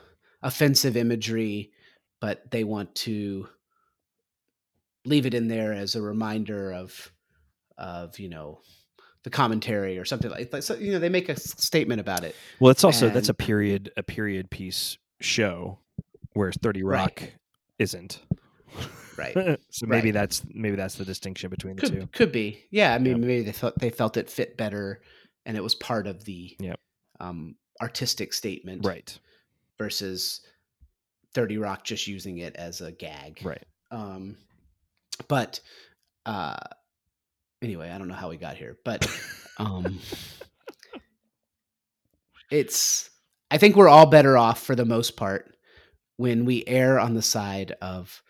offensive 0.43 0.97
imagery, 0.97 1.73
but 2.21 2.51
they 2.51 2.65
want 2.65 2.95
to 2.97 3.49
leave 5.05 5.27
it 5.27 5.35
in 5.35 5.49
there 5.49 5.73
as 5.73 5.95
a 5.97 6.03
reminder 6.03 6.73
of 6.73 7.13
of 7.79 8.19
you 8.19 8.29
know 8.29 8.61
the 9.25 9.31
commentary 9.31 9.99
or 9.99 10.05
something 10.05 10.31
like 10.31 10.51
that. 10.51 10.65
So 10.65 10.75
you 10.75 10.93
know 10.93 10.99
they 10.99 11.09
make 11.09 11.29
a 11.29 11.39
statement 11.39 12.01
about 12.01 12.25
it. 12.25 12.35
Well, 12.61 12.71
it's 12.71 12.85
also 12.85 13.09
that's 13.09 13.29
a 13.29 13.35
period 13.35 13.91
a 13.97 14.03
period 14.03 14.51
piece 14.51 14.99
show, 15.21 15.79
whereas 16.35 16.57
Thirty 16.61 16.83
Right. 16.83 16.99
Rock 16.99 17.23
isn't. 17.79 18.21
Right. 19.17 19.61
so 19.71 19.87
maybe 19.87 20.09
Right. 20.09 20.15
that's 20.15 20.43
maybe 20.53 20.77
that's 20.77 20.97
the 20.97 21.05
distinction 21.05 21.51
between 21.51 21.77
the 21.77 21.83
two. 21.83 22.01
could 22.01 22.13
could 22.13 22.33
be 22.33 22.65
yeah 22.71 22.95
i 22.95 22.99
mean 22.99 23.21
maybe 23.21 23.43
they 23.43 23.53
thought 23.53 23.79
they 23.79 23.91
felt 23.91 24.17
it 24.17 24.31
fit 24.31 24.57
better 24.57 25.03
and 25.47 25.57
it 25.57 25.63
was 25.63 25.75
part 25.75 26.07
of 26.07 26.25
the 26.25 26.57
Yep. 26.61 26.79
um 27.21 27.57
artistic 27.81 28.33
statement 28.33 28.87
Right. 28.87 29.19
versus 29.79 30.41
30 31.35 31.59
rock 31.59 31.85
just 31.85 32.07
using 32.07 32.39
it 32.39 32.55
as 32.57 32.81
a 32.81 32.93
gag 32.93 33.41
Right. 33.43 33.65
um 33.91 34.37
but 35.29 35.61
uh 36.27 36.57
anyway 37.63 37.91
i 37.91 37.99
don't 37.99 38.09
know 38.09 38.15
how 38.15 38.29
we 38.31 38.37
got 38.37 38.57
here 38.57 38.79
but 38.85 39.07
um 39.59 39.99
it's 42.51 43.11
i 43.51 43.59
think 43.59 43.77
we're 43.77 43.89
all 43.89 44.07
better 44.07 44.37
off 44.37 44.63
for 44.63 44.75
the 44.75 44.85
most 44.85 45.17
part 45.17 45.57
when 46.17 46.45
we 46.45 46.65
err 46.67 46.99
on 47.01 47.15
the 47.15 47.23
side 47.23 47.73
of 47.81 48.23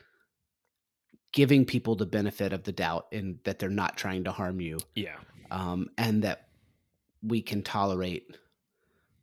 giving 1.32 1.64
people 1.64 1.94
the 1.96 2.06
benefit 2.06 2.52
of 2.52 2.62
the 2.64 2.72
doubt 2.72 3.06
and 3.12 3.38
that 3.44 3.58
they're 3.58 3.68
not 3.70 3.96
trying 3.96 4.24
to 4.24 4.32
harm 4.32 4.60
you 4.60 4.78
Yeah. 4.94 5.16
um, 5.50 5.88
and 5.96 6.22
that 6.24 6.48
we 7.22 7.40
can 7.42 7.62
tolerate 7.62 8.36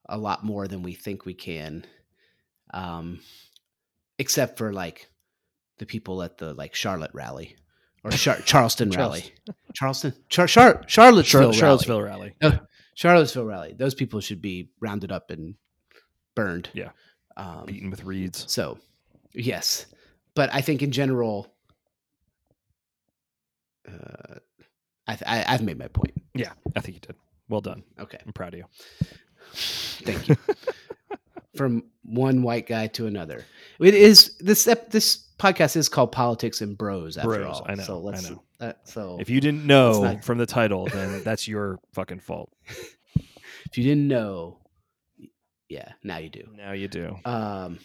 a 0.08 0.18
lot 0.18 0.44
more 0.44 0.68
than 0.68 0.82
we 0.82 0.94
think 0.94 1.26
we 1.26 1.34
can 1.36 1.86
um, 2.74 3.20
except 4.18 4.58
for 4.58 4.74
like 4.74 5.10
the 5.78 5.86
people 5.86 6.22
at 6.24 6.38
the 6.38 6.54
like 6.54 6.74
charlotte 6.76 7.12
rally 7.14 7.56
or 8.04 8.12
Char- 8.12 8.40
charleston 8.46 8.90
rally 8.92 9.26
charleston 9.74 10.14
Char- 10.30 10.48
Char- 10.48 10.84
charlottesville, 10.88 11.42
Char- 11.42 11.42
rally. 11.42 11.58
Charlottesville 11.58 12.02
rally. 12.02 12.34
charlottesville 12.96 13.46
rally 13.46 13.74
those 13.78 13.94
people 13.94 14.20
should 14.20 14.42
be 14.42 14.70
rounded 14.80 15.12
up 15.12 15.30
and 15.32 15.56
burned 16.36 16.70
Yeah. 16.74 16.90
um, 17.38 17.66
Beaten 17.66 17.90
with 17.92 18.04
reeds. 18.04 18.46
so 18.52 18.80
yes 19.34 19.86
but 20.36 20.52
i 20.54 20.62
think 20.62 20.82
in 20.82 20.92
general 20.92 21.54
uh, 23.90 24.36
I, 25.08 25.16
th- 25.16 25.24
I, 25.28 25.46
i've 25.54 25.62
made 25.64 25.78
my 25.80 25.88
point 25.88 26.14
Yeah, 26.36 26.52
I 26.76 26.82
think 26.82 26.96
you 26.96 27.02
did. 27.02 27.16
Well 27.48 27.62
done. 27.62 27.84
okay 28.00 28.20
I'm 28.26 28.34
proud 28.34 28.54
of 28.54 28.60
you. 28.60 28.66
Thank 29.54 30.30
you. 30.30 30.36
From 31.56 31.84
one 32.04 32.44
white 32.44 32.68
guy 32.68 32.88
to 32.88 33.08
another. 33.08 33.44
It 33.80 33.94
is 33.96 34.38
this 34.40 34.66
this 34.90 35.26
podcast 35.40 35.76
is 35.76 35.90
called 35.90 36.12
Politics 36.12 36.62
and 36.62 36.78
Bros 36.78 37.18
after 37.18 37.30
Bros, 37.30 37.46
all. 37.60 37.66
I 37.68 37.76
know, 37.76 37.84
So 37.84 38.00
let's 38.00 38.30
know. 38.30 38.44
Uh, 38.60 38.74
so 38.84 39.18
If 39.20 39.30
you 39.30 39.42
didn't 39.42 39.66
know 39.66 40.04
not- 40.04 40.24
from 40.24 40.38
the 40.38 40.46
title, 40.46 40.86
then 40.88 41.24
that's 41.24 41.48
your 41.48 41.80
fucking 41.94 42.20
fault. 42.20 42.52
if 43.66 43.78
you 43.78 43.84
didn't 43.84 44.08
know, 44.08 44.60
yeah, 45.70 45.92
now 46.04 46.18
you 46.18 46.30
do. 46.30 46.44
Now 46.56 46.74
you 46.74 46.88
do. 46.88 47.18
Um 47.26 47.80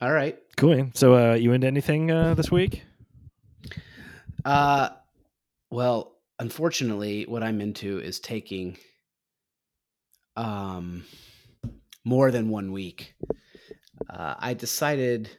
all 0.00 0.12
right. 0.12 0.38
Cool. 0.58 0.76
man. 0.76 0.92
So, 0.94 1.14
uh, 1.14 1.34
you 1.34 1.52
into 1.52 1.66
anything 1.66 2.10
uh, 2.10 2.34
this 2.34 2.50
week? 2.50 2.82
Uh 4.46 4.90
well, 5.70 6.18
unfortunately 6.38 7.26
what 7.26 7.42
I'm 7.42 7.60
into 7.60 8.00
is 8.00 8.20
taking 8.20 8.78
um 10.36 11.04
more 12.04 12.30
than 12.30 12.48
one 12.50 12.72
week. 12.72 13.14
Uh, 14.10 14.34
I 14.38 14.54
decided 14.54 15.30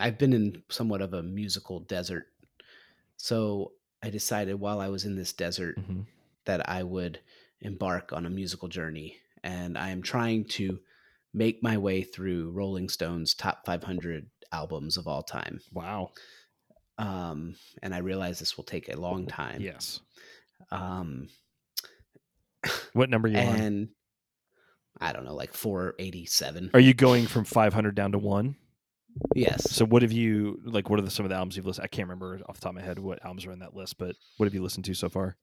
I've 0.00 0.18
been 0.18 0.32
in 0.32 0.62
somewhat 0.70 1.02
of 1.02 1.14
a 1.14 1.22
musical 1.22 1.80
desert. 1.80 2.26
So 3.16 3.74
I 4.02 4.10
decided 4.10 4.56
while 4.56 4.80
I 4.80 4.88
was 4.88 5.04
in 5.04 5.16
this 5.16 5.32
desert 5.32 5.76
Mhm. 5.78 6.06
that 6.46 6.68
I 6.68 6.82
would 6.82 7.20
embark 7.60 8.12
on 8.12 8.26
a 8.26 8.30
musical 8.30 8.68
journey. 8.68 9.18
And 9.44 9.78
I 9.78 9.90
am 9.90 10.02
trying 10.02 10.46
to 10.58 10.80
make 11.34 11.62
my 11.62 11.78
way 11.78 12.02
through 12.02 12.52
Rolling 12.52 12.88
Stone's 12.88 13.34
top 13.34 13.66
500 13.66 14.30
albums 14.52 14.96
of 14.96 15.08
all 15.08 15.22
time. 15.24 15.60
Wow. 15.72 16.12
Um, 16.98 17.54
and 17.82 17.94
I 17.94 17.98
realize 17.98 18.38
this 18.38 18.56
will 18.56 18.64
take 18.64 18.92
a 18.92 18.96
long 18.98 19.26
time. 19.26 19.60
Yes. 19.60 20.00
Um, 20.70 21.28
What 22.92 23.08
number 23.08 23.28
are 23.28 23.30
you 23.30 23.38
on? 23.38 23.88
I 25.00 25.12
don't 25.12 25.24
know, 25.24 25.34
like 25.34 25.54
487. 25.54 26.72
Are 26.74 26.80
you 26.80 26.92
going 26.92 27.26
from 27.26 27.44
500 27.44 27.94
down 27.94 28.12
to 28.12 28.18
one? 28.18 28.56
Yes. 29.34 29.70
So, 29.70 29.84
what 29.84 30.02
have 30.02 30.12
you 30.12 30.60
like? 30.64 30.90
What 30.90 30.98
are 30.98 31.02
the, 31.02 31.10
some 31.10 31.24
of 31.24 31.30
the 31.30 31.36
albums 31.36 31.56
you've 31.56 31.66
listened? 31.66 31.84
I 31.84 31.88
can't 31.88 32.08
remember 32.08 32.40
off 32.48 32.56
the 32.56 32.60
top 32.60 32.70
of 32.70 32.76
my 32.76 32.82
head 32.82 32.98
what 32.98 33.24
albums 33.24 33.46
are 33.46 33.52
in 33.52 33.60
that 33.60 33.74
list, 33.74 33.98
but 33.98 34.16
what 34.36 34.46
have 34.46 34.54
you 34.54 34.62
listened 34.62 34.84
to 34.86 34.94
so 34.94 35.08
far? 35.08 35.36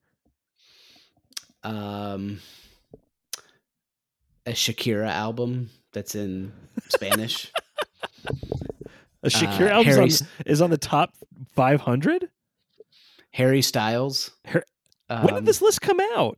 Um, 1.64 2.40
a 4.46 4.52
Shakira 4.52 5.10
album 5.10 5.70
that's 5.94 6.16
in 6.16 6.52
Spanish. 6.90 7.52
A 9.26 9.30
Shakira 9.30 9.68
Uh, 9.68 9.74
album 9.74 9.94
Harry, 9.94 10.06
is 10.08 10.22
on, 10.22 10.28
is 10.46 10.62
on 10.62 10.70
the 10.70 10.78
top 10.78 11.14
500. 11.56 12.30
Harry 13.32 13.62
Styles. 13.62 14.32
When 14.52 14.64
Um, 15.10 15.28
did 15.36 15.46
this 15.46 15.62
list 15.62 15.82
come 15.82 16.00
out? 16.00 16.38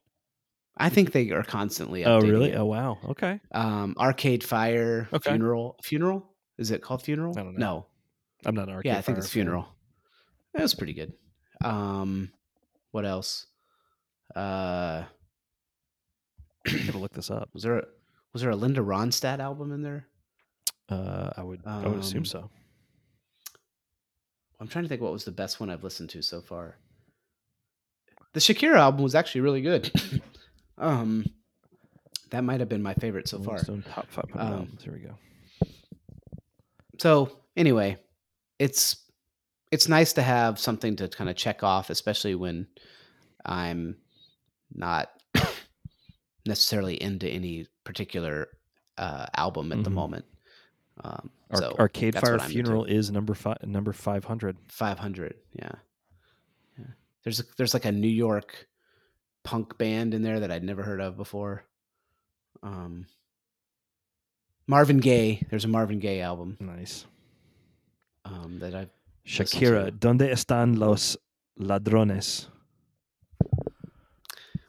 I 0.77 0.89
think 0.89 1.11
they 1.11 1.31
are 1.31 1.43
constantly. 1.43 2.05
Oh, 2.05 2.19
really? 2.21 2.51
it. 2.51 2.55
Oh, 2.57 2.65
wow. 2.65 2.97
Okay. 3.09 3.39
Um, 3.51 3.95
Arcade 3.97 4.43
Fire. 4.43 5.07
Okay. 5.13 5.31
Funeral. 5.31 5.77
Funeral. 5.83 6.29
Is 6.57 6.71
it 6.71 6.81
called 6.81 7.01
Funeral? 7.03 7.33
I 7.37 7.43
don't 7.43 7.57
know. 7.57 7.65
No. 7.65 7.85
I'm 8.45 8.55
not 8.55 8.67
an 8.69 8.75
Arcade 8.75 8.91
yeah, 8.91 8.97
I 8.97 9.01
think 9.01 9.17
Fire 9.17 9.23
it's. 9.23 9.29
Funeral. 9.29 9.67
That 10.53 10.61
was 10.63 10.75
pretty 10.75 10.93
good. 10.93 11.13
Um, 11.63 12.31
what 12.91 13.05
else? 13.05 13.47
Uh, 14.35 15.03
I'm 16.67 16.85
gonna 16.85 16.97
look 16.99 17.13
this 17.13 17.31
up. 17.31 17.49
was 17.53 17.63
there 17.63 17.79
a, 17.79 17.85
was 18.33 18.41
there 18.41 18.51
a 18.51 18.55
Linda 18.55 18.81
Ronstadt 18.81 19.39
album 19.39 19.71
in 19.71 19.81
there? 19.81 20.07
Uh, 20.89 21.31
I 21.37 21.43
would 21.43 21.61
I 21.65 21.87
would 21.87 21.99
assume 21.99 22.19
Um, 22.19 22.25
so. 22.25 22.49
I'm 24.59 24.67
trying 24.67 24.85
to 24.85 24.89
think 24.89 25.01
what 25.01 25.11
was 25.11 25.23
the 25.23 25.31
best 25.31 25.59
one 25.59 25.69
I've 25.69 25.83
listened 25.83 26.09
to 26.11 26.21
so 26.21 26.41
far. 26.41 26.75
The 28.33 28.39
Shakira 28.39 28.75
album 28.77 29.03
was 29.03 29.15
actually 29.15 29.41
really 29.41 29.61
good. 29.61 29.91
um, 30.77 31.25
that 32.31 32.43
might 32.43 32.59
have 32.59 32.69
been 32.69 32.81
my 32.83 32.93
favorite 32.95 33.27
so 33.27 33.39
far. 33.39 33.59
Top 33.59 34.09
500 34.09 34.39
Um, 34.41 34.53
albums. 34.53 34.83
Here 34.83 34.93
we 34.93 34.99
go. 34.99 35.15
So 36.99 37.31
anyway, 37.55 37.97
it's 38.59 38.97
it's 39.71 39.87
nice 39.89 40.13
to 40.13 40.21
have 40.21 40.57
something 40.59 40.95
to 40.95 41.07
kind 41.09 41.29
of 41.29 41.35
check 41.35 41.61
off, 41.61 41.89
especially 41.89 42.35
when 42.35 42.67
I'm 43.45 43.97
not 44.73 45.11
necessarily 46.45 47.01
into 47.01 47.27
any 47.27 47.67
particular 47.83 48.47
uh, 48.97 49.27
album 49.35 49.71
at 49.71 49.83
the 49.83 49.89
Mhm. 49.89 49.93
moment. 49.93 50.25
Um, 51.03 51.29
Ar- 51.51 51.57
so 51.61 51.75
Arcade 51.79 52.15
Fire 52.19 52.33
I'm 52.35 52.39
into. 52.41 52.49
Funeral 52.51 52.85
is 52.85 53.09
number 53.11 53.33
five. 53.33 53.57
Number 53.65 53.93
five 53.93 54.25
hundred. 54.25 54.57
500 54.67 55.35
yeah 55.53 55.69
yeah 56.77 56.85
there's 57.23 57.39
a, 57.39 57.43
there's 57.57 57.73
like 57.73 57.85
a 57.85 57.91
new 57.91 58.07
york 58.07 58.67
punk 59.43 59.77
band 59.77 60.13
in 60.13 60.21
there 60.23 60.41
that 60.41 60.51
i'd 60.51 60.63
never 60.63 60.83
heard 60.83 60.99
of 61.01 61.15
before 61.17 61.63
um 62.63 63.05
marvin 64.67 64.97
gaye 64.97 65.41
there's 65.49 65.63
a 65.65 65.67
marvin 65.69 65.99
gaye 65.99 66.21
album 66.21 66.57
Nice. 66.59 67.05
um 68.25 68.59
that 68.59 68.75
i've 68.75 68.89
Shakira, 69.25 69.91
¿dónde 69.91 70.29
están 70.31 70.77
los 70.79 71.17
ladrones? 71.57 72.47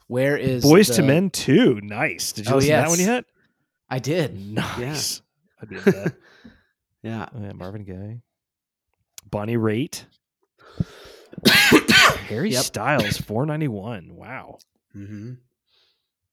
where 0.07 0.35
is 0.37 0.63
Boys 0.63 0.87
the- 0.87 0.95
to 0.95 1.03
Men 1.03 1.29
too. 1.29 1.79
Nice. 1.81 2.31
Did 2.33 2.47
you 2.47 2.53
Oh, 2.53 2.55
listen 2.57 2.69
to 2.71 2.75
that 2.81 2.89
one 2.89 2.99
yes. 2.99 3.07
yet? 3.07 3.25
i 3.89 3.99
did 3.99 4.37
Nice. 4.39 5.21
I'd 5.61 5.69
be 5.69 5.75
into 5.77 5.91
that. 5.91 6.15
yeah 7.03 7.27
Oh, 7.35 7.41
yeah, 7.41 7.53
Marvin 7.53 7.83
Gaye, 7.83 8.21
Bonnie 9.29 9.57
Raitt, 9.57 10.03
Harry 12.27 12.51
Yep. 12.51 12.63
Styles, 12.63 13.17
four 13.17 13.45
ninety 13.45 13.67
one. 13.67 14.15
Wow. 14.15 14.57
hmm 14.93 15.33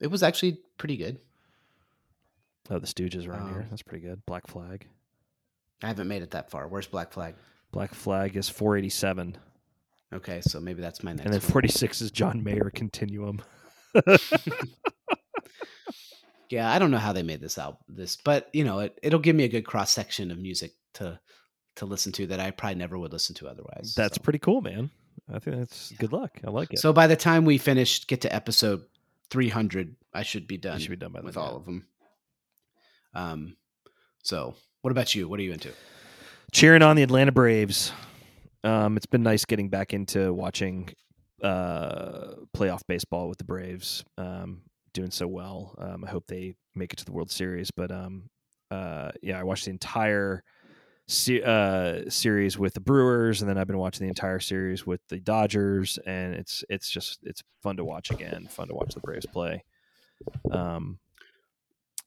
it 0.01 0.09
was 0.09 0.23
actually 0.23 0.59
pretty 0.79 0.97
good 0.97 1.19
Oh, 2.69 2.79
the 2.81 2.87
Stooges 2.87 3.27
are 3.27 3.31
around 3.33 3.51
here. 3.53 3.61
Um, 3.63 3.67
That's 3.71 3.83
pretty 3.83 4.05
good. 4.05 4.27
Black 4.27 4.47
Flag. 4.49 4.87
i 5.83 5.87
haven't 5.87 6.09
made 6.09 6.23
it 6.23 6.33
that 6.33 6.51
far 6.51 6.67
where's 6.69 6.87
black 6.87 7.13
flag 7.13 7.35
Black 7.73 7.95
Flag 7.95 8.37
is 8.37 8.49
four 8.49 8.77
eighty 8.77 8.89
seven, 8.89 9.37
okay 10.13 10.41
so 10.41 10.59
maybe 10.61 10.81
that's 10.81 11.03
my 11.03 11.13
next 11.13 11.25
and 11.25 11.33
then 11.35 11.41
one. 11.41 11.51
forty 11.51 11.69
six 11.69 12.01
is 12.01 12.11
John 12.11 12.43
Mayer 12.43 12.71
Continuum. 12.75 13.43
Yeah, 16.51 16.71
I 16.73 16.79
don't 16.79 16.91
know 16.91 16.99
how 16.99 17.13
they 17.13 17.23
made 17.23 17.41
this 17.41 17.59
album, 17.59 17.79
this, 17.89 18.17
but 18.17 18.49
you 18.53 18.65
know, 18.65 18.81
it 18.81 18.99
it'll 19.03 19.19
give 19.21 19.37
me 19.37 19.45
a 19.45 19.49
good 19.49 19.67
cross 19.67 19.91
section 19.93 20.31
of 20.31 20.39
music 20.39 20.73
to 20.95 21.19
to 21.77 21.87
listen 21.87 22.13
to 22.13 22.27
that 22.29 22.41
I 22.41 22.51
probably 22.53 22.77
never 22.77 22.99
would 22.99 23.13
listen 23.13 23.35
to 23.37 23.49
otherwise. 23.49 23.95
That's 23.97 24.17
so. 24.17 24.23
pretty 24.23 24.39
cool, 24.39 24.61
man. 24.63 24.91
I 25.33 25.39
think 25.39 25.57
that's 25.59 25.91
Yeah. 25.93 25.99
good 26.01 26.13
luck. 26.13 26.39
I 26.47 26.51
like 26.51 26.73
it. 26.73 26.79
So 26.79 26.93
by 26.93 27.07
the 27.07 27.17
time 27.17 27.45
we 27.45 27.59
finish, 27.59 28.07
get 28.07 28.21
to 28.23 28.35
episode 28.35 28.85
three 29.31 29.49
hundred, 29.49 29.97
I 30.15 30.23
should 30.23 30.47
be 30.47 30.57
done. 30.57 30.79
should 30.79 30.91
be 30.91 30.97
done 30.97 31.13
by 31.13 31.21
with 31.21 31.37
all 31.37 31.57
of 31.57 31.65
them. 31.65 31.87
Um, 33.15 33.57
so 34.23 34.55
what 34.83 34.91
about 34.91 35.15
you? 35.15 35.29
What 35.29 35.41
are 35.41 35.43
you 35.43 35.53
into? 35.53 35.71
cheering 36.53 36.83
on 36.83 36.97
the 36.97 37.03
Atlanta 37.03 37.33
Braves. 37.33 37.93
Um, 38.65 38.97
it's 38.97 39.07
been 39.07 39.23
nice 39.23 39.45
getting 39.45 39.69
back 39.69 39.93
into 39.93 40.33
watching 40.33 40.89
uh, 41.43 42.35
playoff 42.57 42.81
baseball 42.87 43.29
with 43.29 43.39
the 43.39 43.45
Braves. 43.45 44.05
Um, 44.17 44.63
doing 44.97 45.13
so 45.13 45.29
well. 45.29 45.75
Um, 45.79 46.05
I 46.05 46.11
hope 46.11 46.27
they 46.27 46.57
make 46.75 46.93
it 46.93 46.97
to 46.97 47.05
the 47.05 47.13
World 47.13 47.31
Series. 47.31 47.71
But 47.71 47.91
um, 47.93 48.29
uh, 48.71 49.13
yeah, 49.23 49.39
I 49.39 49.45
watched 49.45 49.67
the 49.67 49.71
entire 49.71 50.43
se- 51.07 51.43
uh, 51.43 52.11
series 52.11 52.59
with 52.59 52.75
the 52.75 52.81
Brewers, 52.81 53.41
and 53.43 53.49
then 53.49 53.57
I've 53.59 53.69
been 53.69 53.79
watching 53.79 54.05
the 54.07 54.11
entire 54.11 54.41
series 54.41 54.85
with 54.85 55.01
the 55.09 55.19
Dodgers, 55.21 55.99
and 56.07 56.35
it's 56.35 56.65
it's 56.69 56.91
just 56.91 57.21
it's 57.23 57.43
fun 57.63 57.77
to 57.77 57.85
watch 57.85 58.11
again. 58.11 58.49
Fun 58.51 58.67
to 58.69 58.75
watch 58.75 58.95
the 58.95 59.01
Braves 59.01 59.27
play. 59.27 59.63
Um, 60.51 60.99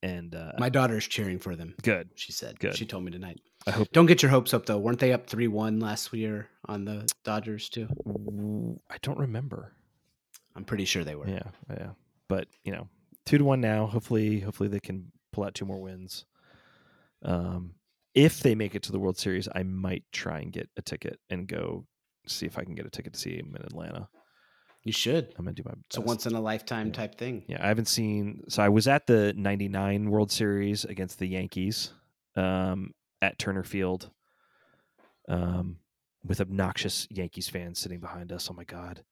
and 0.01 0.33
uh, 0.33 0.53
My 0.57 0.69
daughter's 0.69 1.07
cheering 1.07 1.39
for 1.39 1.55
them. 1.55 1.75
good. 1.81 2.09
She 2.15 2.31
said. 2.31 2.59
Good. 2.59 2.75
She 2.75 2.85
told 2.85 3.03
me 3.03 3.11
tonight. 3.11 3.39
I 3.67 3.71
hope. 3.71 3.91
Don't 3.91 4.05
get 4.05 4.21
your 4.21 4.31
hopes 4.31 4.53
up 4.53 4.65
though. 4.65 4.77
Weren't 4.77 4.99
they 4.99 5.13
up 5.13 5.27
three 5.27 5.47
one 5.47 5.79
last 5.79 6.11
year 6.13 6.47
on 6.67 6.85
the 6.85 7.07
Dodgers 7.23 7.69
too? 7.69 7.87
I 8.89 8.97
don't 9.01 9.19
remember. 9.19 9.73
I'm 10.55 10.63
pretty 10.65 10.85
sure 10.85 11.03
they 11.03 11.15
were. 11.15 11.27
Yeah, 11.27 11.43
yeah. 11.69 11.89
But 12.29 12.47
you 12.63 12.71
know, 12.71 12.87
two 13.25 13.37
to 13.37 13.43
one 13.43 13.59
now. 13.59 13.87
Hopefully, 13.87 14.39
hopefully 14.39 14.69
they 14.69 14.79
can 14.79 15.11
pull 15.33 15.43
out 15.43 15.53
two 15.55 15.65
more 15.65 15.81
wins. 15.81 16.25
Um, 17.23 17.73
if 18.15 18.39
they 18.39 18.55
make 18.55 18.75
it 18.75 18.83
to 18.83 18.91
the 18.91 18.99
World 18.99 19.17
Series, 19.17 19.47
I 19.53 19.63
might 19.63 20.03
try 20.13 20.39
and 20.39 20.51
get 20.51 20.69
a 20.77 20.81
ticket 20.81 21.19
and 21.29 21.47
go 21.47 21.85
see 22.27 22.45
if 22.45 22.57
I 22.57 22.63
can 22.63 22.75
get 22.75 22.85
a 22.85 22.89
ticket 22.89 23.13
to 23.13 23.19
see 23.19 23.35
him 23.37 23.55
in 23.55 23.61
Atlanta. 23.63 24.07
You 24.83 24.93
should. 24.93 25.33
I'm 25.37 25.43
gonna 25.45 25.53
do 25.55 25.63
my 25.65 25.73
It's 25.87 25.97
a 25.97 26.01
once 26.01 26.25
in 26.25 26.33
a 26.35 26.39
lifetime 26.41 26.87
Yeah. 26.87 26.93
type 26.93 27.15
thing. 27.15 27.43
Yeah, 27.47 27.63
I 27.63 27.67
haven't 27.67 27.87
seen. 27.89 28.43
So 28.47 28.63
I 28.63 28.69
was 28.69 28.87
at 28.87 29.07
the 29.07 29.33
'99 29.35 30.09
World 30.09 30.31
Series 30.31 30.85
against 30.85 31.19
the 31.19 31.27
Yankees 31.27 31.91
um, 32.35 32.93
at 33.21 33.37
Turner 33.37 33.63
Field, 33.63 34.09
um, 35.27 35.77
with 36.23 36.39
obnoxious 36.41 37.07
Yankees 37.09 37.49
fans 37.49 37.79
sitting 37.79 37.99
behind 37.99 38.31
us. 38.31 38.49
Oh 38.49 38.53
my 38.53 38.63
god! 38.63 39.03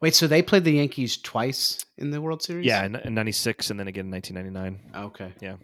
Wait, 0.00 0.14
so 0.14 0.26
they 0.26 0.42
played 0.42 0.64
the 0.64 0.72
Yankees 0.72 1.16
twice 1.16 1.84
in 1.98 2.10
the 2.10 2.20
World 2.20 2.42
Series? 2.42 2.66
Yeah, 2.66 2.84
in, 2.84 2.96
in 2.96 3.14
'96 3.14 3.70
and 3.70 3.78
then 3.80 3.88
again 3.88 4.06
in 4.06 4.10
1999. 4.12 5.04
Okay. 5.06 5.32
Yeah. 5.40 5.56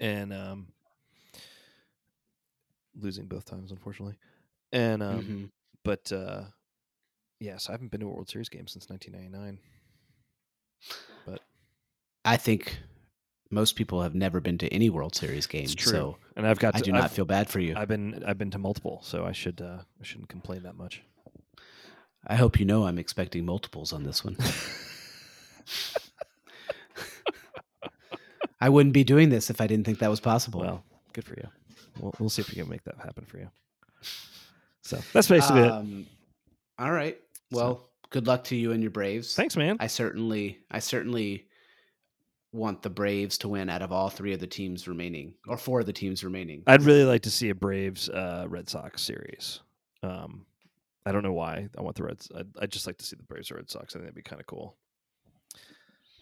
And 0.00 0.32
um, 0.32 0.66
losing 2.98 3.26
both 3.26 3.44
times, 3.44 3.70
unfortunately. 3.70 4.16
And 4.72 5.02
um, 5.02 5.22
Mhm. 5.24 5.50
but 5.84 6.10
uh, 6.12 6.44
yes, 7.40 7.68
I 7.68 7.72
haven't 7.72 7.90
been 7.90 8.00
to 8.00 8.06
a 8.06 8.10
World 8.10 8.28
Series 8.28 8.48
game 8.48 8.66
since 8.66 8.88
1999. 8.88 9.58
But 11.26 11.40
I 12.24 12.36
think 12.36 12.78
most 13.50 13.76
people 13.76 14.02
have 14.02 14.14
never 14.14 14.40
been 14.40 14.58
to 14.58 14.68
any 14.72 14.90
World 14.90 15.14
Series 15.14 15.46
game. 15.46 15.64
It's 15.64 15.74
true, 15.74 15.92
So 15.92 16.16
and 16.36 16.46
I've 16.46 16.58
got. 16.58 16.74
I 16.74 16.78
To, 16.78 16.84
do 16.84 16.92
not 16.92 17.04
I've, 17.04 17.12
feel 17.12 17.24
bad 17.26 17.48
for 17.48 17.60
you. 17.60 17.74
I've 17.76 17.88
been 17.88 18.22
I've 18.26 18.38
been 18.38 18.50
to 18.52 18.58
multiple, 18.58 19.00
so 19.02 19.24
I 19.24 19.32
should 19.32 19.60
uh, 19.60 19.82
I 20.00 20.04
shouldn't 20.04 20.28
complain 20.28 20.62
that 20.64 20.76
much. 20.76 21.02
I 22.26 22.36
hope 22.36 22.58
you 22.60 22.64
know 22.64 22.84
I'm 22.84 22.98
expecting 22.98 23.44
multiples 23.44 23.92
on 23.92 24.04
this 24.04 24.24
one. 24.24 24.36
I 28.60 28.68
wouldn't 28.68 28.92
be 28.92 29.02
doing 29.02 29.28
this 29.28 29.50
if 29.50 29.60
I 29.60 29.66
didn't 29.66 29.84
think 29.84 29.98
that 29.98 30.10
was 30.10 30.20
possible. 30.20 30.60
Well, 30.60 30.84
good 31.12 31.24
for 31.24 31.34
you. 31.34 31.48
We'll 31.98 32.14
we'll 32.18 32.30
see 32.30 32.42
if 32.42 32.48
we 32.48 32.54
can 32.54 32.68
make 32.68 32.84
that 32.84 32.96
happen 32.96 33.24
for 33.24 33.38
you. 33.38 33.48
So 34.82 34.98
that's 35.12 35.28
basically 35.28 35.62
it. 35.62 35.70
Um, 35.70 36.06
all 36.78 36.92
right. 36.92 37.18
Well, 37.50 37.88
good 38.10 38.26
luck 38.26 38.44
to 38.44 38.56
you 38.56 38.72
and 38.72 38.82
your 38.82 38.90
Braves. 38.90 39.34
Thanks, 39.34 39.56
man. 39.56 39.76
I 39.80 39.88
certainly, 39.88 40.58
I 40.70 40.78
certainly 40.78 41.46
want 42.52 42.82
the 42.82 42.90
Braves 42.90 43.38
to 43.38 43.48
win 43.48 43.68
out 43.68 43.82
of 43.82 43.92
all 43.92 44.10
three 44.10 44.32
of 44.32 44.40
the 44.40 44.46
teams 44.46 44.86
remaining, 44.86 45.34
or 45.48 45.56
four 45.56 45.80
of 45.80 45.86
the 45.86 45.92
teams 45.92 46.22
remaining. 46.22 46.62
I'd 46.66 46.82
really 46.82 47.04
like 47.04 47.22
to 47.22 47.30
see 47.30 47.50
a 47.50 47.54
Braves 47.54 48.08
uh, 48.08 48.46
Red 48.48 48.68
Sox 48.68 49.02
series. 49.02 49.60
Um, 50.02 50.46
I 51.04 51.12
don't 51.12 51.22
know 51.22 51.32
why. 51.32 51.68
I 51.76 51.82
want 51.82 51.96
the 51.96 52.04
Reds. 52.04 52.30
I'd, 52.36 52.46
I'd 52.60 52.70
just 52.72 52.86
like 52.86 52.96
to 52.98 53.04
see 53.04 53.16
the 53.16 53.22
Braves 53.24 53.50
or 53.50 53.56
Red 53.56 53.70
Sox. 53.70 53.94
I 53.94 53.98
think 53.98 54.04
that'd 54.04 54.14
be 54.14 54.22
kind 54.22 54.40
of 54.40 54.46
cool. 54.46 54.76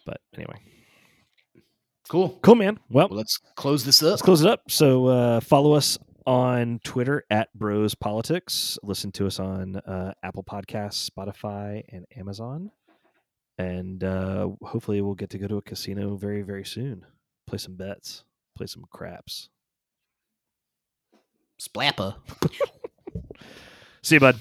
But 0.05 0.19
anyway, 0.35 0.55
Cool. 2.09 2.39
cool, 2.41 2.55
man. 2.55 2.79
Well, 2.89 3.07
Well, 3.09 3.17
let's 3.17 3.37
close 3.55 3.85
this 3.85 4.01
up. 4.01 4.09
let's 4.09 4.21
close 4.23 4.41
it 4.41 4.47
up. 4.49 4.69
So 4.69 5.05
uh, 5.07 5.39
follow 5.39 5.73
us 5.73 5.97
on 6.25 6.79
Twitter 6.83 7.23
at 7.29 7.53
Bros 7.53 7.93
Politics. 7.95 8.77
Listen 8.83 9.11
to 9.13 9.27
us 9.27 9.39
on 9.39 9.75
uh, 9.77 10.13
Apple 10.23 10.43
Podcasts, 10.43 11.09
Spotify, 11.09 11.83
and 11.89 12.05
Amazon. 12.17 12.71
And 13.59 14.03
uh, 14.03 14.49
hopefully, 14.63 15.01
we'll 15.01 15.13
get 15.13 15.29
to 15.31 15.37
go 15.37 15.47
to 15.47 15.57
a 15.57 15.61
casino 15.61 16.15
very, 16.15 16.41
very 16.41 16.65
soon. 16.65 17.05
Play 17.45 17.59
some 17.59 17.75
bets. 17.75 18.23
Play 18.57 18.65
some 18.65 18.85
craps. 18.89 19.49
Splappa. 21.61 22.15
See 24.03 24.15
you, 24.15 24.19
bud. 24.19 24.39